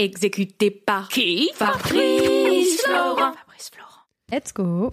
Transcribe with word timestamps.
Exécuté 0.00 0.70
par 0.70 1.08
qui? 1.08 1.50
Fabrice 1.56 2.82
Florent. 2.84 3.32
Fabrice 3.32 3.70
Florent. 3.74 4.06
Let's 4.30 4.52
go. 4.54 4.92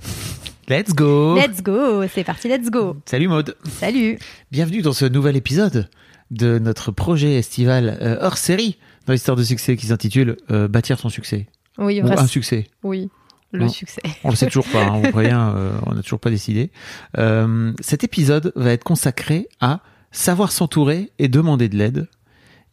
Let's 0.67 0.93
go 0.95 1.35
Let's 1.35 1.61
go. 1.61 2.07
C'est 2.07 2.23
parti, 2.23 2.47
let's 2.47 2.71
go. 2.71 2.97
Salut 3.05 3.27
Maude 3.27 3.55
Salut. 3.65 4.17
Bienvenue 4.49 4.81
dans 4.81 4.93
ce 4.93 5.05
nouvel 5.05 5.35
épisode 5.35 5.91
de 6.31 6.57
notre 6.57 6.91
projet 6.91 7.35
estival 7.35 7.99
euh, 8.01 8.17
hors 8.19 8.37
série 8.39 8.79
dans 9.05 9.13
l'histoire 9.13 9.37
de 9.37 9.43
succès 9.43 9.77
qui 9.77 9.85
s'intitule 9.85 10.37
euh, 10.49 10.67
Bâtir 10.67 10.97
son 10.97 11.09
succès. 11.09 11.45
Oui, 11.77 12.01
Ou 12.01 12.07
vrai- 12.07 12.17
un 12.17 12.25
succès. 12.25 12.65
Oui, 12.81 13.09
le 13.51 13.69
succès. 13.69 14.01
On 14.23 14.31
le 14.31 14.35
sait 14.35 14.47
toujours 14.47 14.65
pas, 14.65 14.85
hein, 14.85 15.03
on 15.05 15.15
rien, 15.15 15.49
euh, 15.55 15.77
on 15.85 15.93
n'a 15.93 16.01
toujours 16.01 16.19
pas 16.19 16.31
décidé. 16.31 16.71
Euh, 17.19 17.73
cet 17.79 18.03
épisode 18.03 18.51
va 18.55 18.71
être 18.71 18.83
consacré 18.83 19.49
à 19.61 19.81
savoir 20.11 20.51
s'entourer 20.51 21.11
et 21.19 21.27
demander 21.27 21.69
de 21.69 21.75
l'aide. 21.77 22.07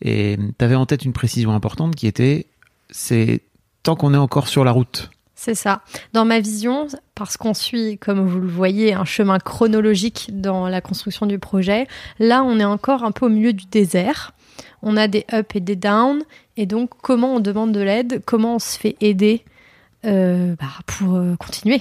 Et 0.02 0.36
tu 0.58 0.64
avais 0.64 0.74
en 0.74 0.84
tête 0.84 1.04
une 1.04 1.12
précision 1.12 1.52
importante 1.52 1.94
qui 1.94 2.06
était, 2.06 2.46
c'est 2.90 3.40
tant 3.82 3.96
qu'on 3.96 4.14
est 4.14 4.18
encore 4.18 4.48
sur 4.48 4.64
la 4.64 4.72
route. 4.72 5.10
C'est 5.34 5.54
ça. 5.54 5.82
Dans 6.12 6.24
ma 6.24 6.38
vision, 6.38 6.86
parce 7.14 7.36
qu'on 7.36 7.54
suit, 7.54 7.98
comme 7.98 8.24
vous 8.26 8.38
le 8.40 8.48
voyez, 8.48 8.94
un 8.94 9.04
chemin 9.04 9.38
chronologique 9.38 10.30
dans 10.32 10.68
la 10.68 10.80
construction 10.80 11.26
du 11.26 11.38
projet, 11.38 11.88
là, 12.20 12.44
on 12.44 12.60
est 12.60 12.64
encore 12.64 13.02
un 13.02 13.10
peu 13.10 13.26
au 13.26 13.28
milieu 13.28 13.52
du 13.52 13.66
désert. 13.66 14.34
On 14.82 14.96
a 14.96 15.08
des 15.08 15.24
ups 15.32 15.56
et 15.56 15.60
des 15.60 15.76
downs. 15.76 16.22
Et 16.56 16.66
donc, 16.66 16.90
comment 17.00 17.34
on 17.34 17.40
demande 17.40 17.72
de 17.72 17.80
l'aide? 17.80 18.22
Comment 18.24 18.56
on 18.56 18.58
se 18.58 18.78
fait 18.78 18.96
aider 19.00 19.44
euh, 20.04 20.54
bah, 20.60 20.66
pour 20.86 21.14
euh, 21.14 21.34
continuer, 21.36 21.80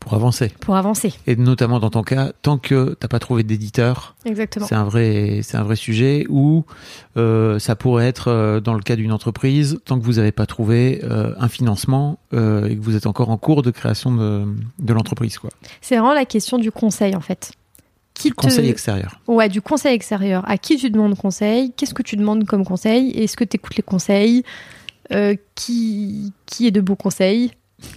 pour 0.00 0.14
avancer. 0.14 0.50
pour 0.60 0.76
avancer 0.76 1.12
Et 1.26 1.36
notamment 1.36 1.78
dans 1.78 1.90
ton 1.90 2.02
cas, 2.02 2.32
tant 2.42 2.56
que 2.58 2.96
t'as 2.98 3.06
pas 3.08 3.18
trouvé 3.18 3.42
d'éditeur, 3.42 4.16
Exactement. 4.24 4.66
c'est 4.66 4.74
un 4.74 4.84
vrai, 4.84 5.40
c'est 5.42 5.56
un 5.58 5.62
vrai 5.62 5.76
sujet. 5.76 6.24
Ou 6.30 6.64
euh, 7.18 7.58
ça 7.58 7.76
pourrait 7.76 8.06
être 8.08 8.28
euh, 8.28 8.60
dans 8.60 8.72
le 8.74 8.80
cas 8.80 8.96
d'une 8.96 9.12
entreprise, 9.12 9.78
tant 9.84 9.98
que 10.00 10.04
vous 10.04 10.14
n'avez 10.14 10.32
pas 10.32 10.46
trouvé 10.46 11.00
euh, 11.04 11.34
un 11.38 11.48
financement 11.48 12.18
euh, 12.32 12.66
et 12.68 12.76
que 12.76 12.80
vous 12.82 12.96
êtes 12.96 13.06
encore 13.06 13.28
en 13.30 13.36
cours 13.36 13.62
de 13.62 13.70
création 13.70 14.14
de, 14.14 14.46
de 14.78 14.92
l'entreprise, 14.94 15.38
quoi. 15.38 15.50
C'est 15.82 15.96
vraiment 15.96 16.14
la 16.14 16.24
question 16.24 16.56
du 16.58 16.72
conseil, 16.72 17.14
en 17.14 17.20
fait. 17.20 17.52
Qui 18.14 18.30
te- 18.30 18.34
Conseil 18.34 18.68
extérieur. 18.68 19.20
Ouais, 19.28 19.48
du 19.48 19.60
conseil 19.62 19.94
extérieur. 19.94 20.42
À 20.48 20.58
qui 20.58 20.76
tu 20.78 20.90
demandes 20.90 21.14
conseil? 21.16 21.72
Qu'est-ce 21.76 21.94
que 21.94 22.02
tu 22.02 22.16
demandes 22.16 22.44
comme 22.46 22.64
conseil? 22.64 23.10
Est-ce 23.12 23.36
que 23.36 23.44
tu 23.44 23.56
écoutes 23.56 23.76
les 23.76 23.82
conseils? 23.82 24.42
Qui, 25.54 26.32
qui 26.46 26.66
est 26.66 26.70
de 26.70 26.80
beaux 26.80 26.96
conseils? 26.96 27.50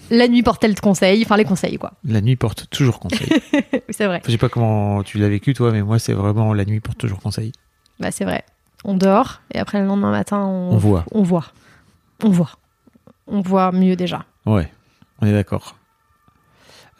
La 0.09 0.27
nuit 0.27 0.43
porte-t-elle 0.43 0.73
de 0.75 0.79
conseils 0.79 1.23
Enfin, 1.23 1.37
les 1.37 1.45
conseils, 1.45 1.77
quoi. 1.77 1.93
La 2.05 2.21
nuit 2.21 2.35
porte 2.35 2.69
toujours 2.69 2.99
conseil. 2.99 3.27
C'est 3.89 4.05
vrai. 4.05 4.21
Je 4.25 4.31
sais 4.31 4.37
pas 4.37 4.49
comment 4.49 5.03
tu 5.03 5.17
l'as 5.17 5.29
vécu 5.29 5.53
toi, 5.53 5.71
mais 5.71 5.81
moi 5.81 5.99
c'est 5.99 6.13
vraiment 6.13 6.53
la 6.53 6.65
nuit 6.65 6.79
porte 6.79 6.97
toujours 6.97 7.19
conseil. 7.19 7.51
Bah, 7.99 8.11
c'est 8.11 8.25
vrai. 8.25 8.43
On 8.85 8.95
dort 8.95 9.41
et 9.53 9.59
après 9.59 9.79
le 9.79 9.85
lendemain 9.85 10.11
matin, 10.11 10.39
on, 10.39 10.71
On 10.73 10.77
voit. 10.77 11.05
On 11.11 11.23
voit. 11.23 11.45
On 12.23 12.29
voit. 12.29 12.51
On 13.27 13.41
voit 13.41 13.71
mieux 13.71 13.95
déjà. 13.95 14.25
Ouais, 14.45 14.71
on 15.21 15.27
est 15.27 15.31
d'accord. 15.33 15.75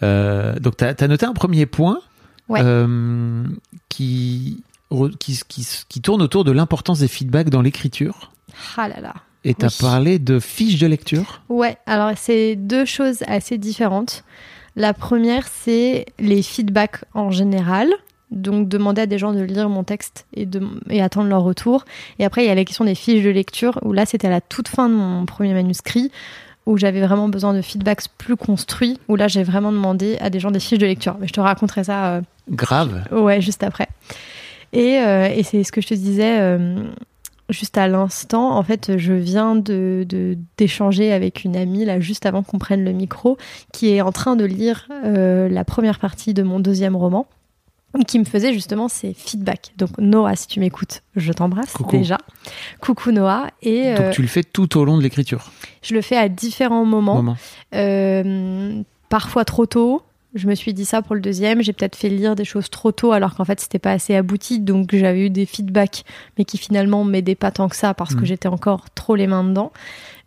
Euh, 0.02 0.58
donc 0.60 0.78
tu 0.78 0.84
as, 0.86 1.08
noté 1.08 1.26
un 1.26 1.34
premier 1.34 1.66
point 1.66 2.00
Ouais. 2.50 2.60
euh, 2.62 3.46
qui, 3.88 4.64
qui, 5.20 5.40
qui 5.88 6.02
tourne 6.02 6.22
autour 6.22 6.44
de 6.44 6.52
l'importance 6.52 7.00
des 7.00 7.08
feedbacks 7.08 7.50
dans 7.50 7.62
l'écriture. 7.62 8.32
Ah 8.78 8.88
là 8.88 9.00
là. 9.00 9.14
Et 9.46 9.54
tu 9.54 9.66
as 9.66 9.70
Oui. 9.70 9.76
parlé 9.82 10.20
de 10.20 10.40
fiches 10.40 10.80
de 10.80 10.88
lecture. 10.88 11.42
Ouais, 11.50 11.78
alors 11.86 12.12
c'est 12.16 12.56
deux 12.56 12.86
choses 12.86 13.24
assez 13.28 13.58
différentes. 13.58 14.24
La 14.76 14.94
première, 14.94 15.46
c'est 15.48 16.06
les 16.20 16.42
feedbacks 16.42 17.04
en 17.14 17.30
général. 17.32 17.90
Donc 18.32 18.68
demander 18.68 19.02
à 19.02 19.06
des 19.06 19.20
gens 19.20 19.32
de 19.32 19.42
lire 19.42 19.70
mon 19.70 19.84
texte 19.84 20.26
et, 20.34 20.48
de, 20.48 20.62
et 20.90 21.04
attendre 21.04 21.28
leur 21.30 21.44
retour. 21.44 21.86
Et 22.18 22.26
après, 22.26 22.44
il 22.44 22.48
y 22.48 22.50
a 22.50 22.56
la 22.56 22.66
question 22.66 22.84
des 22.84 22.96
fiches 22.96 23.24
de 23.24 23.30
lecture, 23.30 23.78
où 23.84 23.94
là, 23.94 24.08
c'était 24.08 24.26
à 24.28 24.32
la 24.32 24.42
toute 24.42 24.68
fin 24.70 24.90
de 24.90 24.96
mon 24.96 25.26
premier 25.28 25.54
manuscrit, 25.54 26.10
où 26.66 26.76
j'avais 26.78 27.02
vraiment 27.02 27.30
besoin 27.30 27.54
de 27.54 27.62
feedbacks 27.62 28.06
plus 28.18 28.36
construits, 28.36 28.98
où 29.08 29.16
là, 29.16 29.28
j'ai 29.28 29.44
vraiment 29.44 29.72
demandé 29.72 30.18
à 30.20 30.32
des 30.32 30.40
gens 30.40 30.50
des 30.50 30.60
fiches 30.60 30.80
de 30.80 30.88
lecture. 30.88 31.16
Mais 31.20 31.28
je 31.28 31.34
te 31.34 31.42
raconterai 31.42 31.84
ça 31.84 32.16
euh, 32.16 32.22
Grave. 32.50 33.04
Ouais, 33.12 33.40
juste 33.40 33.62
après. 33.64 33.88
Et, 34.72 34.98
euh, 34.98 35.28
et 35.28 35.44
c'est 35.44 35.64
ce 35.64 35.72
que 35.72 35.82
je 35.82 35.90
te 35.90 35.94
disais 35.94 36.40
euh, 36.40 36.82
juste 37.50 37.78
à 37.78 37.88
l'instant. 37.88 38.58
En 38.58 38.64
fait, 38.64 38.98
je 38.98 39.14
viens 39.14 39.56
de 39.56 40.06
d'échanger 40.58 41.12
avec 41.12 41.44
une 41.44 41.56
amie, 41.56 41.86
là, 41.86 42.00
juste 42.00 42.26
avant 42.26 42.44
qu'on 42.44 42.58
prenne 42.60 42.84
le 42.84 42.92
micro, 42.92 43.38
qui 43.72 43.90
est 43.90 44.02
en 44.02 44.12
train 44.12 44.36
de 44.36 44.46
lire 44.46 44.88
euh, 45.06 45.50
la 45.50 45.64
première 45.66 46.00
partie 46.00 46.34
de 46.34 46.44
mon 46.44 46.60
deuxième 46.60 46.96
roman, 46.96 47.28
qui 48.08 48.18
me 48.18 48.26
faisait 48.26 48.54
justement 48.54 48.88
ses 48.88 49.14
feedbacks. 49.14 49.74
Donc, 49.78 49.92
Noah, 50.00 50.36
si 50.36 50.48
tu 50.48 50.60
m'écoutes, 50.60 51.04
je 51.16 51.32
t'embrasse 51.32 51.76
déjà. 51.92 52.18
Coucou 52.82 53.12
Noah. 53.12 53.48
Et 53.62 53.88
euh, 53.88 53.98
Donc 53.98 54.14
tu 54.14 54.22
le 54.22 54.28
fais 54.28 54.44
tout 54.44 54.78
au 54.78 54.86
long 54.86 54.98
de 54.98 55.04
l'écriture. 55.04 55.52
je 55.84 55.94
le 55.94 56.02
fais 56.02 56.18
à 56.18 56.30
différents 56.30 56.86
moments. 56.86 57.16
Moment. 57.16 57.38
Euh, 57.76 58.82
parfois 59.10 59.46
trop 59.46 59.66
tôt. 59.66 60.02
Je 60.36 60.48
me 60.48 60.56
suis 60.56 60.74
dit 60.74 60.86
ça 60.86 61.02
pour 61.04 61.14
le 61.16 61.22
deuxième. 61.22 61.62
J'ai 61.62 61.74
peut-être 61.74 61.96
fait 61.96 62.10
lire 62.10 62.36
des 62.36 62.46
choses 62.46 62.70
trop 62.70 62.92
tôt 62.92 63.12
alors 63.12 63.36
qu'en 63.36 63.46
fait 63.46 63.60
c'était 63.60 63.78
pas 63.80 63.92
assez 63.92 64.16
abouti. 64.16 64.60
Donc 64.60 64.96
j'avais 64.96 65.28
eu 65.28 65.30
des 65.30 65.46
feedbacks, 65.46 66.04
mais 66.38 66.44
qui 66.46 66.58
finalement 66.58 67.04
m'aidaient 67.04 67.36
pas 67.36 67.52
tant 67.52 67.70
que 67.70 67.76
ça 67.76 67.94
parce 67.94 68.16
que 68.16 68.22
Mm. 68.22 68.26
j'étais 68.26 68.48
encore 68.48 68.90
trop 68.96 69.16
les 69.16 69.28
mains 69.28 69.44
dedans. 69.44 69.72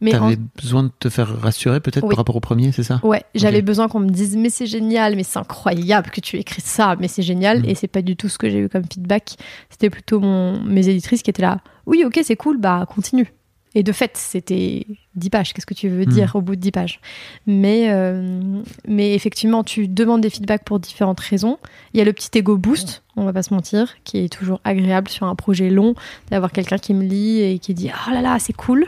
Mais 0.01 0.15
en- 0.15 0.21
T'avais 0.31 0.37
besoin 0.63 0.85
de 0.85 0.91
te 0.99 1.09
faire 1.09 1.41
rassurer 1.41 1.81
peut-être 1.81 2.05
Oui. 2.05 2.11
par 2.11 2.19
rapport 2.19 2.37
au 2.37 2.41
premier, 2.41 2.71
c'est 2.71 2.83
ça? 2.83 3.01
Ouais, 3.03 3.25
j'avais 3.35 3.63
besoin 3.63 3.89
qu'on 3.89 4.01
me 4.01 4.11
dise 4.11 4.37
mais 4.37 4.51
c'est 4.51 4.67
génial, 4.67 5.17
mais 5.17 5.23
c'est 5.25 5.39
incroyable 5.39 6.11
que 6.11 6.21
tu 6.21 6.37
écrit 6.37 6.61
ça, 6.63 6.95
mais 7.01 7.09
c'est 7.09 7.23
génial. 7.23 7.63
Mm. 7.63 7.69
Et 7.71 7.75
c'est 7.75 7.89
pas 7.89 8.03
du 8.03 8.15
tout 8.15 8.29
ce 8.29 8.39
que 8.39 8.49
j'ai 8.49 8.59
eu 8.59 8.69
comme 8.69 8.85
feedback. 8.85 9.37
C'était 9.71 9.91
plutôt 9.91 10.21
mon, 10.21 10.63
mes 10.63 10.89
éditrices 10.89 11.23
qui 11.23 11.31
étaient 11.31 11.43
là. 11.43 11.59
Oui, 11.87 12.05
ok, 12.07 12.21
c'est 12.23 12.37
cool, 12.37 12.59
bah 12.59 12.87
continue. 12.95 13.33
Et 13.75 13.83
de 13.83 13.93
fait, 13.93 14.13
c'était 14.17 14.87
10 15.17 15.31
pages. 15.31 15.53
Qu'est-ce 15.53 15.67
que 15.67 15.75
tu 15.75 15.89
veux 15.89 16.03
Mm. 16.05 16.13
dire 16.13 16.33
au 16.37 16.41
bout 16.41 16.57
de 16.57 16.61
10 16.61 16.71
pages? 16.73 17.01
Mais, 17.47 17.87
euh, 17.91 18.61
mais 18.87 19.15
effectivement, 19.15 19.65
tu 19.65 19.89
demandes 19.89 20.21
des 20.21 20.31
feedbacks 20.31 20.65
pour 20.65 20.79
différentes 20.79 21.21
raisons. 21.21 21.59
Il 21.95 21.99
y 21.99 22.01
a 22.01 22.05
le 22.05 22.13
petit 22.13 22.37
ego 22.39 22.57
boost, 22.57 23.03
on 23.17 23.25
va 23.25 23.33
pas 23.33 23.43
se 23.43 23.53
mentir, 23.55 23.95
qui 24.05 24.19
est 24.19 24.29
toujours 24.33 24.61
agréable 24.65 25.09
sur 25.09 25.27
un 25.27 25.35
projet 25.35 25.71
long, 25.71 25.95
d'avoir 26.31 26.53
quelqu'un 26.53 26.79
qui 26.79 26.95
me 26.95 27.05
lit 27.05 27.41
et 27.41 27.59
qui 27.59 27.75
dit 27.75 27.91
Oh 28.07 28.11
là 28.13 28.21
là, 28.23 28.39
c'est 28.39 28.53
cool. 28.53 28.87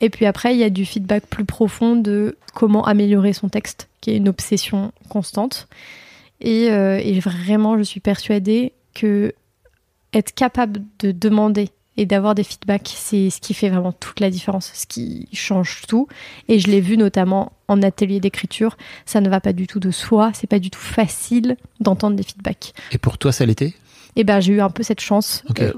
Et 0.00 0.10
puis 0.10 0.26
après, 0.26 0.54
il 0.54 0.58
y 0.58 0.64
a 0.64 0.70
du 0.70 0.84
feedback 0.84 1.26
plus 1.26 1.44
profond 1.46 1.96
de 1.96 2.36
comment 2.54 2.84
améliorer 2.84 3.32
son 3.32 3.48
texte, 3.48 3.88
qui 4.00 4.10
est 4.10 4.16
une 4.18 4.28
obsession 4.28 4.92
constante. 5.08 5.68
Et, 6.40 6.70
euh, 6.70 6.98
et 7.02 7.18
vraiment, 7.18 7.78
je 7.78 7.82
suis 7.82 8.00
persuadée 8.00 8.72
que 8.94 9.32
être 10.12 10.34
capable 10.34 10.82
de 10.98 11.12
demander 11.12 11.70
et 11.96 12.06
d'avoir 12.06 12.34
des 12.34 12.44
feedbacks, 12.44 12.92
c'est 12.94 13.30
ce 13.30 13.40
qui 13.40 13.54
fait 13.54 13.68
vraiment 13.68 13.92
toute 13.92 14.20
la 14.20 14.30
différence, 14.30 14.70
ce 14.74 14.86
qui 14.86 15.28
change 15.32 15.82
tout. 15.88 16.08
Et 16.48 16.58
je 16.58 16.68
l'ai 16.68 16.80
vu 16.80 16.96
notamment 16.96 17.52
en 17.68 17.82
atelier 17.82 18.20
d'écriture, 18.20 18.76
ça 19.06 19.20
ne 19.20 19.28
va 19.28 19.40
pas 19.40 19.52
du 19.52 19.66
tout 19.66 19.80
de 19.80 19.90
soi, 19.90 20.30
c'est 20.34 20.46
pas 20.46 20.58
du 20.58 20.70
tout 20.70 20.80
facile 20.80 21.56
d'entendre 21.80 22.16
des 22.16 22.22
feedbacks. 22.22 22.74
Et 22.92 22.98
pour 22.98 23.18
toi, 23.18 23.32
ça 23.32 23.46
l'était? 23.46 23.74
Et 24.18 24.24
ben 24.24 24.40
j'ai 24.40 24.54
eu 24.54 24.60
un 24.60 24.70
peu 24.70 24.82
cette 24.82 25.00
chance. 25.00 25.44
Euh, 25.60 25.74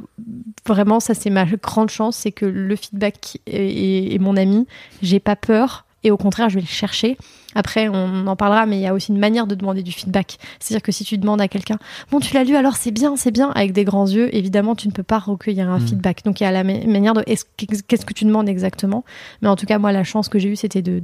vraiment, 0.67 1.01
ça 1.01 1.15
c'est 1.15 1.31
ma 1.31 1.45
grande 1.45 1.91
chance, 1.91 2.17
c'est 2.17 2.31
que 2.31 2.47
le 2.47 2.77
feedback 2.77 3.39
est, 3.47 4.15
est 4.15 4.19
mon 4.19 4.37
ami. 4.37 4.67
J'ai 5.03 5.19
pas 5.19 5.35
peur 5.35 5.87
et 6.05 6.11
au 6.11 6.17
contraire, 6.17 6.49
je 6.49 6.57
vais 6.57 6.61
le 6.61 6.67
chercher. 6.67 7.17
Après, 7.55 7.89
on 7.89 8.27
en 8.27 8.37
parlera, 8.37 8.67
mais 8.67 8.77
il 8.79 8.83
y 8.83 8.87
a 8.87 8.95
aussi 8.95 9.11
une 9.11 9.19
manière 9.19 9.47
de 9.47 9.55
demander 9.55 9.83
du 9.83 9.91
feedback. 9.91 10.37
C'est-à-dire 10.61 10.83
que 10.83 10.93
si 10.93 11.03
tu 11.05 11.19
demandes 11.19 11.41
à 11.41 11.49
quelqu'un, 11.49 11.79
bon, 12.11 12.21
tu 12.21 12.35
l'as 12.35 12.45
lu, 12.45 12.55
alors 12.57 12.77
c'est 12.77 12.91
bien, 12.91 13.17
c'est 13.17 13.31
bien, 13.31 13.51
avec 13.51 13.73
des 13.73 13.85
grands 13.85 14.07
yeux, 14.07 14.35
évidemment, 14.37 14.75
tu 14.77 14.87
ne 14.87 14.93
peux 14.93 15.03
pas 15.03 15.19
recueillir 15.19 15.69
un 15.71 15.79
Mm. 15.79 15.87
feedback. 15.89 16.25
Donc 16.25 16.41
il 16.41 16.45
y 16.45 16.47
a 16.47 16.53
la 16.53 16.63
ma- 16.63 16.85
manière 16.87 17.15
de, 17.15 17.23
est-ce- 17.27 17.45
qu'est-ce 17.57 18.05
que 18.07 18.13
tu 18.13 18.25
demandes 18.27 18.49
exactement? 18.49 19.05
Mais 19.43 19.49
en 19.49 19.57
tout 19.57 19.67
cas, 19.67 19.79
moi, 19.79 19.93
la 19.93 20.05
chance 20.05 20.29
que 20.29 20.39
j'ai 20.39 20.51
eue, 20.51 20.57
c'était 20.57 20.83
de 20.83 21.03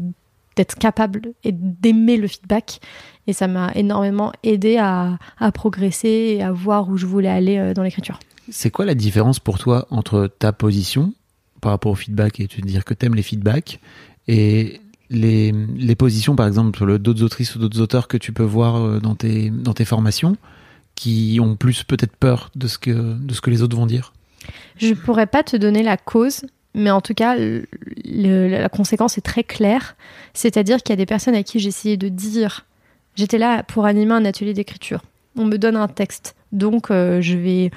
d'être 0.56 0.76
capable 0.76 1.32
et 1.43 1.50
d'aimer 1.50 2.17
le 2.17 2.29
feedback. 2.29 2.79
Et 3.26 3.32
ça 3.32 3.49
m'a 3.49 3.73
énormément 3.75 4.31
aidé 4.44 4.76
à, 4.76 5.19
à 5.40 5.50
progresser 5.50 6.37
et 6.38 6.43
à 6.44 6.52
voir 6.52 6.88
où 6.88 6.97
je 6.97 7.06
voulais 7.06 7.29
aller 7.29 7.58
euh, 7.58 7.75
dans 7.75 7.82
l'écriture. 7.82 8.20
C'est 8.50 8.70
quoi 8.70 8.85
la 8.85 8.94
différence 8.94 9.40
pour 9.40 9.58
toi 9.58 9.88
entre 9.90 10.29
ta 10.38 10.52
position 10.52 11.12
par 11.61 11.73
rapport 11.73 11.90
au 11.90 11.97
feedback 11.97 12.38
et 12.38 12.47
te 12.47 12.61
dire 12.61 12.85
que 12.85 12.94
t'aimes 12.94 13.17
les 13.17 13.23
feedbacks 13.25 13.81
et 14.29 14.81
les, 15.10 15.52
les 15.52 15.94
positions, 15.94 16.36
par 16.36 16.46
exemple, 16.46 16.98
d'autres 16.98 17.22
autrices 17.22 17.54
ou 17.54 17.58
d'autres 17.58 17.80
auteurs 17.80 18.08
que 18.08 18.16
tu 18.16 18.32
peux 18.32 18.42
voir 18.42 18.76
euh, 18.76 19.00
dans 19.00 19.14
tes, 19.14 19.50
dans 19.50 19.74
tes 19.74 19.84
formations 19.84 20.36
qui 20.94 21.38
ont 21.42 21.56
plus 21.56 21.82
peut-être 21.82 22.16
peur 22.16 22.50
de 22.54 22.68
ce, 22.68 22.78
que, 22.78 22.90
de 22.90 23.34
ce 23.34 23.40
que 23.40 23.50
les 23.50 23.62
autres 23.62 23.76
vont 23.76 23.86
dire? 23.86 24.12
Je 24.76 24.94
pourrais 24.94 25.26
pas 25.26 25.42
te 25.42 25.56
donner 25.56 25.82
la 25.82 25.96
cause, 25.96 26.42
mais 26.74 26.90
en 26.90 27.00
tout 27.00 27.14
cas, 27.14 27.36
la 27.36 28.68
conséquence 28.68 29.18
est 29.18 29.22
très 29.22 29.44
claire. 29.44 29.96
C'est-à-dire 30.34 30.78
qu'il 30.82 30.92
y 30.92 30.94
a 30.94 30.96
des 30.96 31.06
personnes 31.06 31.34
à 31.34 31.42
qui 31.42 31.58
essayé 31.66 31.96
de 31.96 32.08
dire 32.08 32.64
j'étais 33.16 33.38
là 33.38 33.62
pour 33.62 33.86
animer 33.86 34.12
un 34.12 34.24
atelier 34.24 34.54
d'écriture. 34.54 35.02
On 35.36 35.44
me 35.44 35.56
donne 35.56 35.76
un 35.76 35.88
texte, 35.88 36.36
donc 36.52 36.90
euh, 36.90 37.20
je 37.20 37.36
vais 37.36 37.70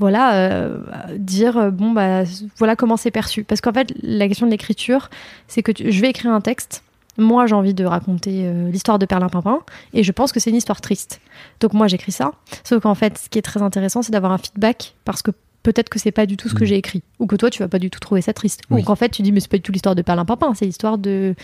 voilà 0.00 0.34
euh, 0.34 0.78
dire 1.18 1.56
euh, 1.56 1.70
bon 1.70 1.92
bah 1.92 2.22
voilà 2.58 2.74
comment 2.74 2.96
c'est 2.96 3.10
perçu. 3.12 3.44
Parce 3.44 3.60
qu'en 3.60 3.72
fait, 3.72 3.92
la 4.02 4.26
question 4.26 4.46
de 4.46 4.50
l'écriture, 4.50 5.08
c'est 5.46 5.62
que 5.62 5.70
tu- 5.70 5.92
je 5.92 6.00
vais 6.00 6.10
écrire 6.10 6.32
un 6.32 6.40
texte. 6.40 6.82
Moi, 7.18 7.46
j'ai 7.46 7.54
envie 7.54 7.74
de 7.74 7.84
raconter 7.84 8.42
euh, 8.46 8.70
l'histoire 8.70 8.98
de 8.98 9.04
Perlin 9.04 9.28
Pimpin, 9.28 9.58
et 9.92 10.02
je 10.02 10.12
pense 10.12 10.32
que 10.32 10.40
c'est 10.40 10.50
une 10.50 10.56
histoire 10.56 10.80
triste. 10.80 11.20
Donc 11.60 11.74
moi, 11.74 11.86
j'écris 11.86 12.12
ça. 12.12 12.32
Sauf 12.64 12.82
qu'en 12.82 12.94
fait, 12.94 13.18
ce 13.18 13.28
qui 13.28 13.38
est 13.38 13.42
très 13.42 13.60
intéressant, 13.62 14.00
c'est 14.02 14.12
d'avoir 14.12 14.32
un 14.32 14.38
feedback, 14.38 14.94
parce 15.04 15.20
que 15.20 15.32
peut-être 15.62 15.90
que 15.90 15.98
c'est 15.98 16.12
pas 16.12 16.24
du 16.24 16.38
tout 16.38 16.48
ce 16.48 16.54
que 16.54 16.64
Mm. 16.64 16.66
j'ai 16.68 16.76
écrit, 16.76 17.02
ou 17.18 17.26
que 17.26 17.36
toi, 17.36 17.50
tu 17.50 17.58
vas 17.62 17.68
pas 17.68 17.78
du 17.80 17.90
tout 17.90 18.00
trouver 18.00 18.22
ça 18.22 18.32
triste, 18.32 18.62
Oui. 18.70 18.80
ou 18.80 18.84
qu'en 18.84 18.94
fait, 18.94 19.10
tu 19.10 19.20
dis 19.20 19.32
mais 19.32 19.40
c'est 19.40 19.50
pas 19.50 19.58
du 19.58 19.62
tout 19.62 19.72
l'histoire 19.72 19.94
de 19.94 20.00
Perlin 20.02 20.24
Pimpin, 20.24 20.54
c'est 20.54 20.64
l'histoire 20.64 20.96
de 20.96 21.34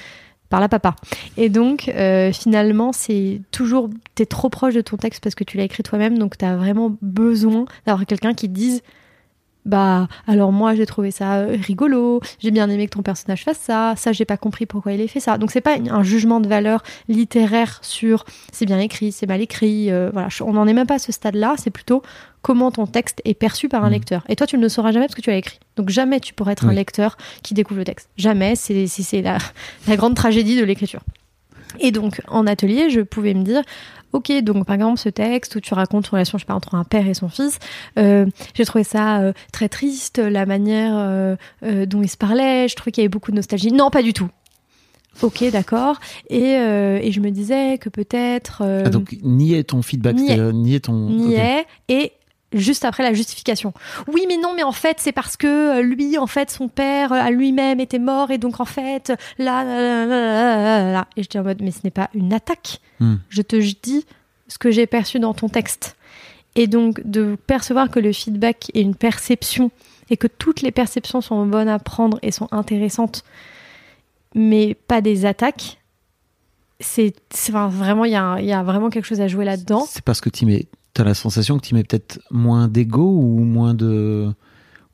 Perlin 0.49 0.69
Papa. 0.69 0.95
Et 1.37 1.49
donc, 1.49 1.89
euh, 1.89 2.33
finalement, 2.33 2.93
c'est 2.93 3.41
toujours 3.51 3.91
t'es 4.15 4.27
trop 4.27 4.49
proche 4.49 4.75
de 4.75 4.81
ton 4.81 4.97
texte 4.97 5.23
parce 5.23 5.35
que 5.35 5.45
tu 5.45 5.57
l'as 5.57 5.65
écrit 5.65 5.83
toi-même, 5.83 6.19
donc 6.19 6.39
t'as 6.39 6.57
vraiment 6.57 6.97
besoin 7.03 7.67
d'avoir 7.87 8.07
quelqu'un 8.07 8.35
qui 8.35 8.49
te 8.49 8.55
dise 8.55 8.83
bah 9.67 10.09
alors 10.27 10.53
moi 10.53 10.75
j'ai 10.75 10.87
trouvé 10.87 11.11
ça 11.11 11.35
euh, 11.41 11.57
rigolo, 11.61 12.21
j'ai 12.39 12.51
bien 12.51 12.71
aimé 12.71 12.87
que 12.87 12.93
ton 12.95 13.03
personnage 13.03 13.45
fasse 13.45 13.59
ça, 13.59 13.95
ça 13.97 14.13
j'ai 14.13 14.25
pas 14.25 14.37
compris 14.39 14.65
pourquoi 14.65 14.93
il 14.93 15.01
ait 15.03 15.09
fait 15.09 15.21
ça. 15.21 15.37
Donc 15.37 15.51
c'est 15.51 15.61
pas 15.61 15.77
un 15.91 16.03
jugement 16.03 16.41
de 16.41 16.49
valeur 16.49 16.83
littéraire 17.09 17.79
sur 17.83 18.25
c'est 18.53 18.65
bien 18.67 18.79
écrit, 18.79 19.13
c'est 19.13 19.27
mal 19.27 19.41
écrit, 19.43 19.91
euh, 19.91 20.11
voilà, 20.13 20.29
on 20.43 20.53
n'en 20.55 20.67
est 20.67 20.73
même 20.73 20.87
pas 20.87 20.95
à 20.95 20.99
ce 20.99 21.13
stade-là, 21.13 21.57
c'est 21.59 21.71
plutôt 21.71 22.03
comment 22.43 22.71
ton 22.71 22.87
texte 22.87 23.21
est 23.25 23.35
perçu 23.35 23.69
par 23.69 23.83
un 23.83 23.89
Mhm. 23.89 23.93
lecteur. 23.95 24.25
Et 24.29 24.37
toi 24.37 24.47
tu 24.47 24.57
ne 24.57 24.63
le 24.63 24.69
sauras 24.69 24.93
jamais 24.93 25.07
parce 25.07 25.17
que 25.17 25.21
tu 25.23 25.31
l'as 25.31 25.37
écrit. 25.37 25.59
Donc 25.77 25.91
jamais 25.91 26.21
tu 26.21 26.33
pourras 26.33 26.53
être 26.53 26.67
un 26.67 26.73
lecteur 26.73 27.17
qui 27.43 27.53
découvre 27.55 27.79
le 27.81 27.85
texte. 27.85 28.09
Jamais, 28.17 28.55
c'est 28.55 29.21
la, 29.21 29.39
la 29.89 29.97
grande 29.97 30.15
tragédie 30.15 30.57
de 30.57 30.65
l'écriture. 30.65 31.01
Et 31.81 31.91
donc 31.91 32.23
en 32.29 32.47
atelier, 32.47 32.89
je 32.89 33.01
pouvais 33.01 33.35
me 33.35 33.43
dire 33.43 33.62
Ok, 34.17 34.33
donc 34.41 34.65
par 34.65 34.77
exemple 34.77 34.99
ce 34.99 35.11
texte 35.11 35.57
où 35.57 35.61
tu 35.61 35.75
racontes 35.75 36.07
une 36.07 36.13
relation, 36.13 36.39
je 36.39 36.45
sais 36.45 36.47
pas, 36.47 36.55
entre 36.55 36.75
un 36.75 36.85
père 36.85 37.07
et 37.07 37.13
son 37.13 37.29
fils, 37.29 37.59
euh, 37.99 38.25
j'ai 38.55 38.65
trouvé 38.65 38.83
ça 38.83 39.21
euh, 39.21 39.35
très 39.53 39.69
triste, 39.69 40.17
la 40.17 40.47
manière 40.47 40.95
euh, 40.97 41.37
dont 41.85 42.01
ils 42.01 42.09
se 42.09 42.17
parlaient, 42.17 42.67
je 42.67 42.75
trouvais 42.77 42.93
qu'il 42.93 43.03
y 43.03 43.05
avait 43.05 43.11
beaucoup 43.11 43.31
de 43.31 43.37
nostalgie. 43.37 43.73
Non, 43.73 43.91
pas 43.91 44.01
du 44.03 44.15
tout. 44.15 44.31
Ok, 45.21 45.45
d'accord. 45.53 45.99
Et, 46.31 46.53
et 46.53 47.13
je 47.13 47.21
me 47.21 47.31
disais 47.31 47.77
que 47.77 47.91
peut-être... 47.91 48.63
Ah, 48.63 48.89
donc, 48.89 49.17
nier 49.23 49.65
ton 49.65 49.83
feedback, 49.83 50.17
euh, 50.31 50.51
nier 50.51 50.81
ton. 50.81 51.31
est 51.31 51.67
et 51.89 52.12
juste 52.56 52.85
après 52.85 53.03
la 53.03 53.12
justification. 53.12 53.73
Oui, 54.12 54.25
mais 54.29 54.37
non, 54.37 54.53
mais 54.55 54.62
en 54.62 54.73
fait, 54.73 54.99
c'est 55.00 55.12
parce 55.12 55.37
que 55.37 55.47
euh, 55.79 55.82
lui, 55.82 56.19
en 56.19 56.26
fait, 56.26 56.50
son 56.50 56.69
père 56.69 57.12
euh, 57.12 57.17
à 57.20 57.31
lui-même 57.31 57.81
était 57.81 57.99
mort 57.99 58.31
et 58.31 58.38
donc 58.38 58.61
en 58.61 58.64
fait, 58.64 59.12
là, 59.38 59.62
là, 59.64 59.64
là, 59.64 60.06
là, 60.06 60.06
là, 60.06 60.82
là, 60.82 60.93
là. 60.93 61.08
et 61.17 61.23
je 61.23 61.29
dis 61.29 61.38
en 61.38 61.43
mode, 61.44 61.62
mais 61.62 61.70
ce 61.70 61.81
n'est 61.85 61.91
pas 61.91 62.11
une 62.14 62.32
attaque. 62.32 62.81
Hmm. 63.00 63.17
Je 63.29 63.43
te 63.43 63.56
dis 63.56 64.05
ce 64.49 64.58
que 64.58 64.70
j'ai 64.70 64.87
perçu 64.87 65.19
dans 65.19 65.35
ton 65.35 65.49
texte. 65.49 65.97
Et 66.55 66.67
donc 66.67 67.00
de 67.05 67.37
percevoir 67.47 67.91
que 67.91 68.00
le 68.00 68.12
feedback 68.12 68.70
est 68.75 68.81
une 68.81 68.94
perception 68.94 69.70
et 70.09 70.17
que 70.17 70.26
toutes 70.26 70.62
les 70.62 70.70
perceptions 70.70 71.20
sont 71.20 71.44
bonnes 71.47 71.69
à 71.69 71.79
prendre 71.79 72.19
et 72.23 72.31
sont 72.31 72.49
intéressantes, 72.50 73.25
mais 74.35 74.75
pas 74.75 75.00
des 75.00 75.26
attaques. 75.26 75.79
C'est 76.81 77.14
enfin, 77.32 77.69
vraiment, 77.69 78.05
il 78.05 78.12
y, 78.12 78.17
a 78.17 78.23
un- 78.23 78.38
il 78.38 78.44
y 78.47 78.52
a 78.52 78.62
vraiment 78.62 78.91
quelque 78.91 79.05
chose 79.06 79.20
à 79.20 79.29
jouer 79.29 79.44
là-dedans. 79.44 79.87
C'est 79.88 80.05
parce 80.05 80.20
que 80.20 80.29
tu 80.29 80.44
mets. 80.47 80.67
T'as 80.97 81.05
la 81.05 81.13
sensation 81.13 81.59
que 81.59 81.67
tu 81.67 81.75
mets 81.75 81.85
peut-être 81.85 82.21
moins 82.31 82.69
d'ego 82.69 83.03
ou 83.03 83.41
moins 83.41 83.75
de. 83.75 84.29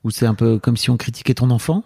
Ou 0.03 0.09
c'est 0.11 0.25
un 0.25 0.33
peu 0.33 0.59
comme 0.59 0.75
si 0.75 0.89
on 0.89 0.97
critiquait 0.97 1.33
ton 1.33 1.49
enfant? 1.49 1.85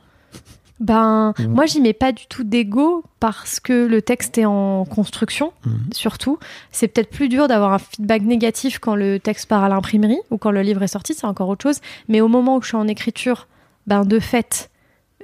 Ben, 0.80 1.36
Mhm. 1.38 1.54
moi, 1.54 1.68
j'y 1.68 1.82
mets 1.82 1.94
pas 1.94 2.12
du 2.12 2.26
tout 2.28 2.44
d'ego 2.44 3.04
parce 3.20 3.60
que 3.60 3.86
le 3.86 4.02
texte 4.02 4.40
est 4.40 4.46
en 4.46 4.86
construction, 4.86 5.54
Mhm. 5.68 5.90
surtout. 5.94 6.40
C'est 6.72 6.88
peut-être 6.88 7.12
plus 7.12 7.30
dur 7.30 7.48
d'avoir 7.48 7.74
un 7.74 7.78
feedback 7.78 8.24
négatif 8.24 8.80
quand 8.80 8.96
le 8.96 9.20
texte 9.20 9.46
part 9.48 9.64
à 9.64 9.70
l'imprimerie 9.70 10.18
ou 10.32 10.38
quand 10.40 10.50
le 10.50 10.62
livre 10.64 10.82
est 10.82 10.88
sorti, 10.88 11.14
c'est 11.14 11.28
encore 11.28 11.50
autre 11.50 11.62
chose. 11.62 11.80
Mais 12.08 12.20
au 12.20 12.28
moment 12.28 12.58
où 12.58 12.62
je 12.64 12.70
suis 12.70 12.76
en 12.78 12.88
écriture, 12.88 13.48
ben, 13.86 14.04
de 14.04 14.18
fait, 14.20 14.72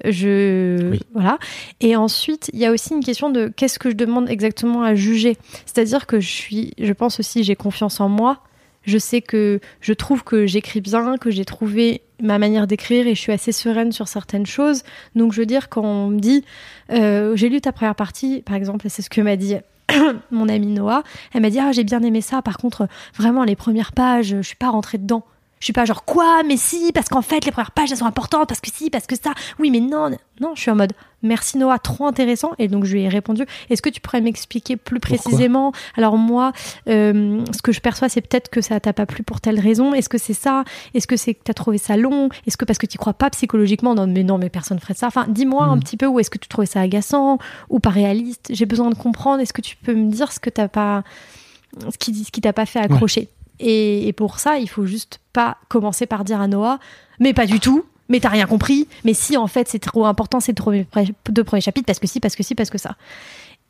je. 0.06 0.92
Oui. 0.92 1.00
Voilà. 1.16 1.40
Et 1.82 1.96
ensuite, 1.96 2.52
il 2.54 2.60
y 2.60 2.66
a 2.68 2.72
aussi 2.72 2.94
une 2.94 3.04
question 3.04 3.32
de 3.32 3.48
qu'est-ce 3.56 3.80
que 3.80 3.90
je 3.90 3.96
demande 3.96 4.30
exactement 4.30 4.84
à 4.84 4.94
juger? 4.94 5.36
C'est-à-dire 5.66 6.06
que 6.06 6.20
je 6.20 6.30
suis, 6.30 6.74
je 6.80 6.94
pense 6.94 7.20
aussi, 7.20 7.44
j'ai 7.44 7.56
confiance 7.56 8.00
en 8.00 8.08
moi. 8.10 8.38
Je 8.84 8.98
sais 8.98 9.22
que 9.22 9.60
je 9.82 9.94
trouve 9.94 10.24
que 10.24 10.46
j'écris 10.46 10.82
bien, 10.82 11.18
que 11.18 11.32
j'ai 11.32 11.46
trouvé 11.46 12.02
ma 12.22 12.40
manière 12.40 12.68
d'écrire 12.68 13.08
et 13.08 13.16
je 13.16 13.20
suis 13.20 13.32
assez 13.32 13.52
sereine 13.52 13.92
sur 13.92 14.08
certaines 14.08 14.46
choses. 14.46 14.84
Donc, 15.16 15.34
je 15.34 15.40
veux 15.40 15.46
dire, 15.46 15.70
quand 15.70 15.84
on 15.84 16.08
me 16.08 16.20
dit, 16.20 16.44
euh, 16.92 17.36
j'ai 17.36 17.50
lu 17.50 17.62
ta 17.62 17.72
première 17.72 17.96
partie, 17.96 18.42
par 18.42 18.56
exemple, 18.56 18.88
c'est 18.90 19.02
ce 19.02 19.10
que 19.10 19.22
m'a 19.22 19.36
dit 19.36 19.56
mon 20.32 20.50
amie 20.50 20.68
Noah, 20.68 21.04
elle 21.34 21.42
m'a 21.42 21.50
dit, 21.50 21.60
ah, 21.60 21.72
j'ai 21.72 21.84
bien 21.84 22.02
aimé 22.02 22.22
ça. 22.22 22.42
Par 22.42 22.58
contre, 22.58 22.88
vraiment, 23.18 23.44
les 23.44 23.56
premières 23.56 23.92
pages, 23.92 24.28
je 24.28 24.42
suis 24.42 24.56
pas 24.56 24.70
rentrée 24.70 24.98
dedans. 24.98 25.24
Je 25.64 25.68
suis 25.68 25.72
pas 25.72 25.86
genre, 25.86 26.04
quoi, 26.04 26.44
mais 26.46 26.58
si, 26.58 26.92
parce 26.92 27.08
qu'en 27.08 27.22
fait, 27.22 27.46
les 27.46 27.52
premières 27.54 27.72
pages, 27.72 27.90
elles 27.90 27.98
sont 27.98 28.06
importantes, 28.06 28.50
parce 28.50 28.60
que 28.60 28.70
si, 28.70 28.90
parce 28.90 29.08
que 29.08 29.16
ça. 29.16 29.32
Oui, 29.60 29.72
mais 29.72 29.80
non, 29.80 30.10
non, 30.42 30.56
je 30.56 30.60
suis 30.60 30.70
en 30.70 30.76
mode, 30.76 30.92
merci 31.22 31.58
Noah, 31.58 31.80
trop 31.80 32.06
intéressant. 32.06 32.52
Et 32.60 32.68
donc, 32.68 32.84
je 32.84 32.92
lui 32.92 33.04
ai 33.04 33.08
répondu, 33.08 33.46
est-ce 33.70 33.82
que 33.82 33.88
tu 33.88 34.02
pourrais 34.02 34.20
m'expliquer 34.20 34.76
plus 34.76 35.00
Pourquoi 35.00 35.20
précisément? 35.24 35.72
Alors, 35.96 36.18
moi, 36.18 36.52
euh, 36.90 37.46
ce 37.56 37.62
que 37.62 37.72
je 37.72 37.80
perçois, 37.80 38.10
c'est 38.10 38.20
peut-être 38.20 38.50
que 38.50 38.60
ça 38.60 38.78
t'a 38.82 38.92
pas 38.92 39.06
plu 39.06 39.24
pour 39.24 39.40
telle 39.40 39.58
raison. 39.58 39.94
Est-ce 39.94 40.10
que 40.10 40.18
c'est 40.18 40.34
ça? 40.34 40.66
Est-ce 40.96 41.08
que 41.08 41.16
c'est 41.16 41.34
que 41.34 41.44
t'as 41.46 41.54
trouvé 41.54 41.78
ça 41.78 41.96
long? 41.96 42.28
Est-ce 42.46 42.58
que 42.58 42.66
parce 42.66 42.78
que 42.78 42.86
tu 42.86 42.98
crois 42.98 43.14
pas 43.14 43.30
psychologiquement? 43.30 43.96
Non, 43.96 44.06
mais 44.06 44.24
non, 44.24 44.38
mais 44.38 44.50
personne 44.50 44.82
ferait 44.82 44.96
ça. 44.96 45.08
Enfin, 45.08 45.28
dis-moi 45.30 45.64
un 45.68 45.76
Mhm. 45.78 45.84
petit 45.84 45.96
peu 45.96 46.08
où 46.08 46.20
est-ce 46.20 46.30
que 46.30 46.40
tu 46.40 46.50
trouvais 46.50 46.68
ça 46.68 46.82
agaçant 46.82 47.38
ou 47.70 47.80
pas 47.80 47.90
réaliste? 47.90 48.48
J'ai 48.50 48.66
besoin 48.66 48.90
de 48.90 48.96
comprendre. 48.96 49.40
Est-ce 49.40 49.54
que 49.54 49.62
tu 49.62 49.78
peux 49.78 49.94
me 49.94 50.12
dire 50.12 50.34
ce 50.34 50.42
que 50.42 50.50
t'as 50.50 50.68
pas, 50.68 51.06
ce 51.90 51.98
qui, 51.98 52.14
ce 52.26 52.32
qui 52.34 52.42
t'a 52.42 52.52
pas 52.52 52.66
fait 52.66 52.80
accrocher? 52.80 53.30
Et, 53.66 54.12
pour 54.14 54.40
ça, 54.40 54.58
il 54.58 54.68
faut 54.68 54.86
juste 54.86 55.20
pas 55.32 55.58
commencer 55.70 56.06
par 56.06 56.26
dire 56.26 56.42
à 56.42 56.48
Noah, 56.48 56.80
mais 57.20 57.34
pas 57.34 57.46
du 57.46 57.60
tout. 57.60 57.86
Mais 58.10 58.20
t'as 58.20 58.30
rien 58.30 58.46
compris. 58.46 58.90
Mais 59.06 59.14
si, 59.14 59.38
en 59.38 59.48
fait, 59.48 59.70
c'est 59.70 59.80
trop 59.80 60.06
important, 60.06 60.42
c'est 60.42 60.54
trop 60.54 60.74
deux 61.30 61.44
premiers 61.46 61.62
chapitres, 61.62 61.86
parce 61.86 62.00
que 62.00 62.08
si, 62.08 62.20
parce 62.20 62.36
que 62.36 62.44
si, 62.44 62.54
parce 62.54 62.70
que 62.70 62.78
ça. 62.78 62.98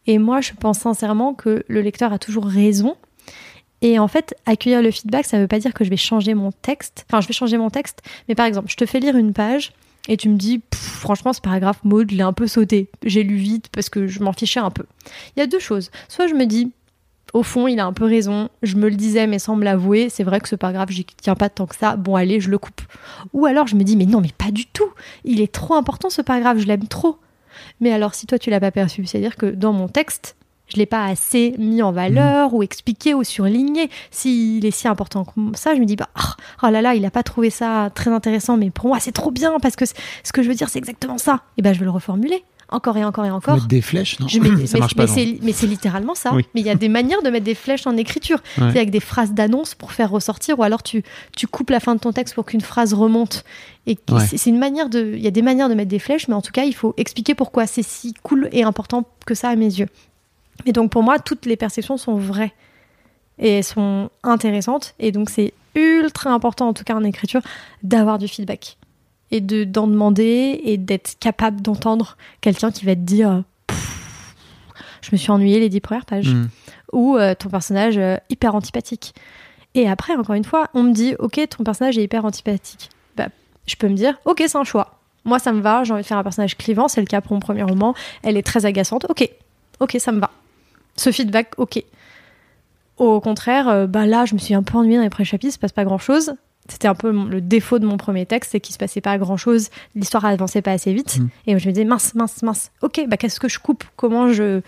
Et 0.08 0.18
moi, 0.18 0.42
je 0.42 0.54
pense 0.60 0.80
sincèrement 0.80 1.36
que 1.36 1.64
le 1.68 1.82
lecteur 1.82 2.12
a 2.12 2.18
toujours 2.18 2.48
raison. 2.48 2.98
Et 3.84 4.00
en 4.00 4.08
fait, 4.08 4.36
accueillir 4.48 4.82
le 4.82 4.90
feedback, 4.90 5.26
ça 5.26 5.38
veut 5.38 5.48
pas 5.48 5.60
dire 5.60 5.74
que 5.74 5.84
je 5.84 5.92
vais 5.92 5.98
changer 5.98 6.34
mon 6.34 6.52
texte. 6.52 7.06
Enfin, 7.08 7.22
je 7.22 7.28
vais 7.28 7.34
changer 7.34 7.58
mon 7.58 7.70
texte, 7.70 8.02
mais 8.28 8.34
par 8.34 8.48
exemple, 8.48 8.70
je 8.72 8.76
te 8.76 8.86
fais 8.88 9.00
lire 9.00 9.16
une 9.16 9.34
page 9.34 9.74
et 10.08 10.18
tu 10.18 10.30
me 10.30 10.38
dis, 10.38 10.62
franchement, 10.74 11.34
ce 11.34 11.42
paragraphe, 11.42 11.84
Maud, 11.84 12.10
je 12.10 12.16
l'ai 12.16 12.24
un 12.24 12.34
peu 12.34 12.48
sauté. 12.48 12.90
J'ai 13.06 13.24
lu 13.24 13.36
vite 13.36 13.70
parce 13.72 13.90
que 13.90 14.08
je 14.08 14.22
m'en 14.24 14.34
fichais 14.34 14.60
un 14.60 14.72
peu. 14.72 14.86
Il 15.36 15.40
y 15.40 15.44
a 15.44 15.48
deux 15.48 15.60
choses. 15.60 15.92
Soit 16.10 16.28
je 16.28 16.34
me 16.34 16.46
dis, 16.46 16.72
au 17.34 17.42
fond, 17.42 17.68
il 17.68 17.80
a 17.80 17.86
un 17.86 17.94
peu 17.94 18.06
raison. 18.06 18.50
Je 18.62 18.76
me 18.76 18.90
le 18.90 18.96
disais, 18.96 19.26
mais 19.28 19.40
sans 19.40 19.56
me 19.56 19.64
l'avouer. 19.64 20.10
C'est 20.10 20.24
vrai 20.24 20.40
que 20.40 20.48
ce 20.48 20.56
paragraphe, 20.56 20.92
j'y 20.92 21.06
tiens 21.06 21.36
pas 21.36 21.50
tant 21.50 21.66
que 21.66 21.76
ça. 21.76 21.96
Bon, 21.96 22.16
allez, 22.16 22.40
je 22.40 22.50
le 22.50 22.58
coupe. 22.58 22.82
Ou 23.34 23.46
alors 23.46 23.68
je 23.68 23.76
me 23.76 23.84
dis, 23.84 23.98
mais 23.98 24.06
non, 24.06 24.22
mais 24.22 24.32
pas 24.38 24.52
du 24.52 24.66
tout. 24.68 24.90
Il 25.24 25.42
est 25.42 25.52
trop 25.52 25.74
important 25.74 26.10
ce 26.10 26.22
paragraphe, 26.22 26.60
je 26.60 26.68
l'aime 26.68 26.88
trop. 26.88 27.18
Mais 27.80 27.92
alors, 27.92 28.14
si 28.14 28.28
toi 28.28 28.38
tu 28.38 28.50
l'as 28.50 28.60
pas 28.60 28.72
perçu, 28.72 29.06
c'est-à-dire 29.06 29.36
que 29.36 29.48
dans 29.48 29.74
mon 29.74 29.88
texte, 29.88 30.36
je 30.68 30.78
l'ai 30.78 30.86
pas 30.86 31.06
assez 31.06 31.56
mis 31.58 31.82
en 31.82 31.92
valeur 31.92 32.54
ou 32.54 32.64
expliqué 32.64 33.14
ou 33.14 33.24
surligné. 33.24 33.90
S'il 34.12 34.66
est 34.66 34.72
si 34.72 34.88
important 34.88 35.26
comme 35.26 35.56
ça, 35.56 35.76
je 35.76 35.80
me 35.80 35.86
dis, 35.86 35.96
bah, 35.96 36.10
ah, 36.16 36.36
oh 36.64 36.70
là 36.70 36.82
là, 36.82 36.96
il 36.96 37.06
a 37.06 37.12
pas 37.12 37.24
trouvé 37.24 37.50
ça 37.50 37.92
très 37.94 38.12
intéressant, 38.12 38.58
mais 38.58 38.70
pour 38.70 38.88
moi, 38.88 39.00
c'est 39.00 39.12
trop 39.12 39.32
bien 39.32 39.60
parce 39.60 39.76
que 39.76 39.86
ce 39.86 40.32
que 40.32 40.42
je 40.42 40.50
veux 40.50 40.56
dire, 40.56 40.70
c'est 40.70 40.80
exactement 40.80 41.18
ça. 41.18 41.42
Et 41.58 41.62
ben, 41.62 41.74
je 41.74 41.80
vais 41.80 41.86
le 41.86 41.92
reformuler 41.92 42.44
encore 42.74 42.98
et 42.98 43.04
encore 43.06 43.26
et 43.26 43.32
encore. 43.32 43.56
Mettre 43.56 43.68
des 43.68 43.82
flèches 43.82 44.20
Non, 44.20 44.28
Je 44.28 44.40
mets- 44.40 44.50
ça 44.68 44.74
mais, 44.76 44.80
marche 44.80 44.96
pas. 44.96 45.06
mais 45.42 45.54
c'est, 45.54 45.68
littéralement 45.68 46.16
ça. 46.16 46.34
Oui. 46.34 46.46
Mais 46.54 46.62
il 46.62 46.68
y 46.68 46.70
a 46.70 46.76
des 46.76 46.90
manières 46.90 47.22
de 47.22 47.30
mettre 47.30 47.46
des 47.46 47.56
flèches 47.56 47.88
en 47.88 47.96
écriture. 47.98 48.40
Ouais. 48.58 48.70
C'est 48.72 48.78
avec 48.78 48.90
des 48.92 49.00
phrases 49.00 49.32
d'annonce 49.34 49.76
pour 49.76 49.92
faire 49.92 50.10
ressortir, 50.12 50.60
ou 50.60 50.64
alors 50.64 50.84
tu, 50.84 51.04
tu 51.36 51.48
coupes 51.48 51.70
la 51.70 51.80
fin 51.80 51.96
de 51.96 52.00
ton 52.00 52.12
texte 52.12 52.36
pour 52.36 52.46
qu'une 52.46 52.62
phrase 52.62 52.94
remonte. 52.94 53.44
Et 53.88 53.98
Ouais. 54.12 54.26
c'est, 54.28 54.38
c'est 54.38 54.50
une 54.50 54.60
manière 54.60 54.90
de. 54.90 55.14
Il 55.16 55.22
y 55.22 55.28
a 55.28 55.32
des 55.32 55.42
manières 55.42 55.70
de 55.70 55.74
mettre 55.76 55.90
des 55.90 56.00
flèches, 56.00 56.28
mais 56.28 56.36
en 56.36 56.42
tout 56.42 56.52
cas, 56.52 56.64
il 56.64 56.74
faut 56.76 56.94
expliquer 56.98 57.36
pourquoi 57.36 57.68
c'est 57.68 57.84
si 57.84 58.14
cool 58.24 58.50
et 58.52 58.64
important 58.64 59.06
que 59.26 59.36
ça 59.36 59.50
à 59.50 59.56
mes 59.56 59.66
yeux. 59.66 59.88
Et 60.66 60.72
donc 60.72 60.92
pour 60.92 61.04
moi, 61.04 61.20
toutes 61.20 61.46
les 61.46 61.58
perceptions 61.58 61.98
sont 61.98 62.16
vraies 62.16 62.54
et 63.40 63.50
elles 63.58 63.64
sont 63.64 64.10
intéressantes. 64.24 64.94
Et 65.00 65.12
donc 65.12 65.30
c'est 65.30 65.54
ultra 65.76 66.30
important, 66.32 66.68
en 66.70 66.74
tout 66.74 66.84
cas 66.84 66.94
en 66.96 67.04
écriture, 67.04 67.42
d'avoir 67.82 68.20
du 68.20 68.28
feedback 68.28 68.78
et 69.34 69.42
de 69.42 69.64
d'en 69.64 69.88
demander 69.88 70.62
et 70.64 70.78
d'être 70.78 71.18
capable 71.20 71.60
d'entendre 71.60 72.18
quelqu'un 72.40 72.72
qui 72.72 72.86
va 72.86 72.96
te 72.96 73.02
dire 73.02 73.44
Pff, 73.66 74.36
je 75.02 75.10
me 75.12 75.18
suis 75.18 75.32
ennuyée 75.32 75.60
les 75.60 75.70
dix 75.70 75.82
premières 75.82 76.06
pages. 76.06 76.34
Mm. 76.34 76.50
ou 76.94 77.18
euh, 77.18 77.34
ton 77.34 77.50
personnage 77.50 77.98
euh, 77.98 78.16
hyper 78.30 78.54
antipathique. 78.54 79.16
Et 79.74 79.90
après 79.90 80.16
encore 80.16 80.36
une 80.36 80.44
fois 80.44 80.70
on 80.76 80.84
me 80.84 80.94
dit 80.94 81.16
ok 81.18 81.42
ton 81.50 81.64
personnage 81.64 81.98
est 81.98 82.04
hyper 82.04 82.24
antipathique. 82.24 82.92
Bah, 83.18 83.30
je 83.66 83.76
peux 83.76 83.90
me 83.90 83.96
dire 83.96 84.20
ok 84.26 84.44
c'est 84.46 84.56
un 84.56 84.64
choix. 84.64 85.00
Moi 85.26 85.40
ça 85.40 85.52
me 85.52 85.62
va 85.62 85.84
j'ai 85.84 85.94
envie 85.94 86.04
de 86.04 86.08
faire 86.08 86.20
un 86.20 86.24
personnage 86.24 86.56
clivant 86.56 86.88
c'est 86.88 87.02
le 87.02 87.08
cas 87.08 87.20
pour 87.20 87.34
mon 87.34 87.40
premier 87.40 87.64
roman. 87.64 87.96
Elle 88.22 88.38
est 88.38 88.46
très 88.46 88.68
agaçante 88.68 89.08
ok. 89.10 89.28
Ok 89.80 89.98
ça 90.00 90.12
me 90.12 90.20
va. 90.20 90.30
Ce 90.96 91.12
feedback 91.12 91.54
ok. 91.58 91.84
Au 92.98 93.20
contraire 93.20 93.68
euh, 93.68 93.88
bah 93.88 94.06
là 94.06 94.26
je 94.26 94.36
me 94.36 94.40
suis 94.40 94.54
un 94.54 94.62
peu 94.62 94.78
ennuyée 94.78 94.98
dans 94.98 95.04
les 95.04 95.10
premiers 95.10 95.26
chapitres 95.26 95.50
il 95.50 95.56
se 95.56 95.60
passe 95.60 95.72
pas 95.72 95.86
grand 95.86 95.98
chose 95.98 96.36
c'était 96.70 96.88
un 96.88 96.96
peu 96.96 97.12
le 97.12 97.42
défaut 97.42 97.80
de 97.80 97.86
mon 97.86 97.98
premier 97.98 98.26
texte, 98.26 98.52
c'est 98.52 98.60
qu'il 98.60 98.74
se 98.74 98.80
passait 98.80 99.02
pas 99.02 99.18
grand 99.18 99.38
chose, 99.38 99.70
l'histoire 99.96 100.26
avançait 100.26 100.62
pas 100.62 100.72
assez 100.72 100.94
vite. 100.94 101.20
Mm. 101.20 101.28
Et 101.48 101.60
je 101.60 101.68
me 101.68 101.74
disais, 101.74 101.86
mince, 101.86 102.16
mince, 102.16 102.42
mince, 102.42 102.72
ok, 102.82 103.06
bah 103.08 103.18
qu'est-ce 103.18 103.40
que 103.40 103.50
je 103.50 103.60
coupe? 103.60 103.84
Comment 103.96 104.32
je. 104.32 104.62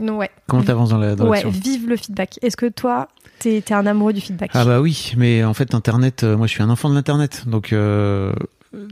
Non, 0.00 0.16
ouais. 0.18 0.30
Comment 0.48 0.64
t'avances 0.64 0.90
dans 0.90 0.98
la 0.98 1.14
dans 1.14 1.28
Ouais, 1.28 1.44
vive 1.48 1.88
le 1.88 1.96
feedback. 1.96 2.38
Est-ce 2.42 2.56
que 2.56 2.66
toi, 2.66 3.08
t'es 3.38 3.58
es 3.58 3.72
un 3.72 3.86
amoureux 3.86 4.12
du 4.12 4.20
feedback? 4.20 4.50
Ah 4.54 4.64
bah 4.64 4.80
oui, 4.80 5.12
mais 5.16 5.44
en 5.44 5.54
fait 5.54 5.74
Internet, 5.74 6.24
euh, 6.24 6.36
moi 6.36 6.48
je 6.48 6.52
suis 6.52 6.62
un 6.62 6.70
enfant 6.70 6.88
de 6.88 6.94
l'Internet, 6.94 7.44
donc 7.46 7.72
euh, 7.72 8.32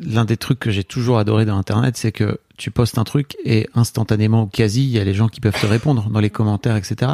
l'un 0.04 0.24
des 0.24 0.36
trucs 0.36 0.58
que 0.58 0.70
j'ai 0.70 0.84
toujours 0.84 1.18
adoré 1.18 1.44
dans 1.44 1.56
Internet, 1.56 1.96
c'est 1.96 2.12
que 2.12 2.38
tu 2.56 2.70
postes 2.70 2.98
un 2.98 3.04
truc 3.04 3.36
et 3.44 3.68
instantanément, 3.74 4.44
ou 4.44 4.46
quasi, 4.46 4.84
il 4.84 4.90
y 4.90 4.98
a 4.98 5.04
les 5.04 5.14
gens 5.14 5.28
qui 5.28 5.40
peuvent 5.40 5.60
te 5.60 5.66
répondre 5.66 6.08
dans 6.10 6.20
les 6.20 6.30
commentaires, 6.30 6.76
etc. 6.76 7.12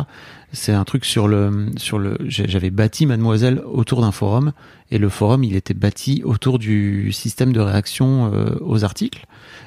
C'est 0.53 0.73
un 0.73 0.85
truc 0.85 1.05
sur 1.05 1.29
le 1.29 1.71
sur 1.77 1.99
le. 1.99 2.19
J'avais 2.27 2.71
bâti 2.71 3.07
Mademoiselle 3.07 3.63
autour 3.65 4.01
d'un 4.01 4.13
forum 4.13 4.53
et 4.91 4.99
le 4.99 5.09
forum 5.09 5.45
il 5.45 5.57
était 5.57 5.75
bâti 5.75 6.23
autour 6.25 6.59
du 6.59 7.13
système 7.13 7.53
de 7.53 7.61
réaction 7.61 8.33
euh, 8.33 8.57
aux 8.61 8.85
articles 8.85 9.27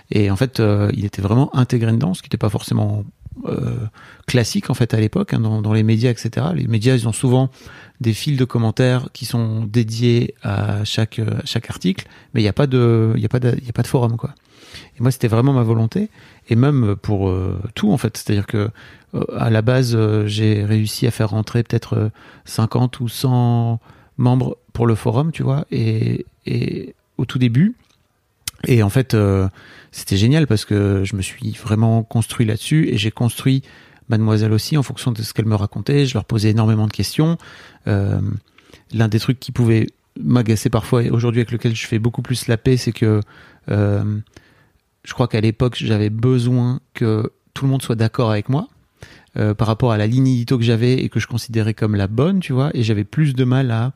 et 0.10 0.32
en 0.32 0.36
fait 0.36 0.60
euh, 0.60 0.90
il 0.94 1.06
était 1.06 1.22
vraiment 1.22 1.56
intégré 1.56 1.92
dedans, 1.92 2.14
ce 2.14 2.22
qui 2.22 2.28
n'était 2.28 2.38
pas 2.38 2.50
forcément 2.50 3.04
euh, 3.46 3.88
classique 4.28 4.70
en 4.70 4.74
fait 4.74 4.94
à 4.94 5.00
l'époque 5.00 5.34
hein, 5.34 5.40
dans, 5.40 5.62
dans 5.62 5.74
les 5.74 5.84
médias, 5.84 6.12
etc. 6.12 6.48
Les 6.54 6.68
médias 6.68 6.96
ils 6.96 7.08
ont 7.08 7.14
souvent 7.14 7.50
des 8.00 8.14
fils 8.14 8.38
de 8.38 8.46
commentaires 8.46 9.10
qui 9.14 9.26
sont 9.26 9.64
dédiés 9.66 10.36
à 10.44 10.84
chaque 10.84 11.20
euh, 11.20 11.40
à 11.42 11.46
chaque 11.46 11.70
article, 11.70 12.08
mais 12.34 12.42
il 12.42 12.44
n'y 12.44 12.50
a 12.50 12.54
pas 12.54 12.68
de 12.68 13.14
il 13.16 13.22
y 13.22 13.26
a 13.26 13.30
pas 13.30 13.40
de 13.40 13.50
a 13.50 13.74
pas 13.74 13.84
de 13.84 13.88
forum 13.88 14.18
quoi. 14.18 14.34
Et 14.98 15.02
moi 15.02 15.12
c'était 15.12 15.28
vraiment 15.28 15.54
ma 15.54 15.64
volonté 15.64 16.10
et 16.50 16.56
même 16.56 16.96
pour 16.96 17.30
euh, 17.30 17.60
tout 17.76 17.92
en 17.92 17.98
fait, 17.98 18.18
c'est-à-dire 18.18 18.48
que 18.48 18.70
euh, 19.14 19.24
à 19.38 19.50
la 19.50 19.62
base 19.62 19.98
j'ai 20.26 20.64
réussi 20.66 21.08
à 21.08 21.12
faire 21.12 21.30
rentrer 21.30 21.64
peut-être 21.64 21.94
euh, 21.96 22.10
50 22.46 23.00
ou 23.00 23.08
100 23.08 23.80
membres 24.18 24.58
pour 24.74 24.88
le 24.88 24.96
forum, 24.96 25.32
tu 25.32 25.44
vois, 25.44 25.66
et 25.72 26.26
et 26.46 26.96
au 27.18 27.26
tout 27.26 27.40
début 27.40 27.76
et 28.68 28.84
en 28.84 28.90
fait 28.90 29.14
euh, 29.14 29.48
c'était 29.92 30.18
génial 30.18 30.48
parce 30.48 30.66
que 30.66 31.04
je 31.04 31.16
me 31.16 31.22
suis 31.22 31.52
vraiment 31.52 32.04
construit 32.04 32.46
là-dessus 32.46 32.90
et 32.90 32.98
j'ai 32.98 33.12
construit 33.12 33.64
Mademoiselle 34.10 34.52
aussi 34.52 34.78
en 34.78 34.84
fonction 34.84 35.12
de 35.12 35.22
ce 35.22 35.34
qu'elle 35.34 35.46
me 35.46 35.56
racontait. 35.56 36.06
Je 36.06 36.16
leur 36.16 36.26
posais 36.26 36.50
énormément 36.50 36.88
de 36.88 36.92
questions. 36.92 37.38
Euh, 37.88 38.20
L'un 38.94 39.08
des 39.08 39.20
trucs 39.20 39.40
qui 39.40 39.54
pouvait 39.54 39.88
m'agacer 40.20 40.70
parfois 40.70 41.04
et 41.04 41.10
aujourd'hui 41.10 41.40
avec 41.40 41.52
lequel 41.52 41.76
je 41.76 41.88
fais 41.88 42.00
beaucoup 42.00 42.22
plus 42.22 42.48
la 42.48 42.58
paix, 42.58 42.76
c'est 42.76 42.92
que 42.92 43.22
euh, 43.70 44.20
je 45.06 45.14
crois 45.14 45.30
qu'à 45.30 45.40
l'époque 45.40 45.78
j'avais 45.80 46.10
besoin 46.10 46.82
que 46.94 47.32
tout 47.54 47.66
le 47.66 47.72
monde 47.72 47.82
soit 47.82 47.96
d'accord 47.96 48.32
avec 48.32 48.50
moi 48.50 48.68
par 49.58 49.66
rapport 49.66 49.94
à 49.94 49.98
la 49.98 50.08
ligne 50.08 50.28
édito 50.28 50.58
que 50.58 50.64
j'avais 50.66 50.96
et 50.96 51.08
que 51.08 51.22
je 51.22 51.28
considérais 51.28 51.74
comme 51.74 51.96
la 51.96 52.08
bonne, 52.08 52.42
tu 52.42 52.52
vois, 52.52 52.70
et 52.74 52.84
j'avais 52.84 53.06
plus 53.06 53.34
de 53.34 53.46
mal 53.46 53.72
à 53.72 53.94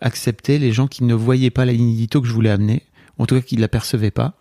accepter 0.00 0.60
les 0.60 0.70
gens 0.70 0.86
qui 0.86 1.02
ne 1.02 1.14
voyaient 1.14 1.50
pas 1.50 1.64
la 1.64 1.72
ligne 1.72 1.90
édito 1.90 2.20
que 2.20 2.28
je 2.28 2.32
voulais 2.32 2.50
amener, 2.50 2.84
en 3.18 3.26
tout 3.26 3.34
cas 3.34 3.40
qui 3.40 3.56
ne 3.56 3.60
la 3.60 3.68
percevaient 3.68 4.10
pas. 4.10 4.34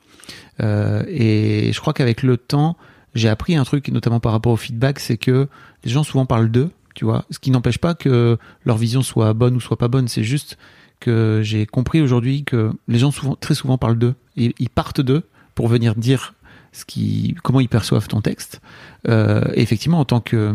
Euh, 0.61 1.03
et 1.07 1.71
je 1.73 1.79
crois 1.79 1.93
qu'avec 1.93 2.23
le 2.23 2.37
temps, 2.37 2.77
j'ai 3.15 3.29
appris 3.29 3.55
un 3.55 3.63
truc, 3.63 3.87
notamment 3.89 4.19
par 4.19 4.31
rapport 4.31 4.51
au 4.51 4.57
feedback, 4.57 4.99
c'est 4.99 5.17
que 5.17 5.47
les 5.83 5.91
gens 5.91 6.03
souvent 6.03 6.25
parlent 6.25 6.51
d'eux, 6.51 6.71
tu 6.95 7.05
vois, 7.05 7.25
ce 7.31 7.39
qui 7.39 7.51
n'empêche 7.51 7.77
pas 7.77 7.93
que 7.93 8.37
leur 8.65 8.77
vision 8.77 9.01
soit 9.01 9.33
bonne 9.33 9.55
ou 9.55 9.59
soit 9.59 9.77
pas 9.77 9.87
bonne, 9.87 10.07
c'est 10.07 10.23
juste 10.23 10.57
que 10.99 11.41
j'ai 11.43 11.65
compris 11.65 12.01
aujourd'hui 12.01 12.43
que 12.43 12.71
les 12.87 12.99
gens 12.99 13.11
souvent, 13.11 13.35
très 13.35 13.55
souvent 13.55 13.77
parlent 13.77 13.97
d'eux, 13.97 14.15
et 14.35 14.53
ils 14.59 14.69
partent 14.69 15.01
d'eux 15.01 15.23
pour 15.55 15.67
venir 15.67 15.95
dire 15.95 16.33
ce 16.71 16.85
qui, 16.85 17.35
comment 17.43 17.59
ils 17.59 17.69
perçoivent 17.69 18.07
ton 18.07 18.21
texte. 18.21 18.61
Euh, 19.07 19.43
et 19.53 19.61
effectivement, 19.61 19.99
en 19.99 20.05
tant 20.05 20.19
que, 20.19 20.53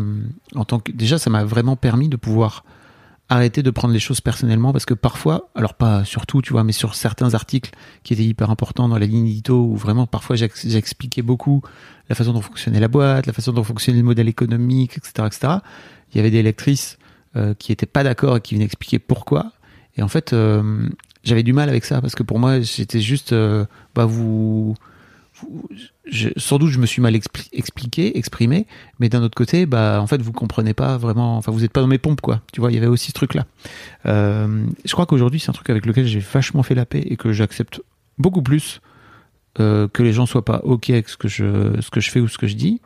en 0.55 0.65
tant 0.65 0.79
que, 0.79 0.91
déjà, 0.91 1.17
ça 1.17 1.29
m'a 1.29 1.43
vraiment 1.43 1.75
permis 1.75 2.09
de 2.09 2.15
pouvoir 2.15 2.63
arrêter 3.27 3.63
de 3.63 3.71
prendre 3.71 3.93
les 3.93 3.99
choses 3.99 4.21
personnellement 4.21 4.71
parce 4.71 4.85
que 4.85 4.93
parfois, 4.93 5.49
alors 5.55 5.73
pas 5.73 6.05
sur 6.05 6.25
tout, 6.27 6.41
tu 6.41 6.53
vois, 6.53 6.63
mais 6.63 6.71
sur 6.73 6.93
certains 6.95 7.33
articles 7.33 7.71
qui 8.03 8.13
étaient 8.13 8.23
hyper 8.23 8.49
importants 8.51 8.87
dans 8.87 8.97
la 8.99 9.05
ligne 9.07 9.25
édito 9.27 9.55
où 9.65 9.75
vraiment 9.75 10.05
parfois 10.05 10.35
j'ex- 10.35 10.67
j'expliquais 10.67 11.23
beaucoup 11.23 11.61
la 12.07 12.15
façon 12.15 12.33
dont 12.33 12.41
fonctionnait 12.41 12.79
la 12.79 12.87
boîte, 12.87 13.25
la 13.25 13.33
façon 13.33 13.51
dont 13.51 13.63
fonctionnait 13.63 13.97
le 13.99 14.05
modèle 14.05 14.27
économique, 14.27 14.97
etc., 14.97 15.27
etc. 15.27 15.53
Il 16.13 16.17
y 16.17 16.19
avait 16.19 16.29
des 16.31 16.43
lectrices 16.43 16.97
euh, 17.35 17.53
qui 17.55 17.71
étaient 17.71 17.87
pas 17.87 18.03
d'accord 18.03 18.37
et 18.37 18.41
qui 18.41 18.53
venaient 18.53 18.65
expliquer 18.65 18.99
pourquoi. 18.99 19.51
Et 19.97 20.03
en 20.03 20.07
fait, 20.07 20.33
euh, 20.33 20.87
j'avais 21.23 21.41
du 21.43 21.51
mal 21.53 21.67
avec 21.69 21.83
ça 21.85 22.01
parce 22.01 22.13
que 22.15 22.21
pour 22.23 22.37
moi, 22.37 22.61
j'étais 22.61 23.01
juste, 23.01 23.33
euh, 23.33 23.65
bah 23.95 24.05
vous- 24.05 24.75
sans 26.37 26.57
doute 26.57 26.69
je 26.69 26.79
me 26.79 26.85
suis 26.85 27.01
mal 27.01 27.15
expli- 27.15 27.49
expliqué, 27.51 28.17
exprimé, 28.17 28.67
mais 28.99 29.09
d'un 29.09 29.21
autre 29.23 29.35
côté, 29.35 29.65
bah 29.65 29.99
en 30.01 30.07
fait 30.07 30.21
vous 30.21 30.31
comprenez 30.31 30.73
pas 30.73 30.97
vraiment, 30.97 31.37
enfin 31.37 31.51
vous 31.51 31.63
êtes 31.63 31.71
pas 31.71 31.81
dans 31.81 31.87
mes 31.87 31.97
pompes 31.97 32.21
quoi. 32.21 32.41
Tu 32.53 32.61
vois, 32.61 32.71
il 32.71 32.75
y 32.75 32.77
avait 32.77 32.87
aussi 32.87 33.07
ce 33.07 33.13
truc 33.13 33.33
là. 33.33 33.45
Euh, 34.05 34.65
je 34.83 34.91
crois 34.93 35.05
qu'aujourd'hui 35.05 35.39
c'est 35.39 35.49
un 35.49 35.53
truc 35.53 35.69
avec 35.69 35.85
lequel 35.85 36.05
j'ai 36.07 36.19
vachement 36.19 36.63
fait 36.63 36.75
la 36.75 36.85
paix 36.85 37.03
et 37.05 37.17
que 37.17 37.31
j'accepte 37.33 37.81
beaucoup 38.17 38.41
plus 38.41 38.81
euh, 39.59 39.87
que 39.87 40.03
les 40.03 40.13
gens 40.13 40.25
soient 40.25 40.45
pas 40.45 40.61
ok 40.63 40.89
avec 40.89 41.09
ce 41.09 41.17
que 41.17 41.27
je 41.27 41.79
ce 41.81 41.89
que 41.89 41.99
je 42.01 42.11
fais 42.11 42.19
ou 42.19 42.27
ce 42.27 42.37
que 42.37 42.47
je 42.47 42.55
dis 42.55 42.81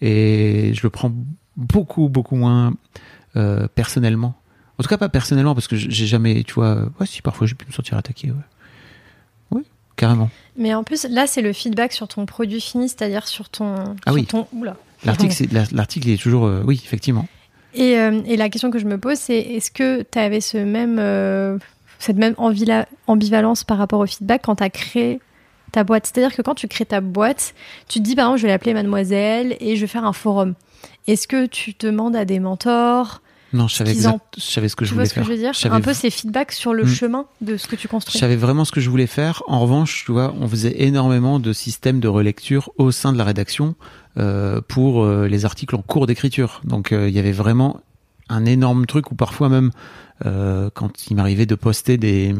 et 0.00 0.72
je 0.74 0.82
le 0.82 0.90
prends 0.90 1.12
beaucoup 1.56 2.08
beaucoup 2.08 2.36
moins 2.36 2.72
euh, 3.36 3.68
personnellement. 3.74 4.34
En 4.78 4.84
tout 4.84 4.88
cas 4.88 4.98
pas 4.98 5.08
personnellement 5.08 5.54
parce 5.54 5.66
que 5.66 5.74
j'ai 5.74 6.06
jamais, 6.06 6.44
tu 6.44 6.54
vois, 6.54 6.88
si 7.04 7.20
parfois 7.20 7.48
j'ai 7.48 7.56
pu 7.56 7.66
me 7.66 7.72
sentir 7.72 7.98
attaqué, 7.98 8.32
carrément. 9.98 10.30
Mais 10.56 10.74
en 10.74 10.84
plus, 10.84 11.04
là, 11.04 11.26
c'est 11.26 11.42
le 11.42 11.52
feedback 11.52 11.92
sur 11.92 12.08
ton 12.08 12.24
produit 12.24 12.60
fini, 12.60 12.88
c'est-à-dire 12.88 13.28
sur 13.28 13.48
ton. 13.48 13.74
Ah 14.06 14.10
sur 14.10 14.14
oui. 14.14 14.24
ton-. 14.24 14.46
L'article 15.04 16.10
est 16.10 16.20
toujours, 16.20 16.46
euh, 16.46 16.62
oui 16.64 16.80
effectivement. 16.82 17.26
Et, 17.74 17.98
euh, 17.98 18.22
et 18.26 18.36
la 18.36 18.48
question 18.48 18.70
que 18.70 18.78
je 18.78 18.86
me 18.86 18.98
pose, 18.98 19.18
c'est 19.18 19.38
est-ce 19.38 19.70
que 19.70 20.02
tu 20.02 20.18
avais 20.18 20.40
ce 20.40 20.56
même, 20.56 20.98
euh, 20.98 21.58
cette 21.98 22.16
même 22.16 22.34
ambivalence 23.06 23.64
par 23.64 23.78
rapport 23.78 24.00
au 24.00 24.06
feedback 24.06 24.42
quand 24.44 24.56
tu 24.56 24.64
as 24.64 24.70
créé 24.70 25.20
ta 25.70 25.84
boîte? 25.84 26.06
C'est-à-dire 26.06 26.34
que 26.34 26.42
quand 26.42 26.54
tu 26.54 26.66
crées 26.66 26.86
ta 26.86 27.00
boîte, 27.00 27.54
tu 27.88 28.00
te 28.00 28.04
dis, 28.04 28.16
par 28.16 28.26
exemple, 28.26 28.38
je 28.38 28.42
vais 28.46 28.52
l'appeler 28.52 28.74
Mademoiselle 28.74 29.56
et 29.60 29.76
je 29.76 29.82
vais 29.82 29.86
faire 29.86 30.04
un 30.04 30.12
forum. 30.12 30.54
Est-ce 31.06 31.28
que 31.28 31.46
tu 31.46 31.74
demandes 31.78 32.16
à 32.16 32.24
des 32.24 32.40
mentors 32.40 33.22
Non, 33.52 33.66
je 33.66 33.74
savais, 33.76 33.90
qu'ils 33.92 34.00
exact- 34.00 34.14
en- 34.14 34.20
je 34.40 34.42
savais 34.42 34.68
ce 34.68 34.76
que 34.76 34.84
je 34.84 34.90
Tu 34.90 34.94
voulais 34.94 35.04
vois 35.06 35.10
ce 35.10 35.14
que 35.14 35.22
je 35.24 35.28
veux 35.30 35.36
dire 35.38 35.52
Je 35.54 35.58
savais 35.58 35.74
Un 35.74 35.80
peu 35.80 35.94
ces 35.94 36.10
feedbacks 36.10 36.52
sur 36.52 36.74
le 36.74 36.84
Mm. 36.84 36.88
chemin 36.88 37.24
de 37.40 37.56
ce 37.56 37.66
que 37.66 37.76
tu 37.76 37.84
Je 37.84 37.88
construis. 37.88 38.18
savais 38.18 38.36
vraiment 38.36 38.64
ce 38.66 38.72
que 38.72 38.80
je 38.80 38.90
voulais 38.90 39.06
faire. 39.06 39.42
En 39.46 39.60
revanche, 39.60 40.04
tu 40.04 40.12
vois, 40.12 40.34
on 40.38 40.46
faisait 40.48 40.82
énormément 40.82 41.38
de 41.40 41.52
systèmes 41.54 42.00
de 42.00 42.08
relecture 42.08 42.70
au 42.76 42.90
sein 42.92 43.12
de 43.12 43.18
la 43.18 43.24
rédaction 43.24 43.74
euh, 44.18 44.60
pour 44.66 45.04
euh, 45.04 45.28
les 45.28 45.44
articles 45.44 45.74
en 45.76 45.82
cours 45.82 46.06
d'écriture. 46.06 46.60
Donc, 46.64 46.92
euh, 46.92 47.08
il 47.08 47.14
y 47.14 47.18
avait 47.18 47.32
vraiment 47.32 47.80
un 48.28 48.44
énorme 48.44 48.84
truc 48.84 49.10
où 49.12 49.14
parfois 49.14 49.48
même, 49.48 49.70
euh, 50.26 50.68
quand 50.74 51.08
il 51.10 51.16
m'arrivait 51.16 51.46
de 51.46 51.54
poster 51.54 51.96
des, 51.96 52.34